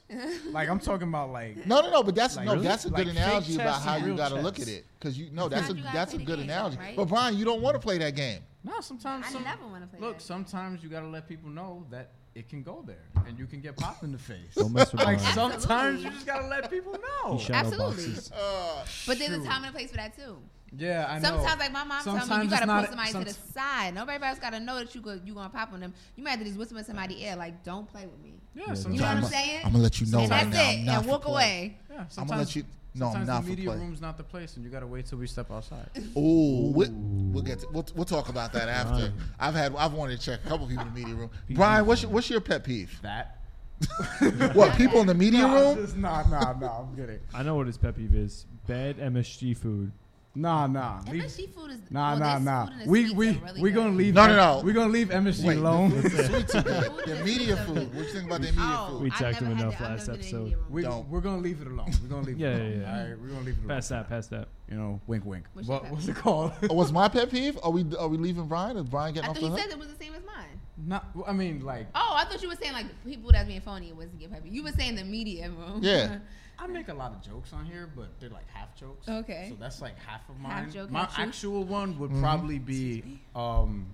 [0.50, 2.02] like I'm talking about like No, no, no.
[2.02, 2.52] But that's Like, no.
[2.52, 2.66] really?
[2.66, 4.84] That's a good Like, analogy about how you got to look at it.
[4.98, 6.76] Because you no, that's a Sometimes you gotta that's a play the good game, analogy.
[6.78, 6.96] right?
[6.96, 8.40] But Brian, you don't want to play that game.
[8.64, 8.80] No.
[8.80, 10.00] Sometimes I some, never want to play.
[10.00, 10.18] look.
[10.18, 10.22] that.
[10.24, 13.76] Sometimes you gotta let people know that it can go there, and you can get
[13.76, 14.54] popped in the face.
[14.56, 15.34] Don't mess with like Brian.
[15.34, 16.02] sometimes Absolutely.
[16.04, 17.38] you just gotta let people know.
[17.50, 18.14] Absolutely.
[18.36, 20.38] Uh, But there's a time and a place for that too.
[20.76, 21.28] Yeah, I know.
[21.28, 23.94] Sometimes, like my mom told me, you gotta not- put somebody to the somet- side.
[23.94, 25.94] Nobody else gotta know that you go, you gonna pop on them.
[26.16, 28.64] You might have to just whisper in somebody's ear, like, "Don't play with me." yeah,
[28.66, 28.94] Yeah, sometimes.
[28.94, 29.60] You know what I'm I'm- saying?
[29.64, 30.70] I'm gonna let you know and right that's now.
[30.70, 31.32] it, I'm not and walk play.
[31.32, 31.78] away.
[31.92, 32.64] Yeah, I'm gonna let you.
[32.96, 33.78] No, I'm not the for media play.
[33.78, 35.88] room's not the place, and you gotta wait till we step outside.
[36.16, 37.58] Ooh, we, we'll get.
[37.60, 39.12] To, we'll, we'll talk about that after.
[39.40, 39.74] I've had.
[39.76, 41.30] I've wanted to check a couple people in the media room.
[41.50, 42.96] Brian, what's your, what's your pet peeve?
[43.02, 43.40] That.
[44.54, 45.76] What people in the media Nah, room?
[45.76, 46.80] just- Nah, nah, nah.
[46.82, 47.18] I'm kidding.
[47.34, 48.46] I know what his pet peeve is.
[48.68, 49.90] Bad MSG food.
[50.36, 51.00] Nah, nah.
[51.10, 52.66] leave- MSG food is Nah, well, nah, nah.
[52.66, 54.14] food We we really we gonna leave.
[54.14, 54.62] No, no, no.
[54.64, 55.90] We gonna leave MSG Wait, alone.
[56.02, 56.84] the, the sweets are good.
[56.86, 57.94] Food The media food.
[57.94, 59.02] What you think about the oh, media Oh, food?
[59.02, 59.90] We I've him enough that.
[59.90, 60.70] Last never been in the episode.
[60.70, 61.08] We Don't.
[61.08, 61.90] we're gonna leave it alone.
[62.02, 62.72] We're gonna leave Yeah, it alone.
[62.72, 62.98] yeah, yeah.
[63.02, 63.68] All right, we're gonna leave it alone.
[63.68, 64.08] Pass that.
[64.08, 64.48] Pass that.
[64.68, 65.44] You know, wink, wink.
[65.52, 66.52] What's your What, what's it called?
[66.68, 67.56] Oh, what's my pet peeve?
[67.62, 68.76] Are we are we leaving Brian?
[68.76, 70.60] Is Brian I getting off thought he said it was the same as mine.
[70.84, 71.06] Not.
[71.28, 74.08] I mean, like Oh, I thought you were saying like people that's being phony was
[74.10, 74.48] to get happy.
[74.48, 75.78] You were saying the media room.
[75.80, 76.18] Yeah.
[76.58, 79.08] I make a lot of jokes on here, but they're like half jokes.
[79.08, 79.48] Okay.
[79.50, 80.52] So that's like half of mine.
[80.52, 80.72] Half mine.
[80.72, 81.28] joke, My half truth.
[81.28, 82.22] actual one would Mm-hmm.
[82.22, 83.86] probably be, um,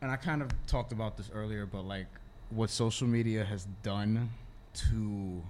[0.00, 2.06] and I kind of talked about this earlier, but like
[2.50, 4.30] what social media has done
[4.74, 5.42] to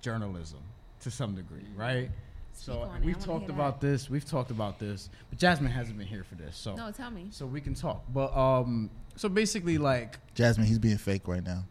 [0.00, 0.60] journalism
[1.00, 2.10] to some degree, right?
[2.52, 4.08] Speak so on we've talked hear about this.
[4.08, 7.26] We've talked about this, but Jasmine hasn't been here for this, so No, tell me.
[7.30, 8.04] so we can talk.
[8.12, 11.64] But um, so basically, like Jasmine, he's being fake right now.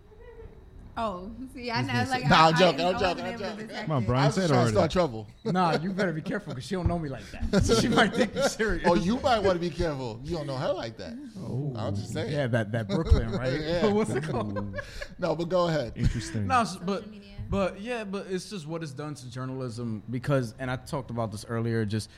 [0.96, 2.10] Oh, see, I know.
[2.10, 2.30] Like, sick.
[2.30, 3.76] Nah, I, I'm I joking, didn't- I'm I joking, wasn't I'm joking.
[3.78, 4.06] Come on.
[4.06, 4.24] Brian.
[4.24, 4.76] I was said just trying to already.
[4.76, 5.28] start trouble.
[5.46, 7.78] nah, you better be careful because she don't know me like that.
[7.82, 8.84] she might think you're serious.
[8.88, 10.20] Oh, you might want to be careful.
[10.24, 11.14] You don't know her like that.
[11.40, 12.32] Oh, I'm just saying.
[12.32, 13.54] Yeah, that that Brooklyn, right?
[13.62, 13.88] Yeah.
[13.88, 14.80] What's it called?
[15.20, 15.94] No, but go ahead.
[15.96, 16.46] interesting.
[16.48, 17.06] No, s- but
[17.50, 21.32] but yeah, but it's just what it's done to journalism because, and I talked about
[21.32, 21.86] this earlier.
[21.86, 22.10] Just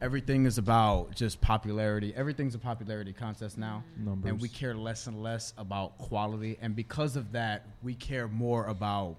[0.00, 2.12] everything is about just popularity.
[2.16, 4.30] Everything's a popularity contest now, Numbers.
[4.30, 6.58] and we care less and less about quality.
[6.60, 9.16] And because of that, we care more about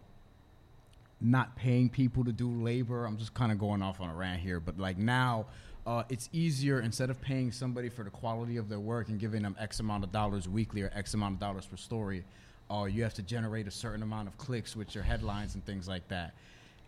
[1.20, 3.06] not paying people to do labor.
[3.06, 5.46] I'm just kind of going off on a rant here, but like now.
[5.84, 9.42] Uh, it's easier instead of paying somebody for the quality of their work and giving
[9.42, 12.24] them X amount of dollars weekly or X amount of dollars per story.
[12.70, 15.88] Uh, you have to generate a certain amount of clicks with your headlines and things
[15.88, 16.34] like that.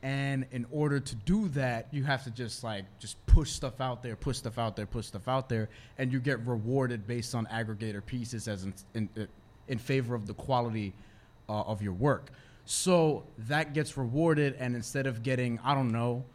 [0.03, 4.03] And in order to do that, you have to just like just push stuff out
[4.03, 7.45] there, push stuff out there, push stuff out there, and you get rewarded based on
[7.45, 9.09] aggregator pieces as in in,
[9.69, 10.93] in favor of the quality
[11.47, 12.31] uh, of your work.
[12.65, 16.25] So that gets rewarded, and instead of getting I don't know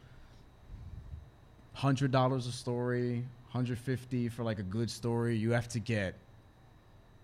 [1.75, 6.15] hundred dollars a story, hundred fifty for like a good story, you have to get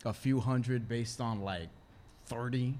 [0.04, 1.70] a few hundred based on like
[2.26, 2.74] thirty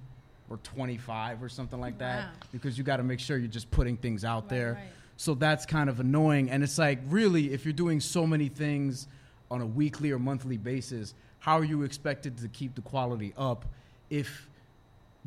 [0.51, 2.31] or twenty five or something like that Wow.
[2.53, 4.73] because you got to make sure you're just putting things out Right, there.
[4.75, 4.83] right.
[5.17, 9.07] So that's kind of annoying, and it's like really, if you're doing so many things
[9.51, 13.65] on a weekly or monthly basis, how are you expected to keep the quality up
[14.11, 14.49] if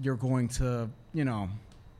[0.01, 1.47] you're going to, you know,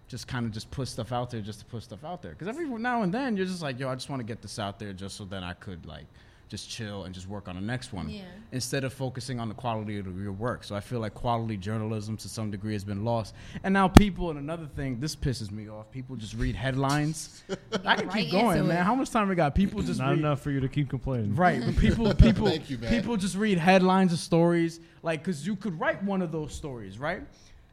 [0.08, 2.32] just kind of just put stuff out there just to put stuff out there.
[2.32, 4.60] Because every now and then you're just like, yo, I just want to get this
[4.60, 6.06] out there just so then I could like
[6.50, 8.22] just chill and just work on the next one Yeah.
[8.52, 10.64] instead of focusing on the quality of your work.
[10.64, 13.34] So I feel like quality journalism to some degree has been lost.
[13.64, 15.92] And now people, and another thing, this pisses me off.
[15.92, 17.44] People just read headlines.
[17.86, 18.78] I can Right keep going, man.
[18.78, 18.84] it.
[18.84, 19.56] How much time we got?
[19.56, 21.36] People just Not read, enough for you to keep complaining.
[21.36, 22.90] Right, but people, people, Thank you, man.
[22.90, 26.98] people just read headlines of stories, like, cause you could write one of those stories,
[26.98, 27.20] right?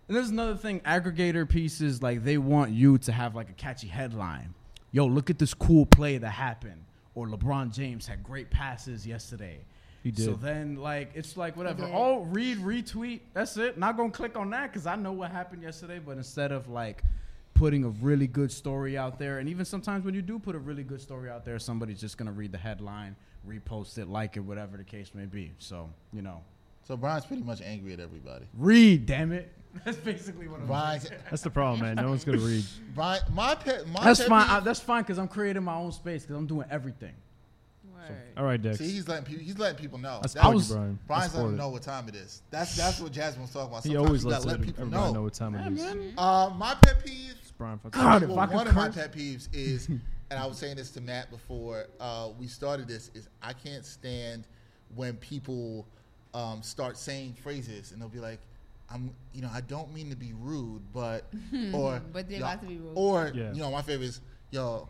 [0.07, 3.87] And there's another thing, aggregator pieces, like they want you to have like a catchy
[3.89, 4.53] headline.
[4.93, 6.84] Yo, look at this cool play that happened,
[7.15, 9.59] or LeBron James had great passes yesterday.
[10.03, 10.25] He did.
[10.27, 11.89] So then, like, it's like whatever.
[11.93, 13.21] Oh, read, retweet.
[13.33, 13.79] That's it.
[13.79, 15.99] Not gonna click on that because I know what happened yesterday.
[15.99, 17.03] But instead of like
[17.55, 20.59] putting a really good story out there, and even sometimes when you do put a
[20.59, 23.17] really good story out there, somebody's just gonna read the headline,
[23.49, 25.53] repost it, like it, whatever the case may be.
[25.59, 26.43] So you know,
[26.87, 28.45] So Brian's pretty much angry at everybody.
[28.59, 29.51] read, damn it.
[29.85, 30.67] That's basically what I'm.
[30.67, 31.97] Brian's, That's the problem, man.
[31.97, 32.65] No one's gonna read.
[32.95, 34.47] Brian, my pet, my That's pet fine.
[34.47, 37.15] peeve- I, that's fine because I'm creating my own space because I'm doing everything.
[38.37, 38.79] All right, Dex.
[38.79, 39.43] See, he's letting people.
[39.45, 40.11] He's letting people know.
[40.11, 40.99] I That's- support was- Brian.
[41.03, 42.43] I Brian's letting support them know what time it is.
[42.51, 43.83] That's that's what Jasmine was talking about.
[43.83, 45.13] He Sometimes always you lets gotta let every- people everybody know.
[45.15, 46.15] know what time it is.
[46.19, 47.35] Uh, my pet peeve.
[47.41, 47.79] It's Brian.
[47.79, 48.25] fuck God, that.
[48.25, 50.03] if well, I could one of my curse- pet peeves is, and
[50.39, 54.45] I was saying this to Matt before uh, we started this, is I can't stand
[54.95, 55.87] when people
[56.35, 58.41] um, start saying phrases and they'll be like,
[58.91, 61.25] "I'm, you know, I don't mean to be rude, but,"
[61.73, 62.93] or, But they're "Yo," about to be rude.
[62.95, 63.53] or, Yeah.
[63.53, 64.21] you know, my favorite is,
[64.51, 64.89] "Yo,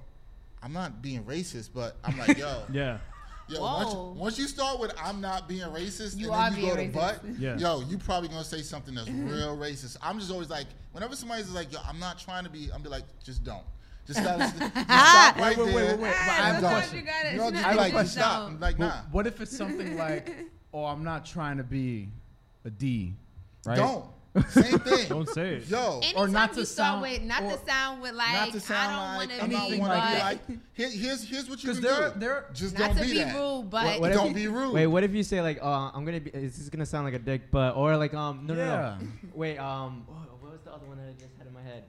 [0.62, 2.98] I'm not being racist, but I'm like, yo." Yeah.
[3.46, 6.76] Yo, once, once you start with "I'm not being racist," You and then you go
[6.76, 7.58] to being "but," Yeah.
[7.58, 9.28] yo, you probably gonna say something that's mm-hmm.
[9.28, 9.98] real racist.
[10.02, 12.88] I'm just always like, whenever somebody's like, "Yo, I'm not trying to be," I'm be
[12.88, 13.62] like, just don't.
[14.06, 15.96] Just, gotta, just stop right Wait, wait, there.
[15.96, 16.98] wait, wait, but I have a question.
[16.98, 18.48] You gotta- You know, just I be like, just stop.
[18.48, 19.00] I'm like, But nah.
[19.12, 20.30] what if it's something like,
[20.74, 22.08] "Oh, I'm not trying to be
[22.64, 23.14] a D,"
[23.66, 23.76] right?
[23.76, 24.04] Don't.
[24.48, 25.08] Same thing.
[25.08, 25.68] Don't say it.
[25.68, 28.32] Yo, Anytime or not to you start sound- with, not or to sound with like,
[28.32, 30.46] not to sound I like don't I'm not want to be, wanna be like.
[30.72, 32.18] Here, here's here's what you 'Cause can there- do.
[32.18, 33.34] there- just not don't to be be that.
[33.36, 34.72] rude, but What- what don't you- be rude.
[34.74, 36.30] Wait, what if you say like, uh, I'm gonna be?
[36.30, 38.96] Is This is gonna sound like a dick, but or like, um, no, no, Yeah.
[39.00, 39.06] no.
[39.34, 41.84] Wait, um, oh, what was the other one that I just had in my head?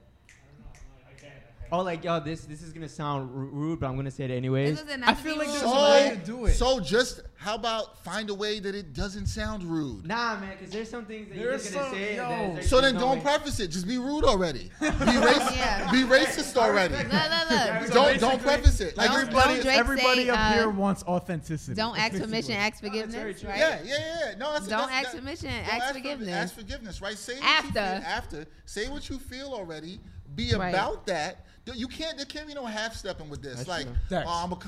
[1.72, 4.30] Oh, like, yo, this this is gonna sound r- rude, but I'm gonna say it
[4.30, 4.80] anyways.
[4.80, 6.44] This is not I to feel be like rude, there's a but- way to do
[6.46, 6.52] it.
[6.54, 10.06] So just how about find a way that it doesn't sound rude.
[10.06, 12.16] Nah, man, because there's some things that you're There's gonna some- say.
[12.16, 12.22] yo.
[12.24, 13.68] and there's- there's So then no don't way- preface it.
[13.68, 14.70] Just be rude already.
[14.80, 15.56] Be racist.
[15.56, 15.90] Yeah.
[15.90, 16.94] Be racist already.
[16.94, 17.92] Look, look, look.
[17.92, 18.96] Don't don't preface it.
[18.96, 19.56] Like everybody.
[19.56, 21.74] don't everybody say, up uh, here wants authenticity.
[21.74, 23.50] Don't ask permission, ask forgiveness, true.
[23.50, 23.58] right?
[23.58, 23.94] Yeah, yeah,
[24.30, 24.34] yeah.
[24.38, 26.28] No, that's Don't that's, ask permission, ask forgiveness.
[26.28, 27.16] Ask forgiveness, right?
[27.18, 27.66] Say what After.
[27.68, 28.46] you feel after.
[28.64, 30.00] Say what you feel already.
[30.34, 31.44] Be about that.
[31.74, 32.16] You can't.
[32.16, 33.56] There can't be no half stepping with this.
[33.56, 34.22] That's like, true.
[34.26, 34.58] Oh, I'm a,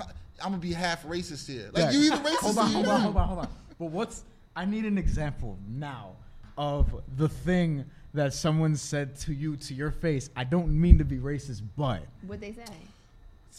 [0.42, 1.70] I'm gonna be half racist here.
[1.72, 3.00] Like Dex, you either racist hold on, or you hold on, not.
[3.02, 3.48] hold on, hold on.
[3.78, 4.24] But what's?
[4.56, 6.16] I need an example now
[6.56, 7.84] of the thing
[8.14, 10.30] that someone said to you to your face.
[10.34, 12.64] I don't mean to be racist, but What they say?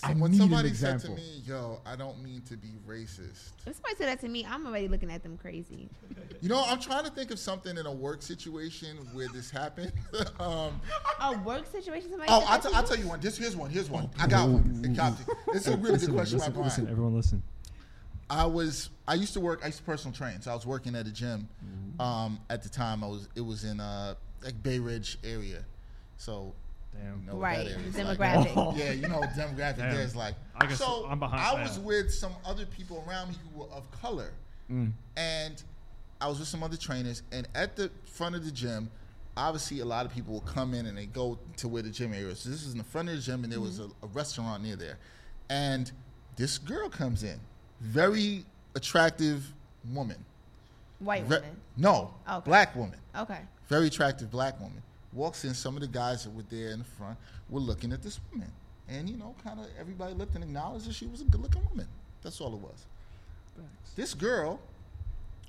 [0.03, 3.51] I when need an somebody said to me, "Yo, I don't mean to be racist,"
[3.65, 5.89] If somebody said that to me, I'm already looking at them crazy.
[6.41, 9.91] you know, I'm trying to think of something in a work situation where this happened.
[10.39, 10.79] um,
[11.19, 12.87] A work situation, somebody oh, said I'll, that t- to I'll you?
[12.87, 13.19] tell you one.
[13.19, 13.69] This here's one.
[13.69, 14.09] Here's one.
[14.19, 14.81] I got one.
[14.85, 15.25] It copied.
[15.51, 17.43] This is a really listen, good question, listen, listen, everyone listen.
[18.29, 20.95] I was I used to work I used to personal train, so I was working
[20.95, 21.49] at a gym.
[21.99, 25.65] Um, at the time, I was it was in uh like Bay Ridge area,
[26.17, 26.53] so
[26.93, 27.21] Damn.
[27.21, 28.19] you know what Right, that area is the like.
[28.19, 28.53] demographic.
[28.55, 28.73] Oh.
[28.77, 29.91] Yeah, you know demographic Damn.
[29.93, 30.35] there is like.
[30.55, 31.83] I guess so I'm behind- I was yeah.
[31.83, 34.31] with some other people around me who were of color,
[34.71, 34.91] mm.
[35.17, 35.63] and
[36.21, 37.21] I was with some other trainers.
[37.31, 38.89] And at the front of the gym,
[39.37, 42.13] obviously a lot of people will come in and they go to where the gym
[42.13, 42.39] area is.
[42.39, 44.05] So this is in the front of the gym, and there was a, mm-hmm.
[44.05, 44.97] a restaurant near there,
[45.49, 45.91] and
[46.35, 47.39] this girl comes in,
[47.79, 48.43] very
[48.75, 49.53] attractive
[49.93, 50.17] woman.
[50.99, 51.49] White Ve- woman.
[51.77, 52.45] No, Okay.
[52.45, 52.99] black woman.
[53.15, 53.39] Okay.
[53.69, 54.81] Very attractive black woman.
[55.13, 55.53] Walks in.
[55.53, 57.17] Some of the guys that were there in the front
[57.49, 58.51] were looking at this woman,
[58.87, 61.87] and you know, kind of everybody looked and acknowledged that she was a good-looking woman.
[62.21, 62.85] That's all it was.
[63.95, 64.59] This girl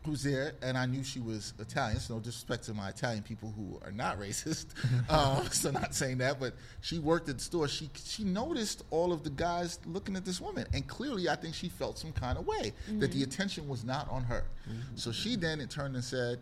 [0.04, 2.00] who's there, and I knew she was Italian.
[2.00, 4.66] So no disrespect to my Italian people who are not racist.
[5.10, 7.68] um, so not saying that, but she worked at the store.
[7.68, 11.54] She she noticed all of the guys looking at this woman, and clearly, I think
[11.54, 13.22] she felt some kind of way that the mm-hmm.
[13.22, 14.44] attention was not on her.
[14.68, 14.96] Mm-hmm.
[14.96, 16.38] So she then in turned and said,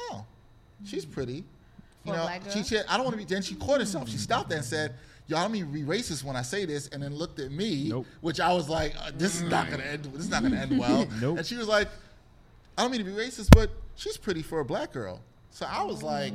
[0.00, 0.24] "Oh,
[0.84, 1.14] she's mm-hmm.
[1.14, 1.44] pretty."
[2.08, 2.64] For a You know, black she girl?
[2.64, 4.08] said, "I don't want to be." Then she caught herself.
[4.08, 4.94] She stopped there and said.
[5.30, 7.90] Y'all don't mean to be racist when I say this, and then looked at me,
[7.90, 8.06] Nope.
[8.22, 10.06] which I was like, uh, "This is not gonna end.
[10.06, 11.36] This is not gonna end well." Nope.
[11.36, 11.86] And she was like,
[12.78, 15.20] I don't mean to be racist, but she's pretty for a black girl.
[15.50, 16.32] So I was like,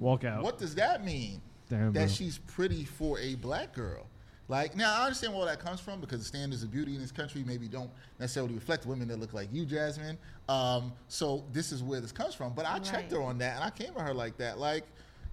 [0.00, 0.42] Walk out.
[0.42, 1.40] what does that mean?
[1.70, 2.00] Damn, bro.
[2.02, 4.06] that she's pretty for a black girl.
[4.48, 7.12] Like now, I understand where that comes from because the standards of beauty in this
[7.12, 10.18] country maybe don't necessarily reflect women that look like you, Jasmine.
[10.48, 12.52] Um, so this is where this comes from.
[12.52, 14.84] But I checked her on that, and I came at her like that, like,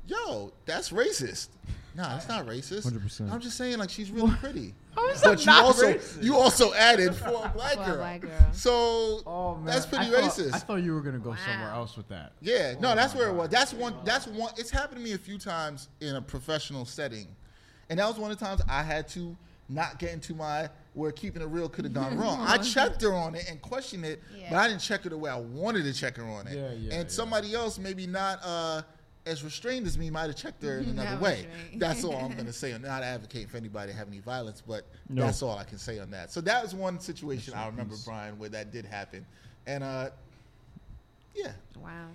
[0.07, 1.49] "Yo, that's racist."
[1.93, 2.85] No, that's not racist.
[2.89, 3.29] 100%.
[3.29, 4.73] I'm just saying, like, she's really pretty.
[5.13, 7.95] is but you also you also added for a black For a girl.
[7.97, 8.31] black girl.
[8.53, 10.53] So Oh man, that's pretty I thought, racist.
[10.53, 11.35] I thought you were gonna go Wow.
[11.45, 12.31] somewhere else with that.
[12.41, 13.49] Yeah, no, that's where it was.
[13.49, 13.93] That's one.
[14.05, 14.53] That's one.
[14.57, 17.27] It's happened to me a few times in a professional setting,
[17.89, 19.35] and that was one of the times I had to
[19.69, 22.39] not get into my where keeping it real could have gone wrong.
[22.41, 24.61] I checked her on it and questioned it, but Yeah.
[24.61, 26.55] I didn't check her the way I wanted to check her on it.
[26.55, 27.07] Yeah, yeah, and yeah.
[27.07, 28.81] somebody else, maybe not uh,
[29.25, 31.45] as restrained as me, might have checked her in another Not way.
[31.53, 31.81] restrained.
[31.81, 32.71] That's all I'm gonna say.
[32.73, 35.23] I'm not advocating for anybody to have any violence, but No.
[35.25, 36.31] that's all I can say on that.
[36.31, 39.25] So that was one situation I remember, Brian, where that did happen,
[39.67, 40.09] and uh,
[41.35, 41.51] yeah.
[41.81, 42.07] Wow.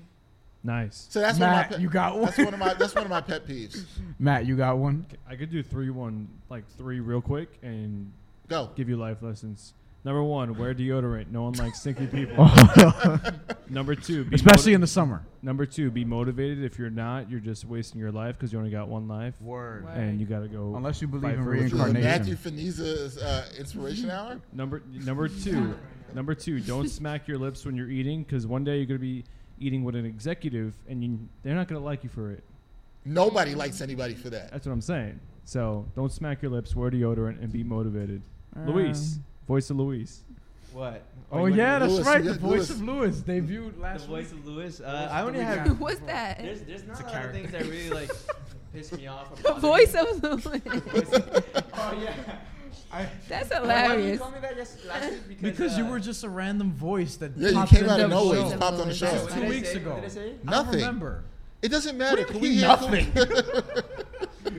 [0.65, 1.07] Nice.
[1.11, 2.24] So that's Matt, one of my pet, you got one?
[2.24, 3.85] That's one of my that's one of my pet peeves.
[4.19, 5.07] Matt, you got one?
[5.28, 8.11] I could do three, one, like three real quick and
[8.49, 8.70] Go.
[8.74, 9.74] give you life lessons.
[10.07, 11.33] Number one, wear deodorant.
[11.33, 12.49] No one likes stinky people.
[13.69, 15.27] Number two, be Especially moti- in the summer.
[15.43, 16.62] Number two, be motivated.
[16.62, 19.85] If you're not, you're just wasting your life because you only got one life, Word.
[19.95, 20.77] and you got to go.
[20.77, 22.03] Unless you believe fight in for what you reincarnation.
[22.03, 24.41] Matthew Feniza's uh, inspiration hour.
[24.53, 25.74] Number number two,
[26.15, 29.24] number two, don't smack your lips when you're eating because one day you're gonna be
[29.59, 32.45] eating with an executive and you, they're not gonna like you for it.
[33.05, 34.53] Nobody likes anybody for that.
[34.53, 35.19] That's what I'm saying.
[35.47, 38.23] So don't smack your lips, wear deodorant, and be motivated.
[38.65, 40.20] Luis, voice of Luis.
[40.73, 41.02] What?
[41.32, 42.23] Oh you yeah, that's Lewis, right.
[42.24, 42.70] The voice Lewis.
[42.70, 44.02] of Lewis debuted last.
[44.02, 44.40] the voice week.
[44.40, 44.81] of Lewis.
[44.81, 45.66] Uh, I only have.
[45.68, 45.78] got?
[45.78, 46.39] What's that?
[46.39, 47.70] There's, there's not It's a a lot of things character.
[47.70, 48.10] that really like
[48.73, 49.32] piss me off.
[49.32, 49.60] or The bother me.
[49.60, 50.44] voice of Lewis.
[51.78, 52.14] Oh yeah.
[52.93, 54.18] I, That's Why you hilarious.
[54.20, 55.28] call me that yes, last week?
[55.28, 58.10] Because, because you uh, were just a random voice that Yeah, you came out of
[58.10, 58.39] nowhere.
[58.39, 59.27] You just popped on the show.
[59.28, 59.77] Two weeks say?
[59.78, 59.94] ago.
[59.94, 60.20] What I say?
[60.20, 60.74] I don't Nothing.
[60.81, 61.24] remember.
[61.62, 62.18] It doesn't matter.
[62.23, 63.12] What Can we hear nothing?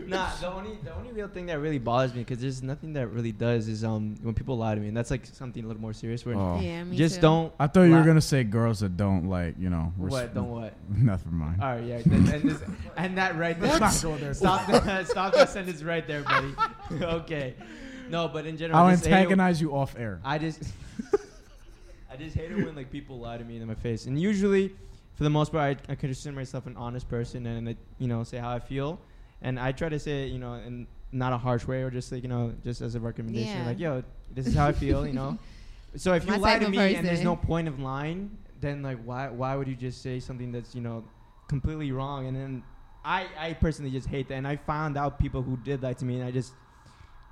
[0.16, 3.08] Nah, the only the only real thing that really bothers me because there's nothing that
[3.10, 5.82] really does is um when people lie to me and that's like something a little
[5.82, 6.60] more serious where Oh.
[6.62, 7.22] Yeah, me just too.
[7.22, 7.54] don't.
[7.60, 9.92] I thought you were gonna say girls that don't like, you know.
[9.98, 10.34] res- What?
[10.34, 10.74] Don't what?
[10.90, 11.62] Never mind.
[11.62, 12.62] All right, yeah, and, and, this,
[12.96, 13.78] and that right there.
[13.80, 14.34] Let's not go there.
[14.34, 15.08] Stop that!
[15.16, 16.54] Stop that sentence right there, buddy.
[17.02, 17.56] okay,
[18.10, 20.22] no, but in general, I'll I just hate it- antagonize you off air.
[20.24, 20.64] I just,
[22.12, 24.74] I just hate it when like people lie to me in my face, and usually,
[25.16, 28.24] for the most part, I, I consider myself an honest person, and I, you know,
[28.24, 29.00] say how I feel,
[29.42, 32.12] and I try to say it, you know, in not a harsh way, or just
[32.12, 33.66] like you know, just as a recommendation, Yeah.
[33.66, 34.04] like yo,
[34.34, 35.38] this is how I feel, you know.
[35.96, 39.30] So if you lie to me and there's no point of lying, then like why
[39.30, 41.04] why would you just say something that's you know
[41.48, 42.28] completely wrong?
[42.28, 42.64] And then
[43.06, 46.06] I I personally just hate that, and I found out people who did that to
[46.06, 46.54] me, and I just.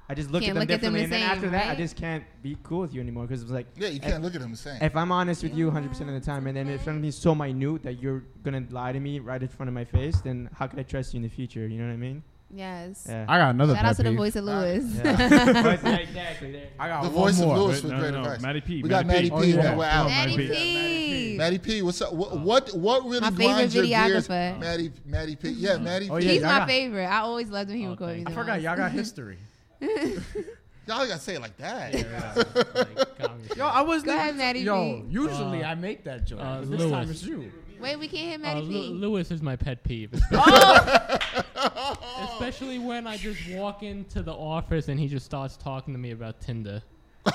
[0.08, 1.50] I just look Can't at them look at them differently, the and then same, after
[1.50, 4.22] that, I just can't be cool with you anymore because it's like Yeah, you can't
[4.22, 4.78] look at them the same.
[4.82, 7.82] if I'm honest with you 100% of the time, and then if something's so minute
[7.84, 10.78] that you're gonna lie to me right in front of my face, then how can
[10.80, 11.68] I trust you in the future?
[11.68, 12.22] You know what I mean?
[12.54, 13.08] Yes.
[13.10, 13.26] Yeah.
[13.28, 14.86] I got another Shout out to the voice of Lewis.
[15.04, 15.96] Yeah.
[15.98, 16.52] exactly.
[16.52, 16.68] There.
[16.80, 17.48] I got The one voice of.
[17.48, 18.24] Lewis Wait, was no, great no, no.
[18.26, 18.42] advice.
[18.42, 18.84] Matty P.
[18.84, 19.52] We got Matty Matty P.
[19.54, 19.58] P.
[19.60, 19.76] Oh, yeah.
[19.76, 20.08] we're out.
[20.08, 21.38] Maddie Maddie P.
[21.38, 22.14] Matty P, what's up?
[22.14, 24.28] What what, what really My favorite grinds your gears?
[24.28, 24.60] videographer.
[24.60, 25.50] Matty Matty P.
[25.50, 26.26] Yeah, Matty Oh, P.
[26.26, 27.06] yeah, He's my favorite.
[27.08, 28.30] I always loved when he Oh, recorded thank.
[28.30, 29.38] I forgot y'all got history.
[30.88, 31.94] Y'all gotta say it like that.
[33.58, 35.06] Yo, I was Go ahead, Maddie Yo, P.
[35.10, 36.40] usually Uh, I make that joke.
[36.42, 37.52] uh, but this time it's you.
[37.80, 38.90] Wait, we can't hear Uh, Maddie Lu- P.
[38.90, 45.00] Lewis is my pet peeve, Oh, especially when I just walk into the office and
[45.00, 46.82] he just starts talking to me about Tinder.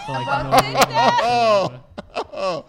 [0.06, 1.80] For like no reason.
[2.32, 2.64] Oh,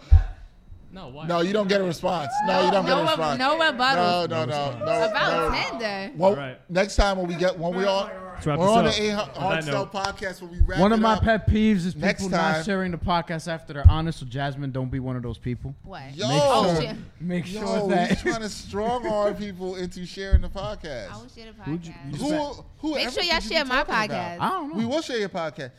[0.92, 1.26] No, why?
[1.26, 2.30] no, you don't get a response.
[2.46, 3.38] No, you don't get a no, response.
[3.38, 5.08] no No, no, no, no.
[5.10, 5.78] About no.
[5.78, 6.12] Tinder.
[6.18, 6.58] Well, All right.
[6.68, 8.10] next time when we get when we all
[8.44, 8.94] we're on up.
[8.94, 9.92] the A On that Hard Sell note.
[9.92, 11.22] podcast when we wrap One of it my up.
[11.22, 14.18] pet peeves is people not sharing the podcast after they're honest.
[14.18, 15.74] So Jasmine, don't be one of those people.
[15.84, 16.02] What?
[16.14, 16.96] Yo, Make Oh, sure, shit.
[17.20, 21.10] make sure yo, that you trying to strong arm people into sharing the podcast.
[21.12, 22.18] I will share the Who'd you- podcast.
[22.20, 24.40] you- Who, who Make sure y'all share my podcast.
[24.40, 24.76] I don't know.
[24.76, 25.70] We will share your podcast.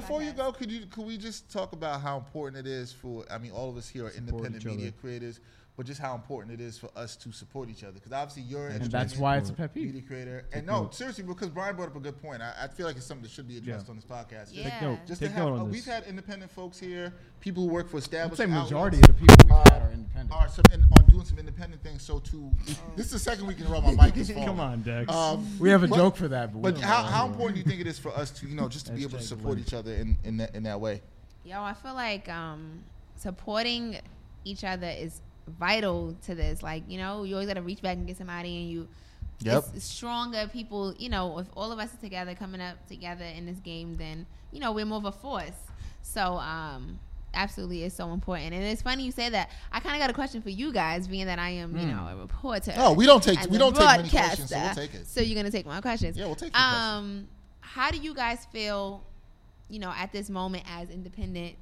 [0.00, 3.24] Before you go, could you could we just talk about how important it is for?
[3.30, 5.40] I mean, all of us here are Support independent media creators.
[5.78, 7.92] But just how important it is for us to support each other.
[7.92, 9.86] Because obviously you're an And that's why it's a pet peeve.
[9.86, 10.44] media creator.
[10.52, 12.42] And no, seriously, because Brian brought up a good point.
[12.42, 13.90] I, I feel like it's something that should be addressed Yeah.
[13.92, 14.48] on this podcast.
[14.50, 14.70] Yeah.
[14.70, 14.98] Take note.
[15.06, 15.72] Just Take to have, on uh, this.
[15.72, 19.20] we've had independent folks here, people who work for I'd established say majority outlets, of
[19.20, 20.32] the people we've Uh, had are independent.
[20.32, 22.02] are some, in, on doing some independent things.
[22.02, 22.50] So to
[22.96, 24.48] this is the second week in a row my mic is falling.
[24.48, 25.12] Come on, Dex.
[25.14, 27.26] Um, we have a but- joke for that, but, we But don't how, know how
[27.28, 29.12] important do you think it is for us to you know just to be able
[29.12, 31.02] to Hashtag support each other in in that in that way?
[31.44, 32.82] Yo, I feel like um,
[33.14, 34.00] supporting
[34.44, 36.62] each other is vital to this.
[36.62, 38.88] Like, you know, you always got to reach back and get somebody, and you.
[39.40, 39.66] Yep.
[39.76, 43.46] It's stronger people, you know, if all of us are together, coming up together in
[43.46, 45.52] this game, then, you know, we're more of a force.
[46.02, 46.98] So, um,
[47.34, 48.52] absolutely, it's so important.
[48.52, 49.50] And it's funny you say that.
[49.70, 52.08] I kind of got a question for you guys, being that I am, you know,
[52.10, 52.74] a reporter.
[52.76, 55.06] Oh, we don't take we don't take many questions, so we'll take it.
[55.06, 56.16] So you're gonna take my questions.
[56.16, 56.82] Yeah, we'll take your questions.
[56.82, 57.28] Um,
[57.60, 59.04] how do you guys feel,
[59.68, 61.54] you know, at this moment as independent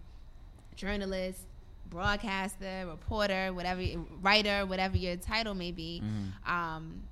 [0.77, 1.43] journalists,
[1.91, 3.83] broadcaster, reporter, whatever,
[4.21, 6.03] writer, whatever your title may be?
[6.05, 6.53] Mm-hmm.
[6.53, 7.03] Um,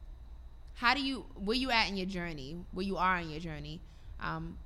[0.74, 2.56] how do you where you at in your journey?
[2.72, 3.80] Where you are in your journey?
[4.20, 4.58] Um,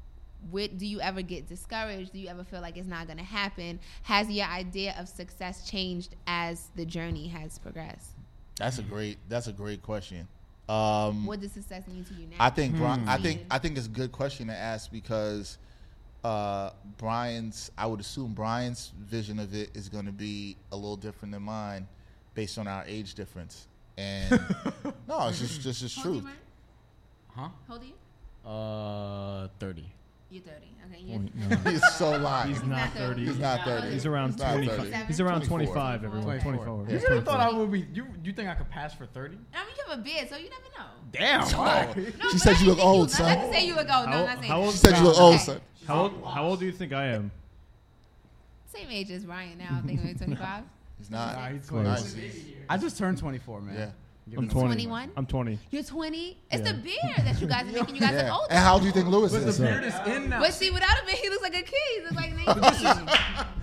[0.51, 2.13] where, do you ever get discouraged?
[2.13, 3.81] Do you ever feel like it's not going to happen?
[4.05, 8.11] Has your idea of success changed as the journey has progressed?
[8.57, 10.29] That's a great that's a great question.
[10.69, 12.37] Um, What does success mean to you now?
[12.41, 13.09] I think Bri- Hmm.
[13.09, 15.59] I think I think it's a good question to ask because
[16.29, 20.97] uh, Brian's I would assume Brian's vision of it is going to be a little
[20.97, 21.89] different than mine
[22.35, 23.67] based on our age difference.
[23.97, 24.31] And
[25.09, 26.35] no, it's just just just How old are you, truth.
[27.35, 27.49] Huh?
[27.67, 28.51] How old are you?
[28.51, 29.87] Uh, thirty.
[30.31, 30.57] You're 30.
[30.91, 31.03] Okay.
[31.05, 31.71] You're, Point, no.
[31.71, 32.49] He's so lying.
[32.49, 33.25] He's not 30.
[33.25, 33.91] He's not 30.
[33.91, 34.77] He's around He's not 25.
[34.77, 35.05] 30.
[35.07, 35.75] He's around 24.
[35.75, 36.23] 25, everyone.
[36.23, 36.53] 24.
[36.53, 36.67] 24.
[36.67, 36.93] Yeah.
[36.93, 37.87] You He's really thought I would be?
[37.95, 39.39] You you think I could pass for thirty?
[39.55, 40.85] I mean, you have a beard, so you never know.
[41.13, 41.49] Damn.
[41.59, 41.95] why?
[42.23, 43.39] No, She said you look think old, I'm son.
[43.39, 44.07] not to say you look old.
[44.07, 44.73] No, How- I'm not saying that.
[44.73, 45.61] She said you look old, son.
[45.89, 47.31] How old, how old do you think I am?
[48.67, 49.81] Same age as Ryan now.
[49.83, 50.63] I think maybe 25.
[50.99, 51.35] He's not.
[51.37, 51.85] Nah, he's Close.
[51.85, 52.17] Nice.
[52.69, 53.75] I just turned twenty four, man.
[53.75, 53.91] Yeah.
[54.31, 54.67] Give I'm 20.
[54.69, 55.13] 21?
[55.17, 55.59] I'm 20.
[55.71, 56.39] You're 20.
[56.51, 56.73] It's Yeah.
[56.73, 58.25] the beard that you guys are making you guys Yeah.
[58.25, 58.47] look older.
[58.53, 59.39] And how old do you think Lewis is?
[59.39, 59.59] But the is?
[59.59, 60.41] beard is in now.
[60.41, 61.75] But see, without a beard, he looks like a kid.
[61.97, 63.07] He looks like 19.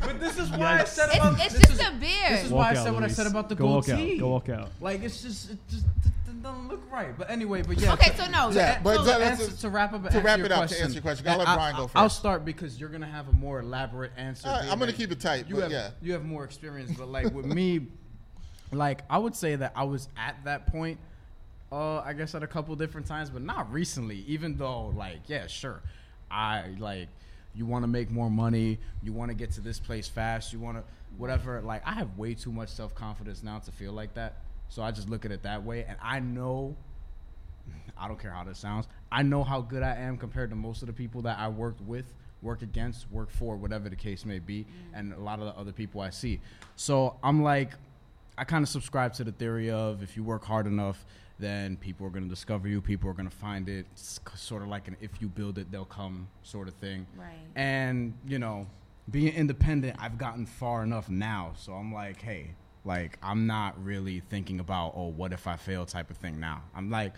[0.02, 2.32] But this is why I said about it's it's this just is, a beard.
[2.32, 3.16] This is Walk why I out, said what I Luis.
[3.16, 3.98] said about the Go walk out.
[3.98, 4.18] goatee.
[4.18, 4.72] Go walk out.
[4.82, 7.18] Like it's just it just it, it doesn't look right.
[7.18, 7.94] But anyway, but yeah.
[7.94, 8.50] Okay, so no.
[8.52, 10.52] Yeah, but so that- to, that's answer, to wrap up, to answer wrap your it
[10.52, 12.18] up, to question, answer your question, I'll let I- Brian go I'll first.
[12.20, 14.48] start because you're gonna have a more elaborate answer.
[14.48, 15.90] All right, I'm gonna that keep it tight, You but have yeah.
[16.02, 17.88] you have more experience, but like with me,
[18.72, 21.00] like I would say that I was at that point.
[21.72, 24.24] Uh, I guess at a couple different times, but not recently.
[24.28, 25.82] Even though, like, yeah, sure,
[26.30, 27.10] I like
[27.56, 30.60] you want to make more money, you want to get to this place fast, you
[30.60, 30.84] want to
[31.18, 31.62] whatever.
[31.62, 34.36] Like, I have way too much self confidence now to feel like that.
[34.70, 36.76] So I just look at it that way, and I know
[37.98, 38.88] I don't care how this sounds.
[39.12, 41.82] I know how good I am compared to most of the people that I worked
[41.82, 42.06] with,
[42.42, 45.72] work against, work for, whatever the case may be, and a lot of the other
[45.72, 46.42] people I see.
[46.76, 47.72] So I'm like,
[48.38, 51.06] I kind of subscribe to the theory of if you work hard enough,
[51.40, 53.86] then people are going to discover you, people are going to find it.
[53.92, 57.08] It's sort of like an if you build it, they'll come sort of thing.
[57.18, 57.34] Right.
[57.56, 58.68] And, you know,
[59.10, 61.54] being independent, I've gotten far enough now.
[61.56, 62.52] So I'm like, hey,
[62.84, 66.62] like, I'm not really thinking about, oh, what if I fail type of thing now.
[66.76, 67.14] I'm like,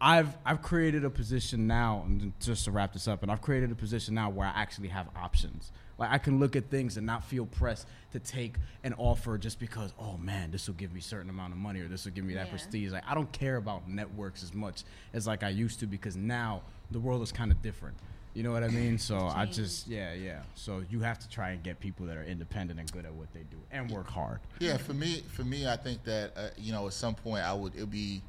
[0.00, 3.70] I've I've created a position now, and just to wrap this up, and I've created
[3.70, 5.72] a position now where I actually have options.
[5.98, 9.58] Like I can look at things and not feel pressed to take an offer just
[9.60, 12.12] because, oh man, this will give me a certain amount of money or this will
[12.12, 12.50] give me that Yeah.
[12.50, 12.92] prestige.
[12.92, 16.62] Like I don't care about networks as much as like I used to because now
[16.90, 17.96] the world is kind of different.
[18.34, 18.98] You know what I mean?
[18.98, 20.42] So I just yeah yeah.
[20.56, 23.32] So you have to try and get people that are independent and good at what
[23.32, 24.40] they do and work hard.
[24.58, 27.52] Yeah, for me, for me, I think that uh, you know, at some point, I
[27.52, 27.76] would.
[27.76, 28.22] It'd be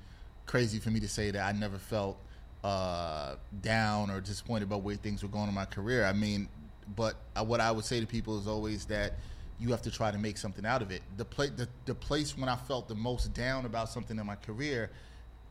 [0.45, 2.19] crazy for me to say that I never felt
[2.63, 6.05] uh, down or disappointed about where things were going in my career.
[6.05, 6.49] I mean,
[6.95, 9.13] but uh, what I would say to people is always that
[9.59, 11.01] you have to try to make something out of it.
[11.17, 14.35] The place, the, the place when I felt the most down about something in my
[14.35, 14.91] career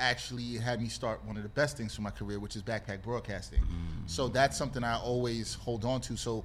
[0.00, 3.02] actually had me start one of the best things for my career, which is backpack
[3.02, 3.60] broadcasting.
[4.06, 6.16] So that's something I always hold on to.
[6.16, 6.44] So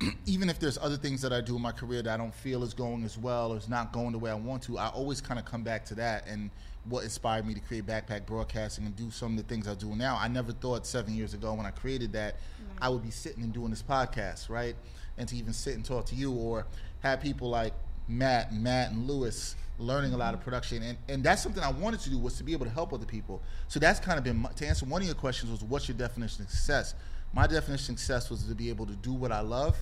[0.26, 2.62] even if there's other things that I do in my career that I don't feel
[2.64, 5.20] is going as well or is not going the way I want to, I always
[5.20, 6.50] kind of come back to that and
[6.88, 9.94] what inspired me to create Backpack Broadcasting and do some of the things I do
[9.94, 10.16] now.
[10.20, 12.36] I never thought seven years ago when I created that
[12.80, 14.76] I would be sitting and doing this podcast, right?
[15.16, 16.66] And to even sit and talk to you or
[17.00, 17.74] have people like
[18.08, 20.44] Matt Matt and Lewis learning a lot of mm-hmm.
[20.44, 22.92] production and, and that's something I wanted to do was to be able to help
[22.92, 23.42] other people.
[23.68, 25.96] So that's kind of been my, to answer one of your questions was what's your
[25.96, 26.94] definition of success?
[27.32, 29.76] My definition of success was to be able to do what I love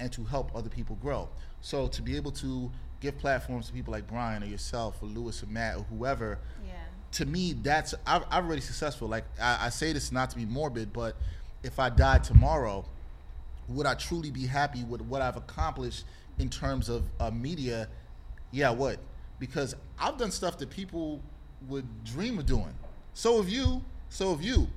[0.00, 1.28] and to help other people grow.
[1.60, 2.70] So to be able to
[3.02, 6.72] give platforms to people like Brian or yourself or Lewis or Matt or whoever, Yeah.
[7.12, 9.08] to me, that's I've, I'm already successful.
[9.08, 11.16] Like I, I say this not to be morbid, but
[11.62, 12.84] if I died tomorrow,
[13.68, 16.04] would I truly be happy with what I've accomplished
[16.38, 17.88] in terms of uh, media?
[18.52, 18.98] Yeah, would,
[19.38, 21.20] because I've done stuff that people
[21.68, 22.74] would dream of doing.
[23.14, 23.82] So have you.
[24.08, 24.68] So have you.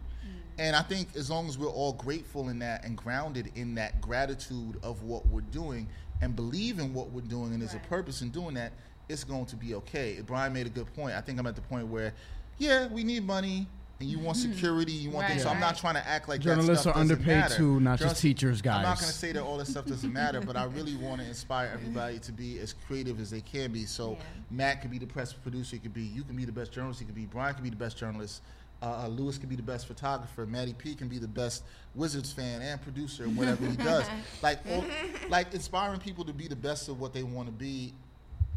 [0.58, 4.00] And I think as long as we're all grateful in that and grounded in that
[4.00, 5.86] gratitude of what we're doing
[6.22, 8.72] and believe in what we're doing and there's a purpose in doing that,
[9.10, 10.22] it's going to be okay.
[10.26, 11.16] Brian made a good point.
[11.16, 12.14] I think I'm at the point where,
[12.58, 13.68] yeah, we need money
[14.00, 15.44] and you want security, you want things.
[15.44, 17.56] So Right, I'm not trying to act like that Journalists stuff are underpaid matter.
[17.56, 20.12] too, not just Journalists- teachers, I'm not going to say that all this stuff doesn't
[20.12, 23.72] matter, but I really want to inspire everybody to be as creative as they can
[23.72, 23.86] be.
[23.86, 24.18] So Yeah.
[24.52, 26.04] Matt could be the best producer, he could be.
[26.04, 27.26] You can be the best journalist, he could be.
[27.26, 28.42] Brian can be the best journalist.
[28.82, 30.46] Uh, uh, Lewis can be the best photographer.
[30.46, 31.64] Maddie P can be the best
[31.96, 34.06] Wizards fan and producer, whatever he does.
[34.42, 34.84] Like, all,
[35.30, 37.94] like inspiring people to be the best of what they want to be.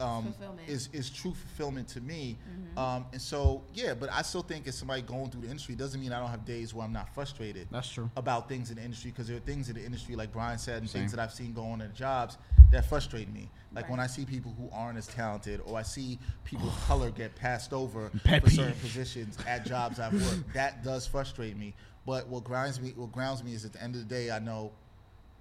[0.01, 0.33] Um,
[0.67, 2.37] is is true fulfillment to me,
[2.77, 3.95] um, and so yeah.
[3.95, 6.45] But I still think as somebody going through the industry doesn't mean I don't have
[6.45, 8.09] days where I'm not frustrated That's true.
[8.17, 10.83] about things in the industry because there are things in the industry, like Brian said,
[10.83, 12.39] and things that I've seen going on in jobs
[12.71, 13.51] that frustrate me.
[13.73, 17.11] Like when I see people who aren't as talented, or I see people of color
[17.11, 20.45] get passed over Pet for certain positions at jobs I've worked.
[20.55, 21.75] That does frustrate me.
[22.07, 24.39] But what grinds me, what grounds me, is at the end of the day, I
[24.39, 24.73] know,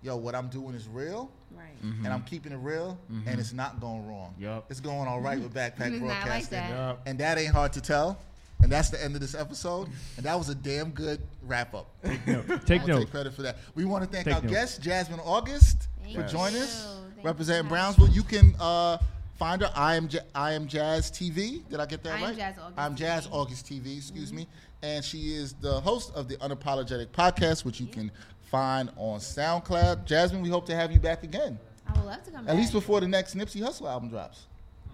[0.02, 1.84] yo, what I'm doing is real, Right.
[1.84, 2.06] Mm-hmm.
[2.06, 3.40] and I'm keeping it real, and mm-hmm.
[3.40, 4.36] it's not going wrong.
[4.40, 4.66] Yep.
[4.70, 6.98] It's going all right with Backpack It's not like Broadcasting, that.
[7.06, 8.18] and that ain't hard to tell.
[8.62, 9.88] And that's the end of this episode.
[10.18, 11.94] And that was a damn good wrap up.
[12.66, 13.00] Take I'll note.
[13.00, 13.58] take credit for that.
[13.76, 14.52] We want to thank Take our note.
[14.52, 16.32] guest, Jasmine August, Thank for Yes.
[16.32, 17.70] joining us, Thank representing so much.
[17.70, 18.10] Brownsville.
[18.10, 18.98] You can uh,
[19.38, 19.72] find her.
[19.76, 21.68] I am, Ja- I am Jazz TV.
[21.70, 22.36] Did I get that I Am right?
[22.36, 23.34] Jazz August I'm Jazz TV.
[23.34, 23.98] August TV.
[23.98, 24.38] Excuse mm-hmm.
[24.38, 24.48] me.
[24.82, 28.12] And she is the host of the Unapologetic Podcast, which you can
[28.50, 30.06] find on SoundCloud.
[30.06, 31.58] Jasmine, we hope to have you back again,
[31.88, 32.56] I would love to come at back.
[32.56, 34.46] least before the next Nipsey Hussle album drops.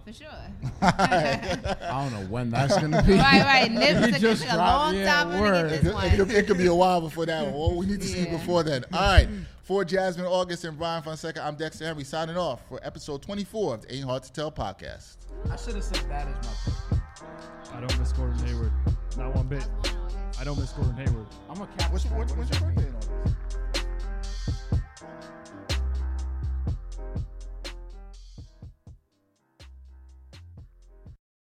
[0.05, 0.27] For sure.
[0.81, 3.13] I don't know when that's gonna be.
[3.13, 3.71] right, right.
[3.71, 6.15] Nips He took, just a dropped- long yeah, time to get It, this could- it
[6.17, 7.53] could, it could be a while before that one.
[7.53, 8.84] Well, we need to see before then.
[8.91, 9.30] All right.
[9.63, 13.81] For Jasmine August and Brian Fonseca, I'm Dexter Henry signing off for episode 24 of
[13.84, 15.15] the Ain't Hard to Tell podcast.
[15.49, 17.73] I should have said that as my pick.
[17.73, 18.73] I don't miss Gordon Hayward.
[19.17, 19.65] Not one bit.
[20.38, 20.39] That's one August.
[20.39, 21.27] I don't miss Gordon Hayward.
[21.49, 21.91] I'm a cap.
[21.91, 23.35] What's, what's your birthday in August?